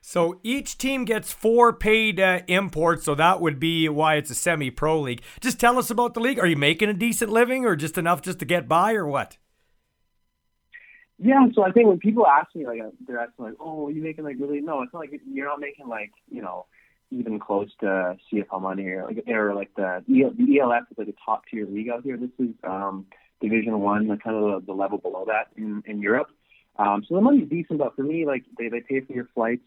So 0.00 0.38
each 0.42 0.76
team 0.76 1.06
gets 1.06 1.32
four 1.32 1.72
paid 1.72 2.20
uh, 2.20 2.40
imports, 2.46 3.04
so 3.04 3.14
that 3.14 3.40
would 3.40 3.58
be 3.58 3.88
why 3.88 4.16
it's 4.16 4.30
a 4.30 4.34
semi-pro 4.34 5.00
league. 5.00 5.22
Just 5.40 5.58
tell 5.58 5.78
us 5.78 5.90
about 5.90 6.12
the 6.12 6.20
league. 6.20 6.38
Are 6.38 6.46
you 6.46 6.56
making 6.56 6.90
a 6.90 6.94
decent 6.94 7.30
living, 7.30 7.64
or 7.64 7.76
just 7.76 7.96
enough 7.96 8.22
just 8.22 8.38
to 8.40 8.44
get 8.44 8.68
by, 8.68 8.94
or 8.94 9.06
what? 9.06 9.38
Yeah, 11.18 11.46
so 11.54 11.64
I 11.64 11.70
think 11.70 11.88
when 11.88 11.98
people 11.98 12.26
ask 12.26 12.54
me, 12.54 12.66
like, 12.66 12.80
uh, 12.80 12.90
they're 13.06 13.20
asking, 13.20 13.44
like, 13.44 13.54
"Oh, 13.60 13.86
are 13.86 13.90
you 13.90 14.02
making 14.02 14.24
like 14.24 14.36
really?" 14.38 14.60
No, 14.60 14.82
it's 14.82 14.92
not 14.92 14.98
like 14.98 15.20
you're 15.30 15.46
not 15.46 15.60
making 15.60 15.86
like 15.86 16.10
you 16.28 16.42
know 16.42 16.66
even 17.10 17.38
close 17.38 17.70
to 17.80 18.16
CFL 18.32 18.60
money 18.60 18.86
or 18.86 19.06
like 19.06 19.24
or 19.28 19.54
like 19.54 19.70
the 19.76 20.04
the 20.08 20.60
ELF 20.60 20.84
is 20.90 20.98
like 20.98 21.08
a 21.08 21.14
top 21.24 21.44
tier 21.50 21.66
league 21.66 21.88
out 21.88 22.02
here. 22.02 22.16
This 22.16 22.30
is 22.38 22.54
um, 22.64 23.06
Division 23.40 23.78
One, 23.80 24.08
like 24.08 24.22
kind 24.22 24.36
of 24.36 24.42
the, 24.42 24.66
the 24.66 24.72
level 24.72 24.98
below 24.98 25.24
that 25.26 25.48
in 25.56 25.82
in 25.86 26.00
Europe. 26.00 26.28
Um, 26.76 27.04
so 27.08 27.14
the 27.14 27.20
money's 27.20 27.48
decent, 27.48 27.78
but 27.78 27.94
for 27.94 28.02
me, 28.02 28.26
like 28.26 28.44
they 28.58 28.68
they 28.68 28.80
pay 28.80 29.00
for 29.00 29.12
your 29.12 29.28
flights, 29.34 29.66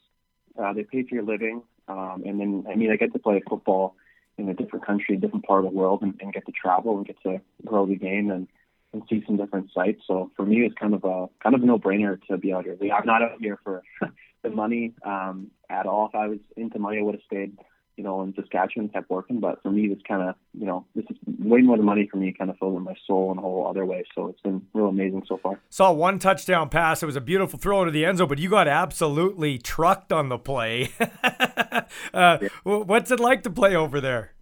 uh, 0.62 0.74
they 0.74 0.84
pay 0.84 1.04
for 1.04 1.16
your 1.16 1.24
living, 1.24 1.64
um, 1.88 2.24
and 2.26 2.40
then 2.40 2.66
I 2.70 2.76
mean 2.76 2.92
I 2.92 2.98
get 2.98 3.14
to 3.14 3.20
play 3.20 3.42
football 3.48 3.96
in 4.38 4.50
a 4.50 4.54
different 4.54 4.86
country, 4.86 5.16
a 5.16 5.20
different 5.20 5.46
part 5.46 5.64
of 5.64 5.72
the 5.72 5.78
world, 5.78 6.02
and, 6.02 6.14
and 6.22 6.34
get 6.34 6.46
to 6.46 6.52
travel 6.52 6.98
and 6.98 7.08
get 7.08 7.22
to 7.24 7.40
grow 7.66 7.86
the 7.86 7.96
game 7.96 8.30
and 8.30 8.48
and 8.94 9.04
see 9.10 9.24
some 9.26 9.38
different 9.38 9.70
sites. 9.74 10.02
So 10.08 10.32
for 10.36 10.46
me, 10.46 10.58
it's 10.58 10.76
kind 10.76 10.94
of 10.94 11.04
a 11.04 11.28
kind 11.42 11.56
of 11.56 11.62
a 11.62 11.66
no-brainer 11.66 12.20
to 12.30 12.38
be 12.38 12.54
out 12.54 12.66
here. 12.66 12.78
I'm 12.82 13.06
not 13.06 13.22
out 13.22 13.40
here 13.40 13.60
for 13.64 13.84
the 14.44 14.50
money 14.50 14.94
um, 15.06 15.52
at 15.70 15.86
all. 15.86 16.08
If 16.08 16.16
I 16.16 16.28
was 16.28 16.40
into 16.56 16.80
money, 16.80 17.00
I 17.00 17.02
would 17.02 17.16
have 17.16 17.24
stayed, 17.26 17.58
you 17.98 18.04
know, 18.04 18.22
in 18.22 18.34
Saskatchewan, 18.36 18.86
and 18.86 18.94
kept 18.94 19.10
working. 19.10 19.40
But 19.40 19.62
for 19.62 19.72
me, 19.72 19.88
it's 19.88 20.02
kind 20.08 20.30
of, 20.30 20.36
you 20.58 20.66
know, 20.66 20.86
this 20.96 21.06
is 21.10 21.18
way 21.40 21.62
more 21.62 21.78
than 21.78 21.86
money 21.86 22.08
for 22.10 22.18
me. 22.18 22.34
Kind 22.38 22.50
of 22.50 22.58
filling 22.58 22.84
my 22.84 22.96
soul 23.06 23.32
in 23.32 23.38
a 23.38 23.42
whole 23.42 23.68
other 23.68 23.86
way. 23.86 24.06
So 24.16 24.28
it's 24.28 24.42
been 24.42 24.66
real 24.74 24.88
amazing 24.88 25.24
so 25.28 25.38
far. 25.38 25.60
Saw 25.70 25.92
one 25.92 26.20
touchdown 26.20 26.70
pass. 26.70 27.04
It 27.04 27.08
was 27.08 27.16
a 27.16 27.22
beautiful 27.22 27.60
throw 27.60 27.82
into 27.82 27.92
the 27.92 28.06
end 28.06 28.20
zone, 28.20 28.28
but 28.28 28.40
you 28.40 28.50
got 28.50 28.68
absolutely 28.68 29.58
trucked 29.58 30.14
on 30.14 30.30
the 30.30 30.38
play. 30.38 30.90
uh, 31.00 31.88
yeah. 32.14 32.48
What's 32.64 33.12
it 33.12 33.20
like 33.20 33.44
to 33.44 33.50
play 33.50 33.76
over 33.76 34.00
there? 34.00 34.34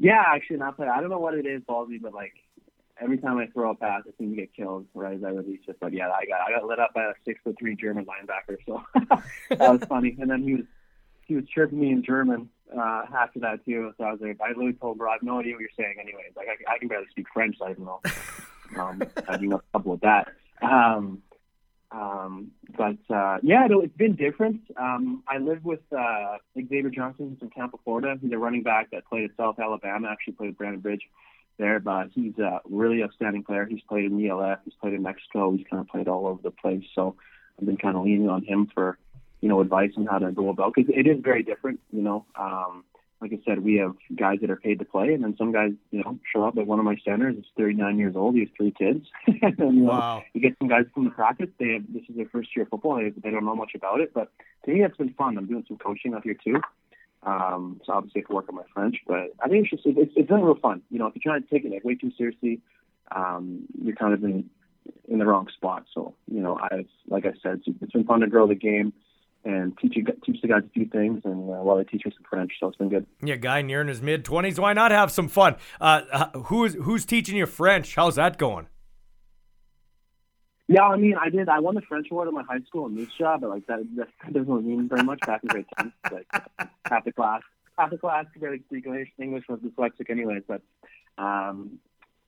Yeah, 0.00 0.22
actually, 0.24 0.58
not 0.58 0.76
play. 0.76 0.86
I 0.86 1.00
don't 1.00 1.10
know 1.10 1.18
what 1.18 1.34
it 1.34 1.44
is, 1.44 1.60
Ballsy, 1.68 2.00
but 2.00 2.14
like 2.14 2.32
every 3.00 3.18
time 3.18 3.38
I 3.38 3.46
throw 3.46 3.70
a 3.70 3.74
pass, 3.74 4.02
I 4.06 4.10
seem 4.18 4.30
to 4.30 4.36
get 4.36 4.54
killed 4.54 4.86
right 4.94 5.16
as 5.16 5.24
I 5.24 5.30
release 5.30 5.60
it. 5.68 5.76
But 5.80 5.92
yeah, 5.92 6.08
I 6.08 6.24
got 6.26 6.40
I 6.40 6.58
got 6.58 6.66
lit 6.66 6.78
up 6.78 6.94
by 6.94 7.04
a 7.04 7.12
six 7.24 7.40
foot 7.42 7.56
three 7.58 7.76
German 7.76 8.06
linebacker, 8.06 8.56
so 8.66 8.82
that 9.50 9.72
was 9.72 9.82
funny. 9.88 10.16
And 10.20 10.30
then 10.30 10.42
he 10.42 10.54
was 10.54 10.64
he 11.26 11.34
was 11.34 11.44
chirping 11.54 11.80
me 11.80 11.90
in 11.90 12.02
German 12.02 12.48
uh, 12.76 13.02
after 13.14 13.40
that 13.40 13.64
too. 13.64 13.92
So 13.98 14.04
I 14.04 14.12
was 14.12 14.20
like, 14.20 14.38
I 14.40 14.48
literally 14.48 14.72
told 14.74 14.98
bro, 14.98 15.10
I 15.10 15.14
have 15.14 15.22
no 15.22 15.40
idea 15.40 15.54
what 15.54 15.60
you're 15.60 15.70
saying. 15.76 15.96
Anyways, 16.00 16.32
like 16.36 16.48
I, 16.48 16.74
I 16.74 16.78
can 16.78 16.88
barely 16.88 17.06
speak 17.10 17.26
French, 17.32 17.56
so 17.58 17.66
I 17.66 17.72
don't 17.74 17.84
know. 17.84 18.00
Um, 18.76 19.02
I 19.26 19.38
do 19.38 19.46
know 19.46 19.62
couple 19.72 19.92
with 19.92 20.02
that. 20.02 20.28
Um, 20.60 21.22
um, 21.90 22.50
but 22.76 22.98
uh, 23.08 23.38
yeah, 23.42 23.66
no, 23.66 23.80
it's 23.80 23.96
been 23.96 24.14
different. 24.14 24.60
Um, 24.76 25.22
I 25.26 25.38
live 25.38 25.64
with 25.64 25.80
uh, 25.90 26.36
Xavier 26.54 26.90
Johnson 26.90 27.36
from 27.40 27.48
Tampa, 27.48 27.78
Florida. 27.82 28.18
He's 28.20 28.30
a 28.30 28.36
running 28.36 28.62
back 28.62 28.90
that 28.90 29.06
played 29.06 29.24
at 29.24 29.30
South 29.38 29.58
Alabama. 29.58 30.08
Actually 30.10 30.34
played 30.34 30.50
at 30.50 30.58
Brandon 30.58 30.80
Bridge 30.80 31.00
there, 31.58 31.80
but 31.80 32.08
he's 32.14 32.38
a 32.38 32.60
really 32.64 33.02
outstanding 33.02 33.44
player. 33.44 33.66
He's 33.66 33.82
played 33.88 34.04
in 34.04 34.16
the 34.16 34.28
ELF, 34.28 34.60
he's 34.64 34.74
played 34.80 34.94
in 34.94 35.02
Mexico, 35.02 35.52
he's 35.52 35.66
kind 35.68 35.80
of 35.80 35.88
played 35.88 36.08
all 36.08 36.26
over 36.26 36.40
the 36.42 36.50
place. 36.50 36.84
So 36.94 37.16
I've 37.58 37.66
been 37.66 37.76
kind 37.76 37.96
of 37.96 38.04
leaning 38.04 38.28
on 38.28 38.44
him 38.44 38.70
for, 38.72 38.98
you 39.40 39.48
know, 39.48 39.60
advice 39.60 39.92
on 39.96 40.06
how 40.06 40.18
to 40.18 40.32
go 40.32 40.48
about 40.48 40.74
because 40.74 40.92
it 40.94 41.06
is 41.06 41.18
very 41.22 41.42
different. 41.42 41.80
You 41.92 42.02
know, 42.02 42.26
um, 42.38 42.84
like 43.20 43.32
I 43.32 43.38
said, 43.44 43.64
we 43.64 43.76
have 43.76 43.96
guys 44.14 44.38
that 44.42 44.50
are 44.50 44.56
paid 44.56 44.78
to 44.78 44.84
play, 44.84 45.12
and 45.12 45.24
then 45.24 45.34
some 45.36 45.52
guys, 45.52 45.72
you 45.90 46.02
know, 46.02 46.18
show 46.32 46.44
up. 46.44 46.54
Like 46.56 46.66
one 46.66 46.78
of 46.78 46.84
my 46.84 46.96
centers 47.04 47.36
is 47.36 47.44
39 47.56 47.98
years 47.98 48.14
old. 48.14 48.34
He 48.34 48.40
has 48.40 48.48
three 48.56 48.70
kids. 48.70 49.06
and, 49.26 49.76
you 49.76 49.82
wow. 49.82 50.18
Know, 50.18 50.24
you 50.34 50.40
get 50.40 50.56
some 50.58 50.68
guys 50.68 50.84
from 50.94 51.04
the 51.04 51.10
practice. 51.10 51.48
They 51.58 51.72
have 51.72 51.82
this 51.92 52.02
is 52.08 52.16
their 52.16 52.28
first 52.28 52.54
year 52.54 52.62
of 52.62 52.68
football. 52.70 52.96
They, 52.96 53.10
they 53.10 53.30
don't 53.30 53.44
know 53.44 53.56
much 53.56 53.72
about 53.74 54.00
it, 54.00 54.14
but 54.14 54.30
to 54.64 54.72
me, 54.72 54.84
it's 54.84 54.96
been 54.96 55.14
fun. 55.14 55.36
I'm 55.36 55.46
doing 55.46 55.64
some 55.66 55.78
coaching 55.78 56.14
up 56.14 56.22
here 56.22 56.36
too. 56.42 56.60
Um, 57.28 57.80
so 57.84 57.92
obviously 57.92 58.20
I 58.20 58.22
have 58.22 58.28
to 58.28 58.34
work 58.34 58.46
on 58.48 58.54
my 58.54 58.62
French, 58.72 58.96
but 59.06 59.34
I 59.42 59.48
think 59.48 59.66
it's 59.66 59.70
just 59.70 59.82
it's, 59.84 60.12
it's 60.16 60.28
been 60.28 60.40
real 60.40 60.54
fun. 60.54 60.80
You 60.90 60.98
know, 60.98 61.06
if 61.08 61.14
you're 61.14 61.30
trying 61.30 61.42
to 61.42 61.48
take 61.48 61.64
it 61.64 61.72
like 61.72 61.84
way 61.84 61.94
too 61.94 62.10
seriously, 62.16 62.60
um, 63.14 63.66
you're 63.82 63.96
kind 63.96 64.14
of 64.14 64.24
in 64.24 64.48
in 65.06 65.18
the 65.18 65.26
wrong 65.26 65.48
spot. 65.54 65.84
So 65.92 66.14
you 66.32 66.40
know, 66.40 66.58
I've 66.58 66.86
like 67.08 67.26
I 67.26 67.32
said, 67.42 67.60
it's 67.66 67.92
been 67.92 68.04
fun 68.04 68.20
to 68.20 68.28
grow 68.28 68.46
the 68.46 68.54
game 68.54 68.94
and 69.44 69.76
teach 69.78 69.94
you 69.94 70.06
teach 70.24 70.40
the 70.40 70.48
guys 70.48 70.62
a 70.66 70.70
few 70.70 70.86
things, 70.86 71.20
and 71.24 71.50
uh, 71.50 71.62
while 71.62 71.76
they 71.76 71.84
teach 71.84 72.06
me 72.06 72.12
some 72.14 72.24
French, 72.28 72.52
so 72.58 72.68
it's 72.68 72.76
been 72.76 72.88
good. 72.88 73.06
Yeah, 73.22 73.36
guy 73.36 73.60
near 73.60 73.82
in 73.82 73.88
his 73.88 74.00
mid 74.00 74.24
twenties, 74.24 74.58
why 74.58 74.72
not 74.72 74.90
have 74.90 75.10
some 75.10 75.28
fun? 75.28 75.56
Uh, 75.80 76.30
who's 76.46 76.74
who's 76.74 77.04
teaching 77.04 77.36
you 77.36 77.46
French? 77.46 77.94
How's 77.94 78.14
that 78.14 78.38
going? 78.38 78.68
Yeah, 80.70 80.82
I 80.82 80.96
mean, 80.96 81.14
I 81.18 81.30
did. 81.30 81.48
I 81.48 81.60
won 81.60 81.74
the 81.74 81.80
French 81.80 82.08
award 82.10 82.28
at 82.28 82.34
my 82.34 82.42
high 82.42 82.60
school 82.66 82.86
in 82.86 82.94
Moose 82.94 83.08
but 83.18 83.42
like 83.42 83.66
that, 83.68 83.80
that 83.96 84.08
doesn't 84.32 84.66
mean 84.66 84.86
very 84.86 85.02
much 85.02 85.20
back 85.20 85.42
in 85.42 85.48
grade 85.48 85.64
ten. 85.76 85.92
Like 86.12 86.26
half 86.84 87.04
the 87.06 87.12
class, 87.12 87.40
half 87.78 87.90
the 87.90 87.96
class 87.96 88.26
barely 88.38 88.62
speak 88.68 88.84
English. 88.86 89.08
English 89.18 89.44
was 89.48 89.60
dyslexic, 89.60 90.10
anyways. 90.10 90.42
But 90.46 90.60
um, 91.16 91.78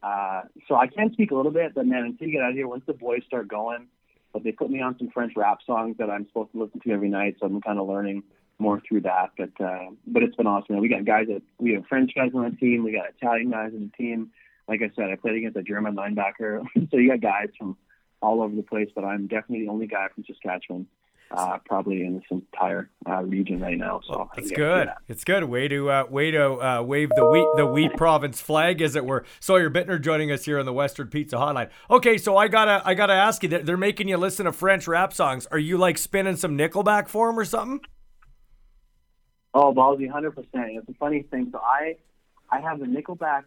uh, 0.03 0.43
so 0.67 0.75
I 0.75 0.87
can 0.87 1.13
speak 1.13 1.33
a 1.33 1.35
little 1.35 1.53
bit, 1.53 1.75
but 1.75 1.87
man, 1.87 2.05
until 2.05 2.29
you 2.29 2.33
get 2.33 2.43
out 2.43 2.51
of 2.51 2.57
here, 2.57 2.67
once 2.67 2.85
the 2.87 2.95
boys 2.95 3.23
start 3.27 3.47
going, 3.47 3.89
but 4.33 4.43
they 4.43 4.53
put 4.53 4.71
me 4.71 4.81
on 4.81 4.97
some 4.99 5.11
French 5.11 5.35
rap 5.37 5.59
songs 5.67 5.97
that 5.99 6.09
I'm 6.09 6.27
supposed 6.29 6.53
to 6.53 6.63
listen 6.63 6.81
to 6.81 6.93
every 6.93 7.11
night, 7.11 7.37
so 7.39 7.47
I'm 7.47 7.61
kind 7.61 7.79
of 7.79 7.87
learning 7.87 8.23
more 8.59 8.81
through 8.89 9.03
that. 9.03 9.33
But 9.37 9.63
uh, 9.63 9.91
but 10.07 10.23
it's 10.23 10.37
been 10.37 10.47
awesome. 10.47 10.79
We 10.79 10.89
got 10.89 11.05
guys 11.05 11.27
that 11.29 11.43
we 11.59 11.75
have 11.75 11.85
French 11.87 12.13
guys 12.15 12.31
on 12.35 12.45
the 12.45 12.57
team, 12.57 12.85
we 12.85 12.93
got 12.93 13.11
Italian 13.11 13.51
guys 13.51 13.73
on 13.75 13.91
the 13.91 14.03
team. 14.03 14.31
Like 14.67 14.81
I 14.81 14.91
said, 14.97 15.11
I 15.11 15.17
played 15.17 15.35
against 15.35 15.59
a 15.59 15.63
German 15.63 15.95
linebacker, 15.95 16.65
so 16.91 16.97
you 16.97 17.11
got 17.11 17.21
guys 17.21 17.49
from 17.59 17.77
all 18.23 18.43
over 18.43 18.55
the 18.55 18.63
place, 18.63 18.89
but 18.95 19.05
I'm 19.05 19.27
definitely 19.27 19.65
the 19.67 19.71
only 19.71 19.87
guy 19.87 20.09
from 20.15 20.25
Saskatchewan. 20.25 20.87
Uh, 21.33 21.59
probably 21.65 22.03
in 22.03 22.15
this 22.15 22.25
entire 22.29 22.91
uh, 23.09 23.23
region 23.23 23.61
right 23.61 23.79
now. 23.79 24.01
So 24.05 24.29
it's 24.37 24.51
good. 24.51 24.89
It's 25.07 25.23
good. 25.23 25.45
Way 25.45 25.69
to 25.69 25.89
uh, 25.89 26.05
way 26.11 26.33
to 26.33 26.55
uh, 26.55 26.83
wave 26.83 27.11
the 27.15 27.25
wheat 27.25 27.47
the 27.55 27.67
wheat 27.67 27.97
province 27.97 28.41
flag, 28.41 28.83
as 28.83 28.97
it 28.97 29.05
were. 29.05 29.25
Sawyer 29.39 29.71
Buettner 29.71 30.03
joining 30.03 30.33
us 30.33 30.45
here 30.45 30.59
on 30.59 30.67
the 30.67 30.73
Western 30.73 31.07
Pizza 31.07 31.37
Hotline. 31.37 31.71
Okay, 31.89 32.19
so 32.19 32.37
I 32.37 32.49
gotta 32.49 32.83
I 32.85 32.95
gotta 32.95 33.13
ask 33.13 33.45
you. 33.45 33.49
They're 33.49 33.77
making 33.77 34.09
you 34.09 34.17
listen 34.17 34.45
to 34.47 34.53
French 34.53 34.89
rap 34.89 35.13
songs. 35.13 35.47
Are 35.53 35.59
you 35.59 35.79
like 35.79 35.99
spinning 35.99 36.35
some 36.35 36.59
Nickelback 36.59 37.07
for 37.07 37.29
them 37.29 37.39
or 37.39 37.45
something? 37.45 37.79
Oh, 39.55 39.73
ballsy, 39.73 40.11
hundred 40.11 40.33
percent. 40.33 40.79
It's 40.79 40.89
a 40.89 40.95
funny 40.95 41.23
thing. 41.31 41.51
So 41.53 41.61
I 41.63 41.95
I 42.51 42.61
have 42.61 42.81
the 42.81 42.87
Nickelback 42.87 43.45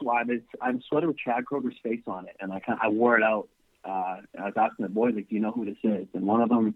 swab. 0.00 0.28
It's 0.28 0.44
I'm 0.60 0.82
sweater 0.88 1.06
with 1.06 1.18
Chad 1.18 1.44
Kroeger's 1.44 1.78
face 1.84 2.02
on 2.08 2.26
it, 2.26 2.34
and 2.40 2.52
I 2.52 2.58
kind 2.58 2.80
I 2.82 2.88
wore 2.88 3.16
it 3.16 3.22
out 3.22 3.48
uh, 3.86 4.16
I 4.38 4.44
was 4.44 4.54
asking 4.56 4.84
the 4.84 4.88
boys, 4.88 5.14
like, 5.14 5.28
do 5.28 5.34
you 5.34 5.40
know 5.40 5.52
who 5.52 5.64
this 5.64 5.76
is? 5.82 6.06
And 6.14 6.26
one 6.26 6.40
of 6.40 6.48
them, 6.48 6.74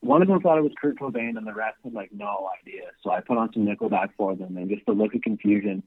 one 0.00 0.22
of 0.22 0.28
them 0.28 0.40
thought 0.40 0.58
it 0.58 0.62
was 0.62 0.72
Kurt 0.80 0.98
Cobain, 0.98 1.36
and 1.36 1.46
the 1.46 1.54
rest 1.54 1.76
had 1.82 1.94
like 1.94 2.10
no 2.12 2.50
idea. 2.60 2.82
So 3.02 3.10
I 3.10 3.20
put 3.20 3.38
on 3.38 3.52
some 3.52 3.66
Nickelback 3.66 4.10
for 4.16 4.36
them, 4.36 4.56
and 4.56 4.68
just 4.68 4.86
the 4.86 4.92
look 4.92 5.14
of 5.14 5.22
confusion 5.22 5.82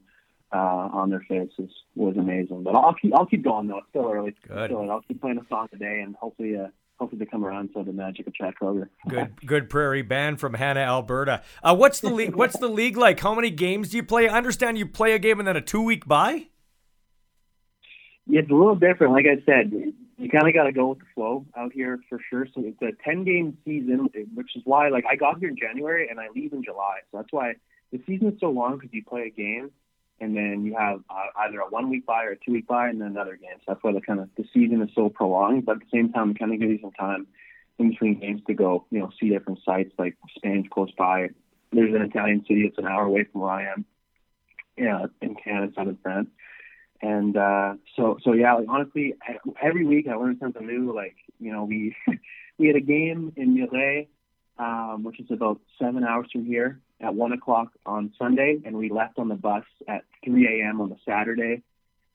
uh, 0.52 0.56
on 0.92 1.10
their 1.10 1.24
faces 1.28 1.70
was 1.94 2.16
amazing. 2.16 2.62
But 2.62 2.74
I'll 2.74 2.94
keep 2.94 3.14
I'll 3.14 3.26
keep 3.26 3.44
going 3.44 3.68
though. 3.68 3.78
It's 3.78 3.88
still 3.90 4.10
early. 4.10 4.34
Good. 4.46 4.70
Still, 4.70 4.90
I'll 4.90 5.02
keep 5.02 5.20
playing 5.20 5.38
a 5.38 5.46
song 5.48 5.68
today, 5.70 6.00
and 6.04 6.16
hopefully, 6.16 6.56
uh, 6.56 6.68
hopefully 6.98 7.20
they 7.20 7.26
come 7.26 7.44
around 7.44 7.72
to 7.74 7.84
the 7.84 7.92
magic 7.92 8.26
of 8.26 8.34
Chad 8.34 8.54
Kroeger. 8.60 8.88
Good, 9.08 9.46
good 9.46 9.70
prairie 9.70 10.02
band 10.02 10.40
from 10.40 10.54
Hanna, 10.54 10.80
Alberta. 10.80 11.42
Uh, 11.62 11.76
what's 11.76 12.00
the 12.00 12.10
league? 12.10 12.34
What's 12.34 12.58
the 12.58 12.68
league 12.68 12.96
like? 12.96 13.20
How 13.20 13.34
many 13.34 13.50
games 13.50 13.90
do 13.90 13.96
you 13.96 14.02
play? 14.02 14.28
I 14.28 14.36
understand 14.36 14.78
you 14.78 14.86
play 14.86 15.12
a 15.12 15.18
game 15.18 15.38
and 15.38 15.46
then 15.46 15.56
a 15.56 15.62
two 15.62 15.82
week 15.82 16.06
bye. 16.06 16.48
Yeah, 18.26 18.40
it's 18.40 18.50
a 18.50 18.54
little 18.54 18.76
different. 18.76 19.14
Like 19.14 19.24
I 19.26 19.42
said, 19.46 19.72
you 20.18 20.28
kind 20.28 20.48
of 20.48 20.54
got 20.54 20.64
to 20.64 20.72
go 20.72 20.88
with 20.88 20.98
the 20.98 21.04
flow 21.14 21.46
out 21.56 21.72
here 21.72 22.00
for 22.08 22.18
sure. 22.28 22.46
So 22.52 22.62
it's 22.64 22.82
a 22.82 22.90
10 23.04 23.24
game 23.24 23.56
season, 23.64 24.08
which 24.34 24.56
is 24.56 24.62
why, 24.64 24.88
like, 24.88 25.04
I 25.08 25.14
got 25.14 25.38
here 25.38 25.48
in 25.48 25.56
January 25.56 26.08
and 26.08 26.18
I 26.18 26.26
leave 26.34 26.52
in 26.52 26.64
July. 26.64 26.98
So 27.10 27.18
that's 27.18 27.32
why 27.32 27.54
the 27.92 28.02
season 28.04 28.32
is 28.32 28.40
so 28.40 28.50
long 28.50 28.76
because 28.76 28.92
you 28.92 29.04
play 29.04 29.22
a 29.22 29.30
game 29.30 29.70
and 30.20 30.36
then 30.36 30.64
you 30.64 30.76
have 30.76 31.00
uh, 31.08 31.26
either 31.46 31.60
a 31.60 31.68
one 31.68 31.88
week 31.88 32.04
bye 32.04 32.24
or 32.24 32.32
a 32.32 32.36
two 32.36 32.52
week 32.52 32.66
bye 32.66 32.88
and 32.88 33.00
then 33.00 33.08
another 33.08 33.36
game. 33.36 33.56
So 33.58 33.64
that's 33.68 33.80
why 33.82 33.92
the 33.92 34.00
kind 34.00 34.18
of 34.18 34.28
the 34.36 34.44
season 34.52 34.82
is 34.82 34.90
so 34.94 35.08
prolonged. 35.08 35.64
But 35.64 35.76
at 35.76 35.82
the 35.82 35.96
same 35.96 36.12
time, 36.12 36.32
it 36.32 36.38
kind 36.38 36.52
of 36.52 36.58
gives 36.58 36.72
you 36.72 36.80
some 36.82 36.92
time 36.92 37.28
in 37.78 37.90
between 37.90 38.18
games 38.18 38.42
to 38.48 38.54
go, 38.54 38.86
you 38.90 38.98
know, 38.98 39.10
see 39.20 39.28
different 39.28 39.60
sites 39.64 39.92
like 39.98 40.16
Spain's 40.36 40.66
close 40.68 40.90
by. 40.98 41.28
There's 41.72 41.94
an 41.94 42.02
Italian 42.02 42.44
city 42.48 42.64
that's 42.64 42.78
an 42.78 42.86
hour 42.86 43.04
away 43.04 43.24
from 43.30 43.42
where 43.42 43.50
I 43.50 43.70
am. 43.70 43.84
Yeah, 44.76 45.06
in 45.20 45.36
Canada, 45.36 45.72
southern 45.76 45.98
France. 46.02 46.28
And 47.00 47.36
uh, 47.36 47.74
so, 47.96 48.18
so 48.24 48.32
yeah, 48.32 48.54
like, 48.54 48.66
honestly, 48.68 49.14
every 49.62 49.84
week 49.84 50.06
I 50.08 50.16
learned 50.16 50.38
something 50.40 50.66
new. 50.66 50.94
Like, 50.94 51.16
you 51.38 51.52
know, 51.52 51.64
we 51.64 51.94
we 52.58 52.66
had 52.66 52.76
a 52.76 52.80
game 52.80 53.32
in 53.36 53.54
Mireille, 53.54 54.06
um, 54.58 55.04
which 55.04 55.20
is 55.20 55.30
about 55.30 55.60
seven 55.78 56.04
hours 56.04 56.28
from 56.32 56.44
here, 56.44 56.80
at 57.00 57.14
one 57.14 57.32
o'clock 57.32 57.68
on 57.86 58.12
Sunday, 58.18 58.60
and 58.64 58.76
we 58.76 58.90
left 58.90 59.18
on 59.18 59.28
the 59.28 59.36
bus 59.36 59.64
at 59.86 60.04
3 60.24 60.62
a.m. 60.62 60.80
on 60.80 60.88
the 60.88 60.96
Saturday. 61.06 61.62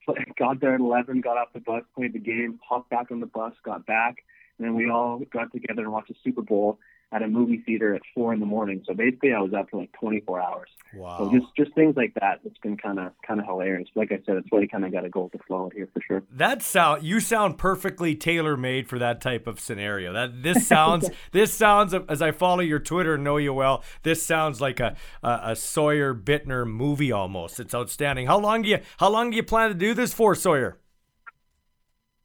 Got 0.38 0.60
there 0.60 0.74
at 0.74 0.80
11, 0.80 1.22
got 1.22 1.38
off 1.38 1.54
the 1.54 1.60
bus, 1.60 1.82
played 1.94 2.12
the 2.12 2.18
game, 2.18 2.60
hopped 2.62 2.90
back 2.90 3.10
on 3.10 3.20
the 3.20 3.26
bus, 3.26 3.54
got 3.64 3.86
back, 3.86 4.16
and 4.58 4.66
then 4.66 4.74
we 4.74 4.90
all 4.90 5.22
got 5.32 5.50
together 5.50 5.80
and 5.80 5.92
watched 5.92 6.08
the 6.08 6.14
Super 6.22 6.42
Bowl 6.42 6.78
at 7.12 7.22
a 7.22 7.28
movie 7.28 7.62
theater 7.64 7.94
at 7.94 8.02
four 8.14 8.32
in 8.32 8.40
the 8.40 8.46
morning. 8.46 8.82
So 8.86 8.94
basically, 8.94 9.32
I 9.32 9.40
was 9.40 9.52
up 9.54 9.70
for 9.70 9.80
like 9.80 9.92
24 9.92 10.42
hours. 10.42 10.68
Wow. 10.94 11.18
So 11.18 11.32
just 11.32 11.46
just 11.56 11.74
things 11.74 11.96
like 11.96 12.14
that. 12.20 12.40
It's 12.44 12.58
been 12.58 12.76
kind 12.76 12.98
of 12.98 13.12
kind 13.26 13.40
of 13.40 13.46
hilarious. 13.46 13.88
Like 13.94 14.12
I 14.12 14.20
said, 14.26 14.36
it's 14.36 14.46
why 14.50 14.60
you 14.60 14.68
kind 14.68 14.84
of 14.84 14.92
got 14.92 15.02
to 15.02 15.08
go 15.08 15.24
with 15.24 15.32
the 15.32 15.38
flow 15.46 15.70
here 15.74 15.88
for 15.92 16.00
sure. 16.06 16.22
That 16.30 16.62
sound 16.62 17.02
you 17.02 17.20
sound 17.20 17.58
perfectly 17.58 18.14
tailor 18.14 18.56
made 18.56 18.88
for 18.88 18.98
that 18.98 19.20
type 19.20 19.46
of 19.46 19.60
scenario. 19.60 20.12
That 20.12 20.42
this 20.42 20.66
sounds 20.66 21.10
this 21.32 21.52
sounds 21.52 21.94
as 22.08 22.22
I 22.22 22.32
follow 22.32 22.60
your 22.60 22.78
Twitter 22.78 23.14
and 23.14 23.24
know 23.24 23.36
you 23.36 23.52
well. 23.52 23.82
This 24.02 24.22
sounds 24.22 24.60
like 24.60 24.80
a, 24.80 24.96
a 25.22 25.40
a 25.44 25.56
Sawyer 25.56 26.14
Buettner 26.14 26.66
movie 26.66 27.12
almost. 27.12 27.60
It's 27.60 27.74
outstanding. 27.74 28.26
How 28.26 28.38
long 28.38 28.62
do 28.62 28.68
you 28.68 28.78
how 28.98 29.08
long 29.08 29.30
do 29.30 29.36
you 29.36 29.42
plan 29.42 29.68
to 29.68 29.74
do 29.74 29.94
this 29.94 30.12
for, 30.12 30.34
Sawyer? 30.34 30.78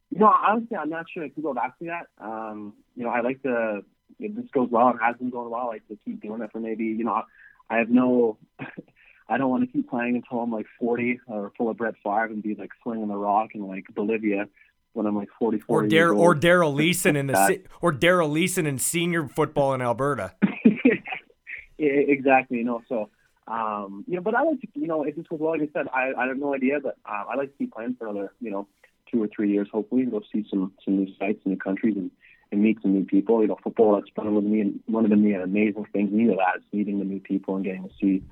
You 0.09 0.19
know, 0.19 0.33
honestly, 0.47 0.75
I'm 0.75 0.89
not 0.89 1.05
sure 1.13 1.23
if 1.23 1.35
people 1.35 1.53
go 1.53 1.59
back 1.59 1.77
to 1.79 1.85
that. 1.85 2.07
Um, 2.23 2.73
you 2.95 3.03
know, 3.03 3.09
I 3.09 3.21
like 3.21 3.41
to 3.43 3.81
if 4.19 4.35
this 4.35 4.45
goes 4.53 4.69
well, 4.69 4.89
it 4.89 4.97
has 5.01 5.15
been 5.17 5.29
going 5.29 5.49
well, 5.49 5.61
I 5.61 5.65
like 5.65 5.87
to 5.87 5.97
keep 6.03 6.21
doing 6.21 6.41
it 6.41 6.51
for 6.51 6.59
maybe, 6.59 6.85
you 6.85 7.03
know, 7.03 7.23
I 7.69 7.77
have 7.77 7.89
no, 7.89 8.37
I 9.29 9.37
don't 9.37 9.49
want 9.49 9.63
to 9.63 9.71
keep 9.71 9.89
playing 9.89 10.15
until 10.15 10.39
I'm 10.39 10.51
like 10.51 10.65
40 10.79 11.21
or 11.27 11.51
pull 11.57 11.69
a 11.69 11.73
Brett 11.73 11.95
Favre 12.03 12.25
and 12.25 12.43
be 12.43 12.55
like 12.55 12.71
slinging 12.83 13.07
the 13.07 13.15
rock 13.15 13.49
in 13.53 13.67
like 13.67 13.85
Bolivia 13.93 14.47
when 14.93 15.05
I'm 15.05 15.15
like 15.15 15.29
44 15.37 15.83
or 15.83 15.87
Dar- 15.87 16.13
or 16.13 16.35
Daryl 16.35 16.73
Leeson 16.73 17.15
in 17.15 17.27
the 17.27 17.47
se- 17.47 17.63
or 17.81 17.93
Daryl 17.93 18.29
Leeson 18.29 18.65
in 18.65 18.79
senior 18.79 19.27
football 19.27 19.73
in 19.73 19.81
Alberta. 19.81 20.33
exactly, 21.77 22.57
you 22.57 22.63
know. 22.63 22.81
So, 22.89 23.09
um, 23.47 24.03
you 24.07 24.15
know, 24.15 24.21
but 24.21 24.35
I 24.35 24.41
like 24.41 24.61
to, 24.61 24.67
you 24.73 24.87
know, 24.87 25.03
if 25.03 25.15
this 25.15 25.27
goes 25.27 25.39
well, 25.39 25.51
like 25.51 25.69
I 25.69 25.79
said, 25.79 25.87
I, 25.93 26.11
I 26.17 26.27
have 26.27 26.37
no 26.37 26.55
idea, 26.55 26.79
but 26.81 26.97
um, 27.05 27.25
I 27.29 27.35
like 27.35 27.51
to 27.51 27.57
keep 27.57 27.73
playing 27.73 27.95
for 27.99 28.07
another, 28.07 28.33
you 28.41 28.51
know, 28.51 28.67
two 29.11 29.21
or 29.21 29.27
three 29.27 29.51
years, 29.51 29.67
hopefully, 29.71 30.01
and 30.03 30.11
go 30.11 30.21
see 30.33 30.45
some 30.49 30.73
some 30.83 30.97
new 30.97 31.13
sites, 31.17 31.39
new 31.45 31.55
countries, 31.55 31.95
and 31.97 32.11
and 32.51 32.61
meet 32.61 32.81
some 32.81 32.93
new 32.93 33.05
people. 33.05 33.41
You 33.41 33.47
know, 33.47 33.57
football 33.63 33.95
that's 33.95 34.09
one 34.15 34.27
of 34.27 34.43
the 34.43 34.73
one 34.87 35.05
of 35.05 35.11
the 35.11 35.15
amazing 35.15 35.85
things 35.93 36.11
me 36.11 36.27
that 36.27 36.57
is 36.57 36.63
meeting 36.73 36.99
the 36.99 37.05
new 37.05 37.19
people 37.19 37.55
and 37.55 37.65
getting 37.65 37.83
to 37.83 37.89
see 37.99 38.23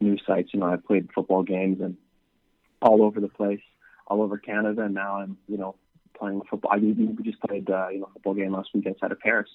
new 0.00 0.16
sites. 0.26 0.50
You 0.52 0.60
know, 0.60 0.66
I've 0.66 0.84
played 0.84 1.08
football 1.14 1.42
games 1.42 1.80
and 1.80 1.96
all 2.80 3.02
over 3.02 3.20
the 3.20 3.28
place, 3.28 3.60
all 4.06 4.22
over 4.22 4.38
Canada, 4.38 4.82
and 4.82 4.94
now 4.94 5.16
I'm 5.16 5.36
you 5.48 5.58
know 5.58 5.74
playing 6.18 6.42
football. 6.48 6.72
I 6.72 6.78
we 6.78 7.16
just 7.22 7.40
played 7.40 7.68
uh, 7.70 7.88
you 7.88 8.00
know 8.00 8.08
football 8.12 8.34
game 8.34 8.52
last 8.52 8.70
week 8.74 8.86
outside 8.86 9.12
of 9.12 9.20
Paris. 9.20 9.50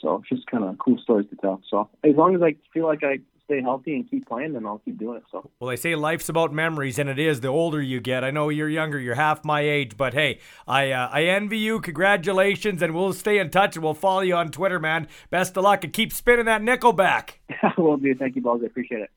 So 0.00 0.16
it's 0.16 0.28
just 0.28 0.46
kind 0.46 0.64
of 0.64 0.78
cool 0.78 0.98
stories 0.98 1.28
to 1.30 1.36
tell. 1.36 1.60
So 1.68 1.88
as 2.04 2.14
long 2.16 2.34
as 2.34 2.42
I 2.42 2.56
feel 2.72 2.86
like 2.86 3.02
I 3.02 3.18
stay 3.50 3.60
healthy 3.60 3.96
and 3.96 4.08
keep 4.08 4.28
playing, 4.28 4.52
then 4.52 4.64
I'll 4.64 4.78
keep 4.78 4.98
doing 4.98 5.16
it. 5.16 5.24
So. 5.32 5.50
Well, 5.58 5.70
they 5.70 5.76
say 5.76 5.96
life's 5.96 6.28
about 6.28 6.52
memories, 6.52 6.98
and 6.98 7.08
it 7.08 7.18
is. 7.18 7.40
The 7.40 7.48
older 7.48 7.82
you 7.82 8.00
get, 8.00 8.22
I 8.22 8.30
know 8.30 8.48
you're 8.48 8.68
younger, 8.68 8.98
you're 8.98 9.16
half 9.16 9.44
my 9.44 9.60
age, 9.60 9.96
but 9.96 10.14
hey, 10.14 10.38
I 10.68 10.92
uh, 10.92 11.08
I 11.12 11.24
envy 11.24 11.58
you. 11.58 11.80
Congratulations, 11.80 12.80
and 12.80 12.94
we'll 12.94 13.12
stay 13.12 13.38
in 13.38 13.50
touch 13.50 13.76
and 13.76 13.84
we'll 13.84 13.94
follow 13.94 14.20
you 14.20 14.36
on 14.36 14.50
Twitter, 14.50 14.78
man. 14.78 15.08
Best 15.30 15.56
of 15.56 15.64
luck 15.64 15.82
and 15.82 15.92
keep 15.92 16.12
spinning 16.12 16.44
that 16.46 16.62
Nickelback. 16.62 17.32
will 17.78 17.96
do. 17.96 18.14
Thank 18.14 18.36
you, 18.36 18.42
Balls. 18.42 18.60
I 18.62 18.66
appreciate 18.66 19.00
it. 19.00 19.10